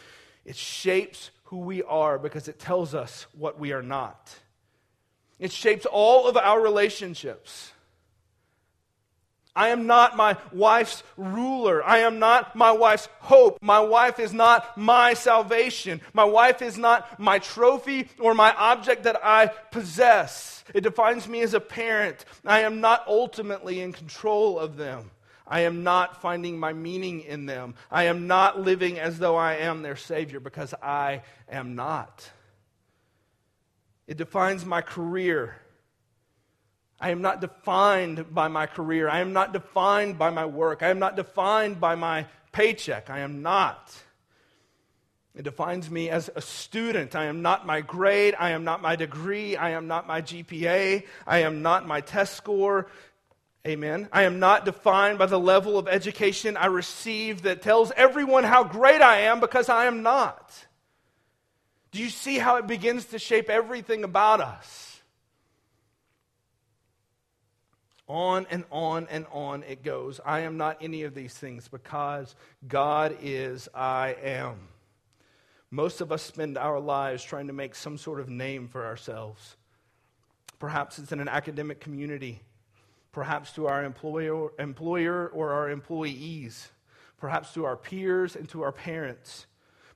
It 0.45 0.57
shapes 0.57 1.31
who 1.45 1.59
we 1.59 1.85
are 1.85 2.19
because 2.19 2.49
it 2.49 2.59
tells 2.59 2.93
us 2.93 3.27
what 3.39 3.61
we 3.61 3.73
are 3.73 3.83
not. 3.83 4.35
It 5.39 5.53
shapes 5.53 5.87
all 5.87 6.29
of 6.29 6.37
our 6.37 6.61
relationships. 6.61 7.73
I 9.61 9.69
am 9.69 9.87
not 9.87 10.17
my 10.17 10.39
wife's 10.55 11.03
ruler. 11.19 11.85
I 11.85 11.99
am 11.99 12.19
not 12.19 12.57
my 12.57 12.73
wife's 12.73 13.11
hope. 13.19 13.59
My 13.61 13.79
wife 13.79 14.19
is 14.19 14.33
not 14.33 14.79
my 14.79 15.13
salvation. 15.13 16.01
My 16.15 16.25
wife 16.25 16.63
is 16.63 16.79
not 16.79 17.21
my 17.21 17.41
trophy 17.41 18.09
or 18.19 18.33
my 18.33 18.55
object 18.55 19.03
that 19.03 19.23
I 19.23 19.49
possess. 19.49 20.65
It 20.73 20.81
defines 20.81 21.29
me 21.29 21.43
as 21.43 21.53
a 21.53 21.61
parent. 21.61 22.25
I 22.43 22.61
am 22.61 22.81
not 22.81 23.05
ultimately 23.07 23.83
in 23.83 23.93
control 23.93 24.59
of 24.59 24.79
them. 24.79 25.11
I 25.47 25.61
am 25.61 25.83
not 25.83 26.23
finding 26.23 26.59
my 26.59 26.73
meaning 26.73 27.21
in 27.21 27.45
them. 27.45 27.75
I 27.91 28.05
am 28.05 28.27
not 28.27 28.63
living 28.63 28.99
as 28.99 29.19
though 29.19 29.37
I 29.37 29.57
am 29.57 29.83
their 29.83 29.95
Savior 29.95 30.41
because 30.41 30.73
I 30.83 31.21
am 31.51 31.75
not. 31.75 32.31
It 34.07 34.17
defines 34.17 34.65
my 34.65 34.81
career. 34.81 35.55
I 37.01 37.11
am 37.11 37.23
not 37.23 37.41
defined 37.41 38.35
by 38.35 38.49
my 38.49 38.67
career. 38.67 39.09
I 39.09 39.21
am 39.21 39.33
not 39.33 39.53
defined 39.53 40.19
by 40.19 40.31
my 40.31 40.45
work. 40.45 40.83
I 40.83 40.91
am 40.91 40.99
not 40.99 41.17
defined 41.17 41.81
by 41.81 41.95
my 41.95 42.27
paycheck. 42.53 43.09
I 43.09 43.21
am 43.21 43.43
not. 43.43 43.95
It 45.35 45.43
defines 45.43 45.91
me 45.91 46.11
as 46.11 46.29
a 46.35 46.43
student. 46.43 47.15
I 47.15 47.27
am 47.27 47.41
not 47.41 47.65
my 47.65 47.81
grade. 47.81 48.35
I 48.39 48.51
am 48.51 48.65
not 48.65 48.83
my 48.83 48.97
degree. 48.97 49.57
I 49.57 49.71
am 49.71 49.87
not 49.87 50.07
my 50.07 50.21
GPA. 50.21 51.07
I 51.27 51.39
am 51.39 51.63
not 51.63 51.87
my 51.87 52.03
test 52.03 52.37
score. 52.37 52.89
Amen. 53.67 54.09
I 54.13 54.25
am 54.25 54.39
not 54.39 54.65
defined 54.65 55.19
by 55.19 55.27
the 55.27 55.39
level 55.39 55.79
of 55.79 55.87
education 55.87 56.57
I 56.57 56.67
receive 56.67 57.43
that 57.43 57.63
tells 57.63 57.93
everyone 57.93 58.45
how 58.45 58.65
great 58.65 59.01
I 59.01 59.23
am 59.23 59.41
because 59.41 59.69
I 59.69 59.87
am 59.87 60.03
not. 60.03 60.67
Do 61.93 62.03
you 62.03 62.11
see 62.11 62.39
how 62.39 62.57
it 62.57 62.67
begins 62.67 63.07
to 63.07 63.19
shape 63.19 63.49
everything 63.49 64.05
about 64.05 64.41
us? 64.41 64.90
On 68.13 68.45
and 68.51 68.65
on 68.73 69.07
and 69.09 69.25
on 69.31 69.63
it 69.63 69.85
goes. 69.85 70.21
I 70.27 70.41
am 70.41 70.57
not 70.57 70.79
any 70.81 71.05
of 71.05 71.15
these 71.15 71.33
things 71.33 71.69
because 71.69 72.35
God 72.67 73.17
is 73.23 73.69
I 73.73 74.17
am. 74.21 74.57
Most 75.71 76.01
of 76.01 76.11
us 76.11 76.21
spend 76.21 76.59
our 76.59 76.81
lives 76.81 77.23
trying 77.23 77.47
to 77.47 77.53
make 77.53 77.77
some 77.77 77.97
sort 77.97 78.19
of 78.19 78.29
name 78.29 78.67
for 78.67 78.85
ourselves. 78.85 79.55
Perhaps 80.59 80.99
it's 80.99 81.13
in 81.13 81.21
an 81.21 81.29
academic 81.29 81.79
community, 81.79 82.43
perhaps 83.13 83.53
to 83.53 83.69
our 83.69 83.85
employer, 83.85 84.51
employer 84.59 85.29
or 85.29 85.53
our 85.53 85.71
employees, 85.71 86.69
perhaps 87.17 87.55
to 87.55 87.65
our 87.65 87.77
peers 87.77 88.35
and 88.35 88.49
to 88.49 88.63
our 88.63 88.73
parents. 88.73 89.47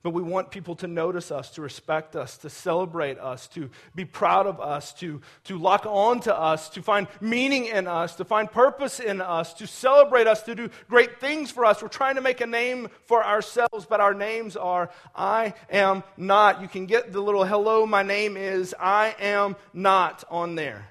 But 0.05 0.13
we 0.13 0.21
want 0.21 0.51
people 0.51 0.75
to 0.75 0.87
notice 0.87 1.31
us, 1.31 1.49
to 1.55 1.63
respect 1.63 2.15
us, 2.15 2.37
to 2.37 2.49
celebrate 2.51 3.17
us, 3.17 3.47
to 3.47 3.71
be 3.95 4.05
proud 4.05 4.45
of 4.45 4.59
us, 4.61 4.93
to, 4.99 5.19
to 5.45 5.57
lock 5.57 5.87
on 5.87 6.19
to 6.19 6.39
us, 6.39 6.69
to 6.69 6.83
find 6.83 7.07
meaning 7.21 7.65
in 7.65 7.87
us, 7.87 8.15
to 8.17 8.23
find 8.23 8.51
purpose 8.51 8.99
in 8.99 9.19
us, 9.19 9.55
to 9.55 9.65
celebrate 9.65 10.27
us, 10.27 10.43
to 10.43 10.53
do 10.53 10.69
great 10.87 11.19
things 11.19 11.49
for 11.49 11.65
us. 11.65 11.81
We're 11.81 11.87
trying 11.87 12.17
to 12.17 12.21
make 12.21 12.39
a 12.39 12.45
name 12.45 12.89
for 13.05 13.25
ourselves, 13.25 13.87
but 13.89 13.99
our 13.99 14.13
names 14.13 14.55
are 14.55 14.91
I 15.15 15.55
am 15.71 16.03
not. 16.17 16.61
You 16.61 16.67
can 16.67 16.85
get 16.85 17.11
the 17.11 17.19
little 17.19 17.43
hello, 17.43 17.87
my 17.87 18.03
name 18.03 18.37
is 18.37 18.75
I 18.79 19.15
am 19.19 19.55
not 19.73 20.23
on 20.29 20.53
there. 20.53 20.87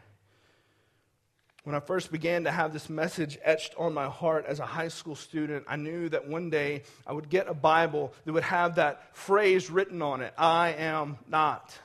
When 1.64 1.74
I 1.74 1.80
first 1.80 2.12
began 2.12 2.44
to 2.44 2.50
have 2.50 2.74
this 2.74 2.90
message 2.90 3.38
etched 3.42 3.74
on 3.78 3.94
my 3.94 4.04
heart 4.04 4.44
as 4.46 4.60
a 4.60 4.66
high 4.66 4.88
school 4.88 5.16
student, 5.16 5.64
I 5.66 5.76
knew 5.76 6.10
that 6.10 6.28
one 6.28 6.50
day 6.50 6.82
I 7.06 7.14
would 7.14 7.30
get 7.30 7.48
a 7.48 7.54
Bible 7.54 8.12
that 8.26 8.34
would 8.34 8.42
have 8.42 8.74
that 8.74 9.16
phrase 9.16 9.70
written 9.70 10.02
on 10.02 10.20
it 10.20 10.34
I 10.36 10.74
am 10.74 11.16
not. 11.26 11.76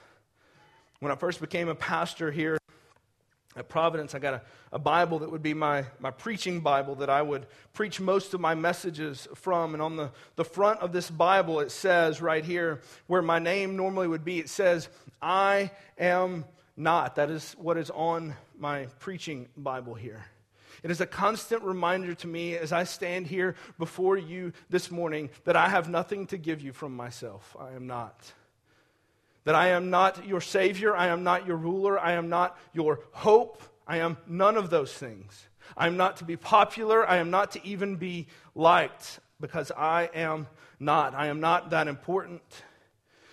When 0.99 1.13
I 1.13 1.15
first 1.15 1.39
became 1.39 1.69
a 1.69 1.75
pastor 1.75 2.29
here 2.29 2.57
at 3.55 3.69
Providence, 3.69 4.13
I 4.13 4.19
got 4.19 4.33
a, 4.33 4.41
a 4.73 4.79
Bible 4.79 5.19
that 5.19 5.31
would 5.31 5.41
be 5.41 5.53
my, 5.53 5.85
my 6.01 6.11
preaching 6.11 6.59
Bible 6.59 6.95
that 6.95 7.09
I 7.09 7.21
would 7.21 7.45
preach 7.71 8.01
most 8.01 8.33
of 8.33 8.41
my 8.41 8.55
messages 8.55 9.29
from. 9.35 9.75
And 9.75 9.81
on 9.81 9.95
the, 9.95 10.11
the 10.35 10.43
front 10.43 10.81
of 10.81 10.91
this 10.91 11.09
Bible, 11.09 11.61
it 11.61 11.71
says 11.71 12.21
right 12.21 12.43
here, 12.43 12.81
where 13.07 13.21
my 13.21 13.39
name 13.39 13.77
normally 13.77 14.09
would 14.09 14.25
be, 14.25 14.39
it 14.39 14.49
says, 14.49 14.89
I 15.21 15.71
am 15.97 16.43
not. 16.75 17.15
That 17.15 17.29
is 17.29 17.53
what 17.53 17.77
is 17.77 17.89
on 17.91 18.35
my 18.59 18.87
preaching 18.99 19.47
Bible 19.55 19.93
here. 19.93 20.25
It 20.83 20.91
is 20.91 21.01
a 21.01 21.05
constant 21.05 21.63
reminder 21.63 22.13
to 22.15 22.27
me 22.27 22.55
as 22.55 22.71
I 22.71 22.83
stand 22.83 23.27
here 23.27 23.55
before 23.77 24.17
you 24.17 24.53
this 24.69 24.91
morning 24.91 25.29
that 25.43 25.55
I 25.55 25.69
have 25.69 25.89
nothing 25.89 26.27
to 26.27 26.37
give 26.37 26.61
you 26.61 26.71
from 26.71 26.95
myself. 26.95 27.55
I 27.59 27.73
am 27.73 27.87
not. 27.87 28.31
That 29.45 29.55
I 29.55 29.69
am 29.69 29.89
not 29.89 30.25
your 30.27 30.41
Savior. 30.41 30.95
I 30.95 31.07
am 31.07 31.23
not 31.23 31.47
your 31.47 31.57
ruler. 31.57 31.99
I 31.99 32.13
am 32.13 32.29
not 32.29 32.57
your 32.73 33.01
hope. 33.11 33.61
I 33.87 33.97
am 33.97 34.17
none 34.27 34.57
of 34.57 34.69
those 34.69 34.93
things. 34.93 35.47
I 35.75 35.87
am 35.87 35.97
not 35.97 36.17
to 36.17 36.23
be 36.23 36.37
popular. 36.37 37.07
I 37.07 37.17
am 37.17 37.29
not 37.29 37.51
to 37.51 37.65
even 37.65 37.95
be 37.95 38.27
liked 38.55 39.19
because 39.39 39.71
I 39.71 40.09
am 40.13 40.47
not. 40.79 41.13
I 41.13 41.27
am 41.27 41.39
not 41.39 41.71
that 41.71 41.87
important. 41.87 42.41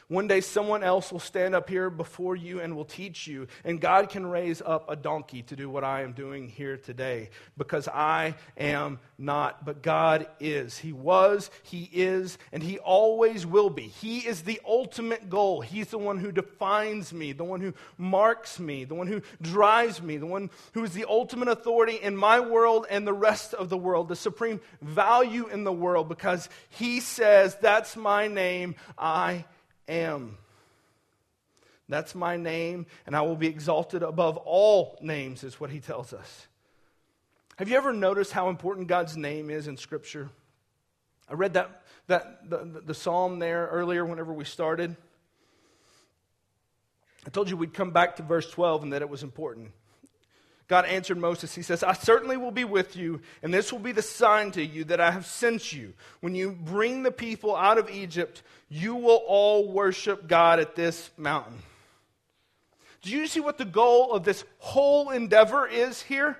One 0.08 0.28
day, 0.28 0.40
someone 0.40 0.84
else 0.84 1.10
will 1.10 1.18
stand 1.18 1.56
up 1.56 1.68
here 1.68 1.90
before 1.90 2.36
you 2.36 2.60
and 2.60 2.76
will 2.76 2.84
teach 2.84 3.26
you. 3.26 3.48
And 3.64 3.80
God 3.80 4.08
can 4.08 4.24
raise 4.24 4.62
up 4.64 4.88
a 4.88 4.94
donkey 4.94 5.42
to 5.42 5.56
do 5.56 5.68
what 5.68 5.82
I 5.82 6.02
am 6.02 6.12
doing 6.12 6.48
here 6.48 6.76
today 6.76 7.30
because 7.56 7.88
I 7.88 8.36
am 8.56 9.00
not, 9.18 9.64
but 9.64 9.82
God 9.82 10.28
is. 10.38 10.78
He 10.78 10.92
was, 10.92 11.50
He 11.64 11.90
is, 11.92 12.38
and 12.52 12.62
He 12.62 12.78
always 12.78 13.44
will 13.44 13.68
be. 13.68 13.82
He 13.82 14.20
is 14.20 14.42
the 14.42 14.60
ultimate 14.64 15.28
goal. 15.28 15.60
He's 15.60 15.88
the 15.88 15.98
one 15.98 16.18
who 16.18 16.30
defines 16.30 17.12
me, 17.12 17.32
the 17.32 17.42
one 17.42 17.60
who 17.60 17.74
marks 17.98 18.60
me, 18.60 18.84
the 18.84 18.94
one 18.94 19.08
who 19.08 19.22
drives 19.42 20.00
me, 20.00 20.18
the 20.18 20.26
one 20.26 20.50
who 20.74 20.84
is 20.84 20.92
the 20.92 21.06
ultimate 21.08 21.48
authority 21.48 21.96
in 21.96 22.16
my 22.16 22.38
world 22.38 22.86
and 22.88 23.04
the 23.04 23.12
rest 23.12 23.54
of 23.54 23.70
the 23.70 23.76
world, 23.76 24.06
the 24.06 24.14
supreme 24.14 24.60
value 24.80 25.48
in 25.48 25.64
the 25.64 25.72
world 25.72 26.08
because 26.08 26.48
He 26.70 27.00
says, 27.00 27.56
That's 27.60 27.96
my 27.96 28.28
name. 28.28 28.76
I 28.96 29.44
am. 29.88 30.38
That's 31.88 32.14
my 32.14 32.36
name, 32.36 32.86
and 33.06 33.14
I 33.14 33.22
will 33.22 33.36
be 33.36 33.46
exalted 33.46 34.02
above 34.02 34.36
all 34.38 34.98
names, 35.00 35.44
is 35.44 35.60
what 35.60 35.70
he 35.70 35.78
tells 35.78 36.12
us. 36.12 36.46
Have 37.56 37.68
you 37.68 37.76
ever 37.76 37.92
noticed 37.92 38.32
how 38.32 38.48
important 38.48 38.88
God's 38.88 39.16
name 39.16 39.50
is 39.50 39.68
in 39.68 39.76
Scripture? 39.76 40.28
I 41.28 41.34
read 41.34 41.54
that, 41.54 41.82
that 42.08 42.50
the, 42.50 42.82
the 42.84 42.94
psalm 42.94 43.38
there 43.38 43.68
earlier 43.68 44.04
whenever 44.04 44.32
we 44.32 44.44
started. 44.44 44.96
I 47.26 47.30
told 47.30 47.48
you 47.48 47.56
we'd 47.56 47.74
come 47.74 47.90
back 47.90 48.16
to 48.16 48.22
verse 48.22 48.48
12 48.50 48.84
and 48.84 48.92
that 48.92 49.02
it 49.02 49.08
was 49.08 49.22
important. 49.22 49.72
God 50.68 50.84
answered 50.86 51.18
Moses, 51.18 51.54
He 51.54 51.62
says, 51.62 51.84
I 51.84 51.92
certainly 51.92 52.36
will 52.36 52.50
be 52.50 52.64
with 52.64 52.96
you, 52.96 53.20
and 53.42 53.54
this 53.54 53.72
will 53.72 53.78
be 53.78 53.92
the 53.92 54.02
sign 54.02 54.50
to 54.52 54.64
you 54.64 54.84
that 54.84 55.00
I 55.00 55.12
have 55.12 55.26
sent 55.26 55.72
you. 55.72 55.94
When 56.20 56.34
you 56.34 56.50
bring 56.50 57.02
the 57.02 57.12
people 57.12 57.54
out 57.54 57.78
of 57.78 57.88
Egypt, 57.88 58.42
you 58.68 58.96
will 58.96 59.22
all 59.26 59.70
worship 59.70 60.26
God 60.26 60.58
at 60.58 60.74
this 60.74 61.10
mountain. 61.16 61.58
Do 63.02 63.12
you 63.12 63.28
see 63.28 63.38
what 63.38 63.58
the 63.58 63.64
goal 63.64 64.12
of 64.12 64.24
this 64.24 64.42
whole 64.58 65.10
endeavor 65.10 65.68
is 65.68 66.02
here? 66.02 66.36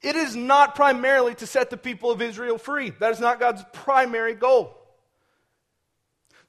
It 0.00 0.14
is 0.14 0.36
not 0.36 0.76
primarily 0.76 1.34
to 1.36 1.46
set 1.46 1.70
the 1.70 1.76
people 1.76 2.12
of 2.12 2.22
Israel 2.22 2.58
free. 2.58 2.90
That 2.90 3.10
is 3.10 3.18
not 3.18 3.40
God's 3.40 3.64
primary 3.72 4.34
goal. 4.34 4.76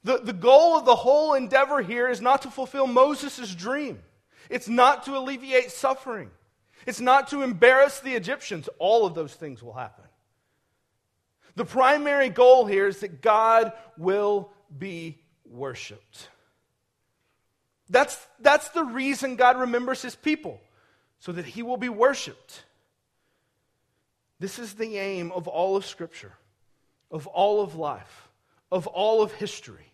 The, 0.04 0.20
the 0.20 0.34
goal 0.34 0.78
of 0.78 0.86
the 0.86 0.95
whole 0.95 1.34
endeavor 1.34 1.82
here 1.82 2.08
is 2.08 2.22
not 2.22 2.43
to 2.43 2.52
fulfill 2.52 2.86
Moses' 2.86 3.56
dream. 3.56 4.00
It's 4.50 4.68
not 4.68 5.06
to 5.06 5.18
alleviate 5.18 5.72
suffering. 5.72 6.32
It's 6.86 7.00
not 7.02 7.30
to 7.30 7.41
embarrass 7.41 8.00
the 8.00 8.16
Egyptians. 8.16 8.70
All 8.80 9.06
of 9.06 9.14
those 9.14 9.34
things 9.34 9.62
will 9.62 9.74
happen. 9.74 10.06
The 11.56 11.66
primary 11.66 12.30
goal 12.30 12.66
here 12.66 12.88
is 12.88 13.00
that 13.00 13.22
God 13.22 13.74
will 13.98 14.52
be 14.78 15.20
worshiped. 15.43 16.30
That's, 17.89 18.18
that's 18.39 18.70
the 18.70 18.84
reason 18.84 19.38
God 19.38 19.60
remembers 19.60 20.02
his 20.02 20.16
people, 20.16 20.62
so 21.20 21.32
that 21.32 21.45
he 21.45 21.64
will 21.64 21.78
be 21.78 21.89
worshiped. 21.89 22.64
This 24.39 24.60
is 24.60 24.76
the 24.76 24.98
aim 24.98 25.32
of 25.32 25.48
all 25.48 25.76
of 25.76 25.86
Scripture, 25.86 26.34
of 27.10 27.28
all 27.28 27.62
of 27.62 27.76
life, 27.76 28.30
of 28.72 28.86
all 28.88 29.24
of 29.24 29.32
history. 29.34 29.91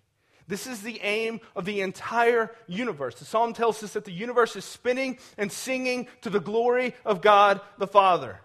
This 0.47 0.67
is 0.67 0.81
the 0.81 0.99
aim 1.01 1.39
of 1.55 1.65
the 1.65 1.81
entire 1.81 2.51
universe. 2.67 3.15
The 3.15 3.25
psalm 3.25 3.53
tells 3.53 3.81
us 3.83 3.93
that 3.93 4.05
the 4.05 4.11
universe 4.11 4.55
is 4.55 4.65
spinning 4.65 5.17
and 5.37 5.51
singing 5.51 6.07
to 6.21 6.29
the 6.29 6.39
glory 6.39 6.95
of 7.05 7.21
God 7.21 7.61
the 7.77 7.87
Father. 7.87 8.39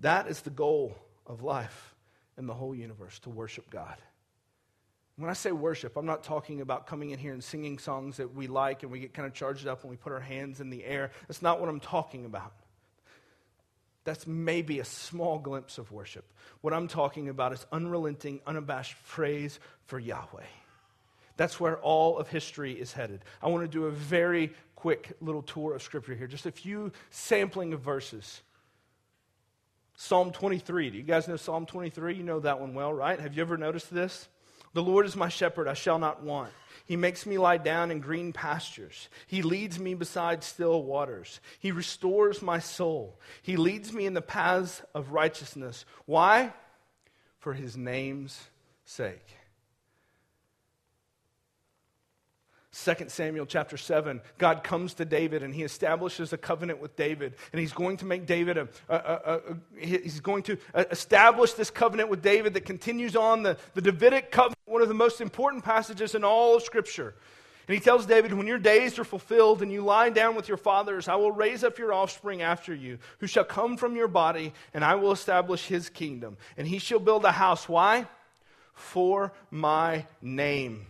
That 0.00 0.28
is 0.28 0.42
the 0.42 0.50
goal 0.50 0.96
of 1.26 1.42
life 1.42 1.94
in 2.36 2.46
the 2.46 2.54
whole 2.54 2.74
universe 2.74 3.18
to 3.20 3.30
worship 3.30 3.68
God. 3.68 3.96
When 5.16 5.28
I 5.28 5.32
say 5.32 5.50
worship, 5.50 5.96
I'm 5.96 6.06
not 6.06 6.22
talking 6.22 6.60
about 6.60 6.86
coming 6.86 7.10
in 7.10 7.18
here 7.18 7.32
and 7.32 7.42
singing 7.42 7.78
songs 7.78 8.18
that 8.18 8.32
we 8.32 8.46
like 8.46 8.84
and 8.84 8.92
we 8.92 9.00
get 9.00 9.12
kind 9.12 9.26
of 9.26 9.34
charged 9.34 9.66
up 9.66 9.82
and 9.82 9.90
we 9.90 9.96
put 9.96 10.12
our 10.12 10.20
hands 10.20 10.60
in 10.60 10.70
the 10.70 10.84
air. 10.84 11.10
That's 11.26 11.42
not 11.42 11.60
what 11.60 11.68
I'm 11.68 11.80
talking 11.80 12.24
about. 12.24 12.52
That's 14.08 14.26
maybe 14.26 14.78
a 14.78 14.86
small 14.86 15.38
glimpse 15.38 15.76
of 15.76 15.92
worship. 15.92 16.24
What 16.62 16.72
I'm 16.72 16.88
talking 16.88 17.28
about 17.28 17.52
is 17.52 17.66
unrelenting, 17.70 18.40
unabashed 18.46 18.96
praise 19.06 19.60
for 19.84 19.98
Yahweh. 19.98 20.46
That's 21.36 21.60
where 21.60 21.76
all 21.80 22.16
of 22.16 22.26
history 22.26 22.72
is 22.72 22.94
headed. 22.94 23.20
I 23.42 23.48
want 23.48 23.64
to 23.64 23.68
do 23.68 23.84
a 23.84 23.90
very 23.90 24.54
quick 24.76 25.12
little 25.20 25.42
tour 25.42 25.74
of 25.74 25.82
Scripture 25.82 26.14
here, 26.14 26.26
just 26.26 26.46
a 26.46 26.50
few 26.50 26.90
sampling 27.10 27.74
of 27.74 27.80
verses. 27.80 28.40
Psalm 29.98 30.32
23. 30.32 30.88
Do 30.88 30.96
you 30.96 31.04
guys 31.04 31.28
know 31.28 31.36
Psalm 31.36 31.66
23? 31.66 32.14
You 32.14 32.22
know 32.22 32.40
that 32.40 32.60
one 32.60 32.72
well, 32.72 32.94
right? 32.94 33.20
Have 33.20 33.36
you 33.36 33.42
ever 33.42 33.58
noticed 33.58 33.92
this? 33.92 34.26
The 34.72 34.82
Lord 34.82 35.04
is 35.04 35.16
my 35.16 35.28
shepherd, 35.28 35.68
I 35.68 35.74
shall 35.74 35.98
not 35.98 36.22
want. 36.22 36.50
He 36.88 36.96
makes 36.96 37.26
me 37.26 37.36
lie 37.36 37.58
down 37.58 37.90
in 37.90 38.00
green 38.00 38.32
pastures. 38.32 39.10
He 39.26 39.42
leads 39.42 39.78
me 39.78 39.92
beside 39.92 40.42
still 40.42 40.82
waters. 40.82 41.38
He 41.60 41.70
restores 41.70 42.40
my 42.40 42.60
soul. 42.60 43.20
He 43.42 43.58
leads 43.58 43.92
me 43.92 44.06
in 44.06 44.14
the 44.14 44.22
paths 44.22 44.80
of 44.94 45.12
righteousness. 45.12 45.84
Why? 46.06 46.54
For 47.40 47.52
his 47.52 47.76
name's 47.76 48.40
sake. 48.86 49.37
2 52.84 53.08
Samuel 53.08 53.46
chapter 53.46 53.76
7, 53.76 54.20
God 54.36 54.62
comes 54.62 54.94
to 54.94 55.04
David 55.04 55.42
and 55.42 55.54
he 55.54 55.62
establishes 55.64 56.32
a 56.32 56.38
covenant 56.38 56.80
with 56.80 56.94
David. 56.96 57.34
And 57.52 57.60
he's 57.60 57.72
going 57.72 57.96
to 57.98 58.06
make 58.06 58.26
David 58.26 58.56
a, 58.56 58.68
a, 58.88 58.94
a, 58.96 59.36
a 59.36 59.86
he's 59.86 60.20
going 60.20 60.44
to 60.44 60.58
establish 60.76 61.54
this 61.54 61.70
covenant 61.70 62.08
with 62.08 62.22
David 62.22 62.54
that 62.54 62.64
continues 62.64 63.16
on 63.16 63.42
the, 63.42 63.56
the 63.74 63.80
Davidic 63.80 64.30
covenant, 64.30 64.58
one 64.66 64.82
of 64.82 64.88
the 64.88 64.94
most 64.94 65.20
important 65.20 65.64
passages 65.64 66.14
in 66.14 66.22
all 66.22 66.56
of 66.56 66.62
Scripture. 66.62 67.14
And 67.66 67.74
he 67.74 67.80
tells 67.80 68.06
David, 68.06 68.32
When 68.32 68.46
your 68.46 68.58
days 68.58 68.98
are 68.98 69.04
fulfilled 69.04 69.60
and 69.60 69.72
you 69.72 69.82
lie 69.82 70.10
down 70.10 70.36
with 70.36 70.46
your 70.46 70.56
fathers, 70.56 71.08
I 71.08 71.16
will 71.16 71.32
raise 71.32 71.64
up 71.64 71.78
your 71.78 71.92
offspring 71.92 72.42
after 72.42 72.74
you, 72.74 72.98
who 73.18 73.26
shall 73.26 73.44
come 73.44 73.76
from 73.76 73.96
your 73.96 74.08
body, 74.08 74.52
and 74.72 74.84
I 74.84 74.94
will 74.94 75.12
establish 75.12 75.66
his 75.66 75.90
kingdom. 75.90 76.36
And 76.56 76.66
he 76.66 76.78
shall 76.78 77.00
build 77.00 77.24
a 77.24 77.32
house. 77.32 77.68
Why? 77.68 78.06
For 78.74 79.32
my 79.50 80.06
name 80.22 80.86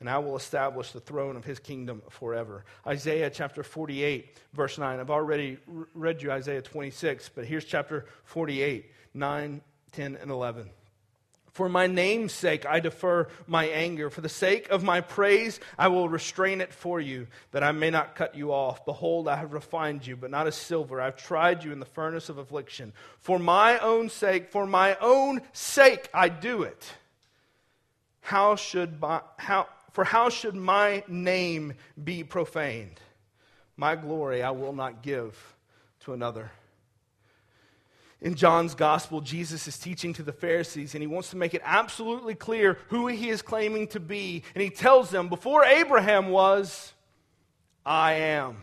and 0.00 0.08
I 0.08 0.18
will 0.18 0.36
establish 0.36 0.92
the 0.92 1.00
throne 1.00 1.36
of 1.36 1.44
his 1.44 1.58
kingdom 1.58 2.02
forever. 2.10 2.64
Isaiah 2.86 3.30
chapter 3.30 3.62
48, 3.62 4.36
verse 4.52 4.78
9. 4.78 5.00
I've 5.00 5.10
already 5.10 5.58
read 5.94 6.22
you 6.22 6.30
Isaiah 6.30 6.62
26, 6.62 7.30
but 7.30 7.44
here's 7.44 7.64
chapter 7.64 8.06
48, 8.24 8.86
9, 9.14 9.60
10, 9.92 10.18
and 10.20 10.30
11. 10.30 10.70
For 11.58 11.68
my 11.68 11.88
name's 11.88 12.32
sake, 12.32 12.64
I 12.66 12.78
defer 12.78 13.26
my 13.48 13.64
anger. 13.64 14.10
For 14.10 14.20
the 14.20 14.28
sake 14.28 14.70
of 14.70 14.84
my 14.84 15.00
praise, 15.00 15.58
I 15.76 15.88
will 15.88 16.08
restrain 16.08 16.60
it 16.60 16.72
for 16.72 17.00
you, 17.00 17.26
that 17.50 17.64
I 17.64 17.72
may 17.72 17.90
not 17.90 18.14
cut 18.14 18.36
you 18.36 18.52
off. 18.52 18.84
Behold, 18.84 19.26
I 19.26 19.34
have 19.34 19.52
refined 19.52 20.06
you, 20.06 20.16
but 20.16 20.30
not 20.30 20.46
as 20.46 20.54
silver. 20.54 21.00
I've 21.00 21.16
tried 21.16 21.64
you 21.64 21.72
in 21.72 21.80
the 21.80 21.84
furnace 21.84 22.28
of 22.28 22.38
affliction. 22.38 22.92
For 23.18 23.40
my 23.40 23.78
own 23.78 24.08
sake, 24.08 24.52
for 24.52 24.66
my 24.66 24.96
own 25.00 25.40
sake, 25.52 26.08
I 26.14 26.28
do 26.28 26.62
it. 26.62 26.92
How 28.20 28.54
should 28.54 29.00
my, 29.00 29.22
how, 29.38 29.66
for 29.98 30.04
how 30.04 30.28
should 30.28 30.54
my 30.54 31.02
name 31.08 31.74
be 32.04 32.22
profaned? 32.22 33.00
My 33.76 33.96
glory 33.96 34.44
I 34.44 34.52
will 34.52 34.72
not 34.72 35.02
give 35.02 35.36
to 36.04 36.12
another. 36.12 36.52
In 38.20 38.36
John's 38.36 38.76
gospel, 38.76 39.20
Jesus 39.20 39.66
is 39.66 39.76
teaching 39.76 40.12
to 40.12 40.22
the 40.22 40.30
Pharisees, 40.32 40.94
and 40.94 41.02
he 41.02 41.08
wants 41.08 41.30
to 41.30 41.36
make 41.36 41.52
it 41.52 41.62
absolutely 41.64 42.36
clear 42.36 42.78
who 42.90 43.08
he 43.08 43.28
is 43.28 43.42
claiming 43.42 43.88
to 43.88 43.98
be. 43.98 44.44
And 44.54 44.62
he 44.62 44.70
tells 44.70 45.10
them, 45.10 45.28
Before 45.28 45.64
Abraham 45.64 46.28
was, 46.28 46.92
I 47.84 48.12
am. 48.12 48.58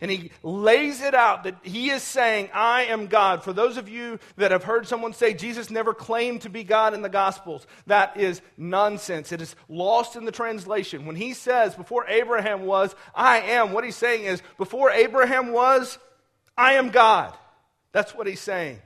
And 0.00 0.10
he 0.10 0.30
lays 0.42 1.02
it 1.02 1.14
out 1.14 1.44
that 1.44 1.56
he 1.62 1.90
is 1.90 2.02
saying, 2.02 2.48
I 2.54 2.84
am 2.84 3.06
God. 3.06 3.44
For 3.44 3.52
those 3.52 3.76
of 3.76 3.88
you 3.88 4.18
that 4.36 4.50
have 4.50 4.64
heard 4.64 4.88
someone 4.88 5.12
say 5.12 5.34
Jesus 5.34 5.70
never 5.70 5.92
claimed 5.92 6.42
to 6.42 6.48
be 6.48 6.64
God 6.64 6.94
in 6.94 7.02
the 7.02 7.10
Gospels, 7.10 7.66
that 7.86 8.16
is 8.16 8.40
nonsense. 8.56 9.30
It 9.30 9.42
is 9.42 9.54
lost 9.68 10.16
in 10.16 10.24
the 10.24 10.32
translation. 10.32 11.04
When 11.04 11.16
he 11.16 11.34
says, 11.34 11.74
Before 11.74 12.06
Abraham 12.08 12.64
was, 12.64 12.94
I 13.14 13.40
am, 13.40 13.72
what 13.72 13.84
he's 13.84 13.96
saying 13.96 14.24
is, 14.24 14.42
Before 14.56 14.90
Abraham 14.90 15.52
was, 15.52 15.98
I 16.56 16.74
am 16.74 16.90
God. 16.90 17.36
That's 17.92 18.14
what 18.14 18.26
he's 18.26 18.40
saying. 18.40 18.80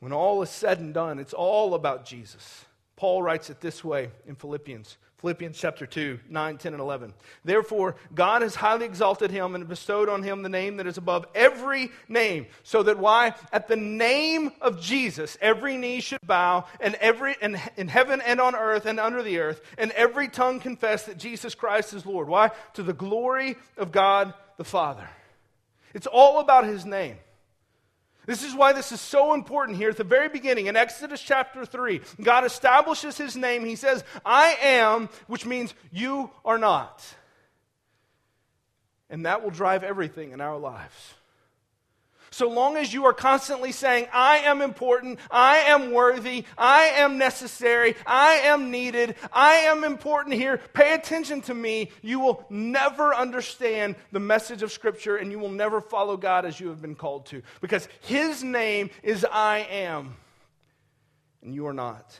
When 0.00 0.12
all 0.12 0.42
is 0.42 0.50
said 0.50 0.80
and 0.80 0.92
done, 0.92 1.20
it's 1.20 1.34
all 1.34 1.74
about 1.74 2.04
Jesus. 2.04 2.64
Paul 3.02 3.20
writes 3.20 3.50
it 3.50 3.60
this 3.60 3.82
way 3.82 4.12
in 4.28 4.36
Philippians 4.36 4.96
Philippians 5.18 5.58
chapter 5.58 5.86
2, 5.86 6.20
9, 6.28 6.56
10, 6.56 6.72
and 6.72 6.80
11. 6.80 7.12
Therefore, 7.44 7.96
God 8.14 8.42
has 8.42 8.54
highly 8.54 8.86
exalted 8.86 9.32
him 9.32 9.56
and 9.56 9.66
bestowed 9.68 10.08
on 10.08 10.22
him 10.22 10.42
the 10.42 10.48
name 10.48 10.76
that 10.76 10.86
is 10.86 10.98
above 10.98 11.26
every 11.34 11.90
name, 12.08 12.46
so 12.62 12.84
that 12.84 13.00
why? 13.00 13.34
At 13.52 13.66
the 13.66 13.74
name 13.74 14.52
of 14.60 14.80
Jesus, 14.80 15.36
every 15.40 15.78
knee 15.78 16.00
should 16.00 16.24
bow, 16.24 16.66
and 16.78 16.94
every 16.96 17.34
in, 17.42 17.58
in 17.76 17.88
heaven 17.88 18.20
and 18.20 18.40
on 18.40 18.54
earth 18.54 18.86
and 18.86 19.00
under 19.00 19.24
the 19.24 19.40
earth, 19.40 19.60
and 19.78 19.90
every 19.92 20.28
tongue 20.28 20.60
confess 20.60 21.06
that 21.06 21.18
Jesus 21.18 21.56
Christ 21.56 21.94
is 21.94 22.06
Lord. 22.06 22.28
Why? 22.28 22.52
To 22.74 22.84
the 22.84 22.92
glory 22.92 23.56
of 23.76 23.90
God 23.90 24.32
the 24.58 24.64
Father. 24.64 25.08
It's 25.92 26.06
all 26.06 26.38
about 26.38 26.66
his 26.66 26.86
name. 26.86 27.16
This 28.26 28.44
is 28.44 28.54
why 28.54 28.72
this 28.72 28.92
is 28.92 29.00
so 29.00 29.34
important 29.34 29.78
here 29.78 29.90
at 29.90 29.96
the 29.96 30.04
very 30.04 30.28
beginning 30.28 30.66
in 30.66 30.76
Exodus 30.76 31.20
chapter 31.20 31.64
3. 31.64 32.00
God 32.22 32.44
establishes 32.44 33.18
his 33.18 33.36
name. 33.36 33.64
He 33.64 33.76
says, 33.76 34.04
I 34.24 34.56
am, 34.62 35.08
which 35.26 35.44
means 35.44 35.74
you 35.90 36.30
are 36.44 36.58
not. 36.58 37.04
And 39.10 39.26
that 39.26 39.42
will 39.42 39.50
drive 39.50 39.82
everything 39.82 40.30
in 40.30 40.40
our 40.40 40.56
lives. 40.56 41.14
So 42.32 42.48
long 42.48 42.78
as 42.78 42.94
you 42.94 43.04
are 43.04 43.12
constantly 43.12 43.72
saying, 43.72 44.06
I 44.10 44.38
am 44.38 44.62
important, 44.62 45.18
I 45.30 45.58
am 45.58 45.92
worthy, 45.92 46.46
I 46.56 46.84
am 46.84 47.18
necessary, 47.18 47.94
I 48.06 48.40
am 48.44 48.70
needed, 48.70 49.16
I 49.30 49.52
am 49.52 49.84
important 49.84 50.34
here, 50.36 50.58
pay 50.72 50.94
attention 50.94 51.42
to 51.42 51.54
me, 51.54 51.90
you 52.00 52.20
will 52.20 52.46
never 52.48 53.14
understand 53.14 53.96
the 54.12 54.20
message 54.20 54.62
of 54.62 54.72
Scripture 54.72 55.16
and 55.16 55.30
you 55.30 55.38
will 55.38 55.50
never 55.50 55.82
follow 55.82 56.16
God 56.16 56.46
as 56.46 56.58
you 56.58 56.68
have 56.68 56.80
been 56.80 56.94
called 56.94 57.26
to. 57.26 57.42
Because 57.60 57.86
His 58.00 58.42
name 58.42 58.88
is 59.02 59.26
I 59.30 59.66
am, 59.70 60.16
and 61.42 61.54
you 61.54 61.66
are 61.66 61.74
not. 61.74 62.18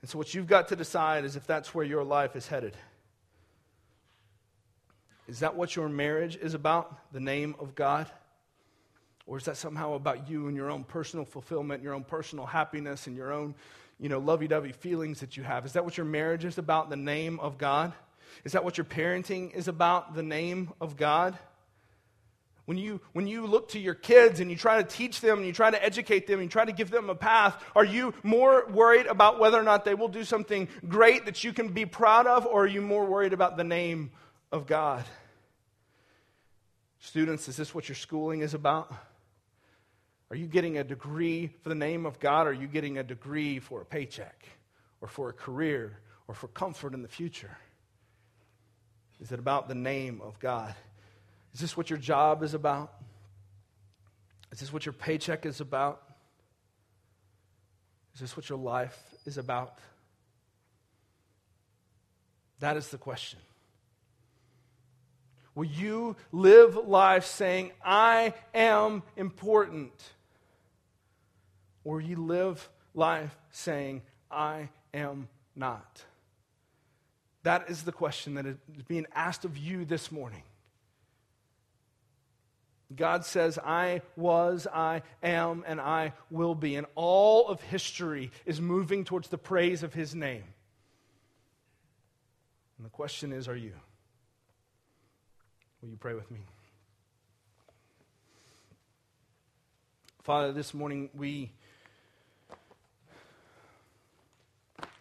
And 0.00 0.08
so, 0.08 0.16
what 0.16 0.32
you've 0.32 0.46
got 0.46 0.68
to 0.68 0.76
decide 0.76 1.26
is 1.26 1.36
if 1.36 1.46
that's 1.46 1.74
where 1.74 1.84
your 1.84 2.04
life 2.04 2.36
is 2.36 2.46
headed. 2.46 2.74
Is 5.26 5.40
that 5.40 5.56
what 5.56 5.76
your 5.76 5.90
marriage 5.90 6.36
is 6.36 6.54
about? 6.54 7.12
The 7.12 7.20
name 7.20 7.54
of 7.58 7.74
God? 7.74 8.10
Or 9.28 9.36
is 9.36 9.44
that 9.44 9.58
somehow 9.58 9.92
about 9.92 10.28
you 10.28 10.48
and 10.48 10.56
your 10.56 10.70
own 10.70 10.84
personal 10.84 11.26
fulfillment, 11.26 11.82
your 11.82 11.92
own 11.92 12.02
personal 12.02 12.46
happiness, 12.46 13.06
and 13.06 13.14
your 13.14 13.30
own, 13.30 13.54
you 14.00 14.08
know, 14.08 14.18
lovey 14.18 14.48
dovey 14.48 14.72
feelings 14.72 15.20
that 15.20 15.36
you 15.36 15.42
have? 15.42 15.66
Is 15.66 15.74
that 15.74 15.84
what 15.84 15.98
your 15.98 16.06
marriage 16.06 16.46
is 16.46 16.56
about, 16.56 16.88
the 16.88 16.96
name 16.96 17.38
of 17.38 17.58
God? 17.58 17.92
Is 18.44 18.52
that 18.52 18.64
what 18.64 18.78
your 18.78 18.86
parenting 18.86 19.54
is 19.54 19.68
about, 19.68 20.14
the 20.14 20.22
name 20.22 20.72
of 20.80 20.96
God? 20.96 21.38
When 22.64 22.78
you, 22.78 23.02
when 23.12 23.26
you 23.26 23.46
look 23.46 23.68
to 23.70 23.78
your 23.78 23.94
kids 23.94 24.40
and 24.40 24.50
you 24.50 24.56
try 24.56 24.82
to 24.82 24.88
teach 24.88 25.20
them 25.20 25.38
and 25.38 25.46
you 25.46 25.52
try 25.52 25.70
to 25.70 25.82
educate 25.82 26.26
them 26.26 26.40
and 26.40 26.44
you 26.44 26.50
try 26.50 26.64
to 26.64 26.72
give 26.72 26.90
them 26.90 27.10
a 27.10 27.14
path, 27.14 27.62
are 27.76 27.84
you 27.84 28.14
more 28.22 28.66
worried 28.70 29.06
about 29.06 29.38
whether 29.38 29.60
or 29.60 29.62
not 29.62 29.84
they 29.84 29.94
will 29.94 30.08
do 30.08 30.24
something 30.24 30.68
great 30.88 31.26
that 31.26 31.44
you 31.44 31.52
can 31.52 31.68
be 31.68 31.84
proud 31.84 32.26
of, 32.26 32.46
or 32.46 32.64
are 32.64 32.66
you 32.66 32.80
more 32.80 33.04
worried 33.04 33.34
about 33.34 33.58
the 33.58 33.64
name 33.64 34.10
of 34.50 34.66
God? 34.66 35.04
Students, 37.00 37.46
is 37.48 37.56
this 37.58 37.74
what 37.74 37.90
your 37.90 37.96
schooling 37.96 38.40
is 38.40 38.54
about? 38.54 38.90
Are 40.30 40.36
you 40.36 40.46
getting 40.46 40.78
a 40.78 40.84
degree 40.84 41.50
for 41.62 41.70
the 41.70 41.74
name 41.74 42.04
of 42.04 42.20
God? 42.20 42.46
Or 42.46 42.50
are 42.50 42.52
you 42.52 42.66
getting 42.66 42.98
a 42.98 43.02
degree 43.02 43.58
for 43.60 43.80
a 43.80 43.84
paycheck 43.84 44.44
or 45.00 45.08
for 45.08 45.30
a 45.30 45.32
career 45.32 46.00
or 46.26 46.34
for 46.34 46.48
comfort 46.48 46.92
in 46.94 47.02
the 47.02 47.08
future? 47.08 47.56
Is 49.20 49.32
it 49.32 49.38
about 49.38 49.68
the 49.68 49.74
name 49.74 50.20
of 50.22 50.38
God? 50.38 50.74
Is 51.54 51.60
this 51.60 51.76
what 51.76 51.90
your 51.90 51.98
job 51.98 52.42
is 52.42 52.54
about? 52.54 52.92
Is 54.52 54.60
this 54.60 54.72
what 54.72 54.86
your 54.86 54.92
paycheck 54.92 55.46
is 55.46 55.60
about? 55.60 56.02
Is 58.14 58.20
this 58.20 58.36
what 58.36 58.48
your 58.48 58.58
life 58.58 58.98
is 59.26 59.38
about? 59.38 59.78
That 62.60 62.76
is 62.76 62.88
the 62.88 62.98
question. 62.98 63.38
Will 65.54 65.64
you 65.64 66.16
live 66.32 66.76
life 66.76 67.24
saying, 67.24 67.72
I 67.84 68.34
am 68.54 69.02
important? 69.16 69.92
Or 71.88 72.02
you 72.02 72.16
live 72.16 72.68
life 72.94 73.34
saying, 73.50 74.02
I 74.30 74.68
am 74.92 75.26
not? 75.56 76.04
That 77.44 77.70
is 77.70 77.84
the 77.84 77.92
question 77.92 78.34
that 78.34 78.44
is 78.44 78.56
being 78.86 79.06
asked 79.14 79.46
of 79.46 79.56
you 79.56 79.86
this 79.86 80.12
morning. 80.12 80.42
God 82.94 83.24
says, 83.24 83.58
I 83.58 84.02
was, 84.16 84.66
I 84.70 85.00
am, 85.22 85.64
and 85.66 85.80
I 85.80 86.12
will 86.30 86.54
be. 86.54 86.76
And 86.76 86.86
all 86.94 87.48
of 87.48 87.62
history 87.62 88.32
is 88.44 88.60
moving 88.60 89.04
towards 89.04 89.28
the 89.28 89.38
praise 89.38 89.82
of 89.82 89.94
his 89.94 90.14
name. 90.14 90.44
And 92.76 92.84
the 92.84 92.90
question 92.90 93.32
is, 93.32 93.48
are 93.48 93.56
you? 93.56 93.72
Will 95.80 95.88
you 95.88 95.96
pray 95.96 96.12
with 96.12 96.30
me? 96.30 96.40
Father, 100.22 100.52
this 100.52 100.74
morning 100.74 101.08
we 101.14 101.50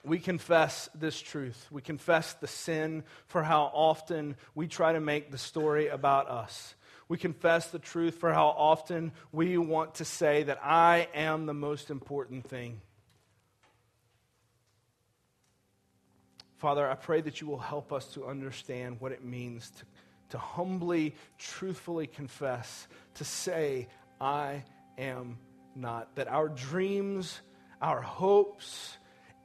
we 0.07 0.19
confess 0.19 0.89
this 0.95 1.19
truth. 1.19 1.67
We 1.71 1.81
confess 1.81 2.33
the 2.33 2.47
sin 2.47 3.03
for 3.27 3.43
how 3.43 3.71
often 3.73 4.35
we 4.55 4.67
try 4.67 4.93
to 4.93 4.99
make 4.99 5.31
the 5.31 5.37
story 5.37 5.87
about 5.87 6.29
us. 6.29 6.75
We 7.09 7.17
confess 7.17 7.67
the 7.67 7.79
truth 7.79 8.15
for 8.15 8.33
how 8.33 8.47
often 8.47 9.11
we 9.31 9.57
want 9.57 9.95
to 9.95 10.05
say 10.05 10.43
that 10.43 10.59
I 10.63 11.07
am 11.13 11.45
the 11.45 11.53
most 11.53 11.89
important 11.89 12.49
thing. 12.49 12.81
Father, 16.57 16.89
I 16.89 16.95
pray 16.95 17.21
that 17.21 17.39
you 17.39 17.47
will 17.47 17.59
help 17.59 17.93
us 17.93 18.07
to 18.13 18.25
understand 18.25 18.99
what 18.99 19.11
it 19.11 19.23
means 19.23 19.69
to, 19.69 19.85
to 20.29 20.37
humbly, 20.37 21.15
truthfully 21.37 22.07
confess, 22.07 22.87
to 23.15 23.23
say, 23.23 23.87
I 24.19 24.63
am 24.97 25.37
not. 25.75 26.15
That 26.15 26.27
our 26.27 26.49
dreams, 26.49 27.39
our 27.79 28.01
hopes, 28.01 28.97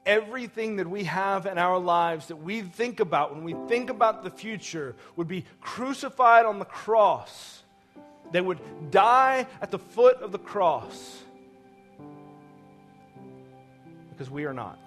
everything 0.04 0.76
that 0.76 0.88
we 0.88 1.04
have 1.04 1.46
in 1.46 1.58
our 1.58 1.78
lives 1.78 2.28
that 2.28 2.36
we 2.36 2.62
think 2.62 3.00
about 3.00 3.34
when 3.34 3.44
we 3.44 3.54
think 3.68 3.90
about 3.90 4.24
the 4.24 4.30
future 4.30 4.96
would 5.16 5.28
be 5.28 5.44
crucified 5.60 6.44
on 6.44 6.58
the 6.58 6.64
cross. 6.64 7.62
They 8.32 8.40
would 8.40 8.58
die 8.90 9.46
at 9.60 9.70
the 9.70 9.78
foot 9.78 10.20
of 10.22 10.32
the 10.32 10.38
cross. 10.38 11.18
Because 14.10 14.30
we 14.30 14.44
are 14.44 14.54
not. 14.54 14.78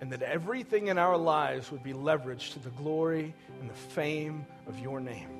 And 0.00 0.12
that 0.12 0.22
everything 0.22 0.88
in 0.88 0.98
our 0.98 1.16
lives 1.16 1.72
would 1.72 1.82
be 1.82 1.94
leveraged 1.94 2.52
to 2.52 2.58
the 2.58 2.70
glory 2.70 3.34
and 3.60 3.70
the 3.70 3.74
fame 3.74 4.44
of 4.66 4.78
your 4.78 5.00
name. 5.00 5.30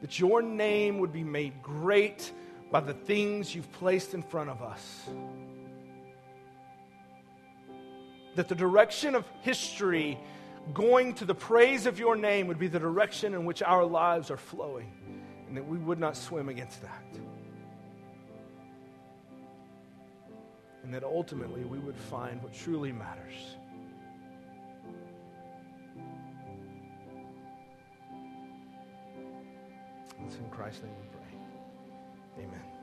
That 0.00 0.20
your 0.20 0.42
name 0.42 0.98
would 0.98 1.12
be 1.12 1.24
made 1.24 1.60
great 1.62 2.30
by 2.74 2.80
the 2.80 2.92
things 2.92 3.54
you've 3.54 3.70
placed 3.70 4.14
in 4.14 4.22
front 4.24 4.50
of 4.50 4.60
us. 4.60 5.08
That 8.34 8.48
the 8.48 8.56
direction 8.56 9.14
of 9.14 9.24
history 9.42 10.18
going 10.72 11.14
to 11.14 11.24
the 11.24 11.36
praise 11.36 11.86
of 11.86 12.00
your 12.00 12.16
name 12.16 12.48
would 12.48 12.58
be 12.58 12.66
the 12.66 12.80
direction 12.80 13.32
in 13.32 13.44
which 13.44 13.62
our 13.62 13.84
lives 13.84 14.28
are 14.28 14.36
flowing, 14.36 14.90
and 15.46 15.56
that 15.56 15.64
we 15.64 15.78
would 15.78 16.00
not 16.00 16.16
swim 16.16 16.48
against 16.48 16.82
that. 16.82 17.04
And 20.82 20.92
that 20.92 21.04
ultimately 21.04 21.62
we 21.62 21.78
would 21.78 21.96
find 21.96 22.42
what 22.42 22.52
truly 22.52 22.90
matters. 22.90 23.54
It's 30.26 30.34
in 30.34 30.50
Christ's 30.50 30.82
name. 30.82 31.13
Amen. 32.38 32.73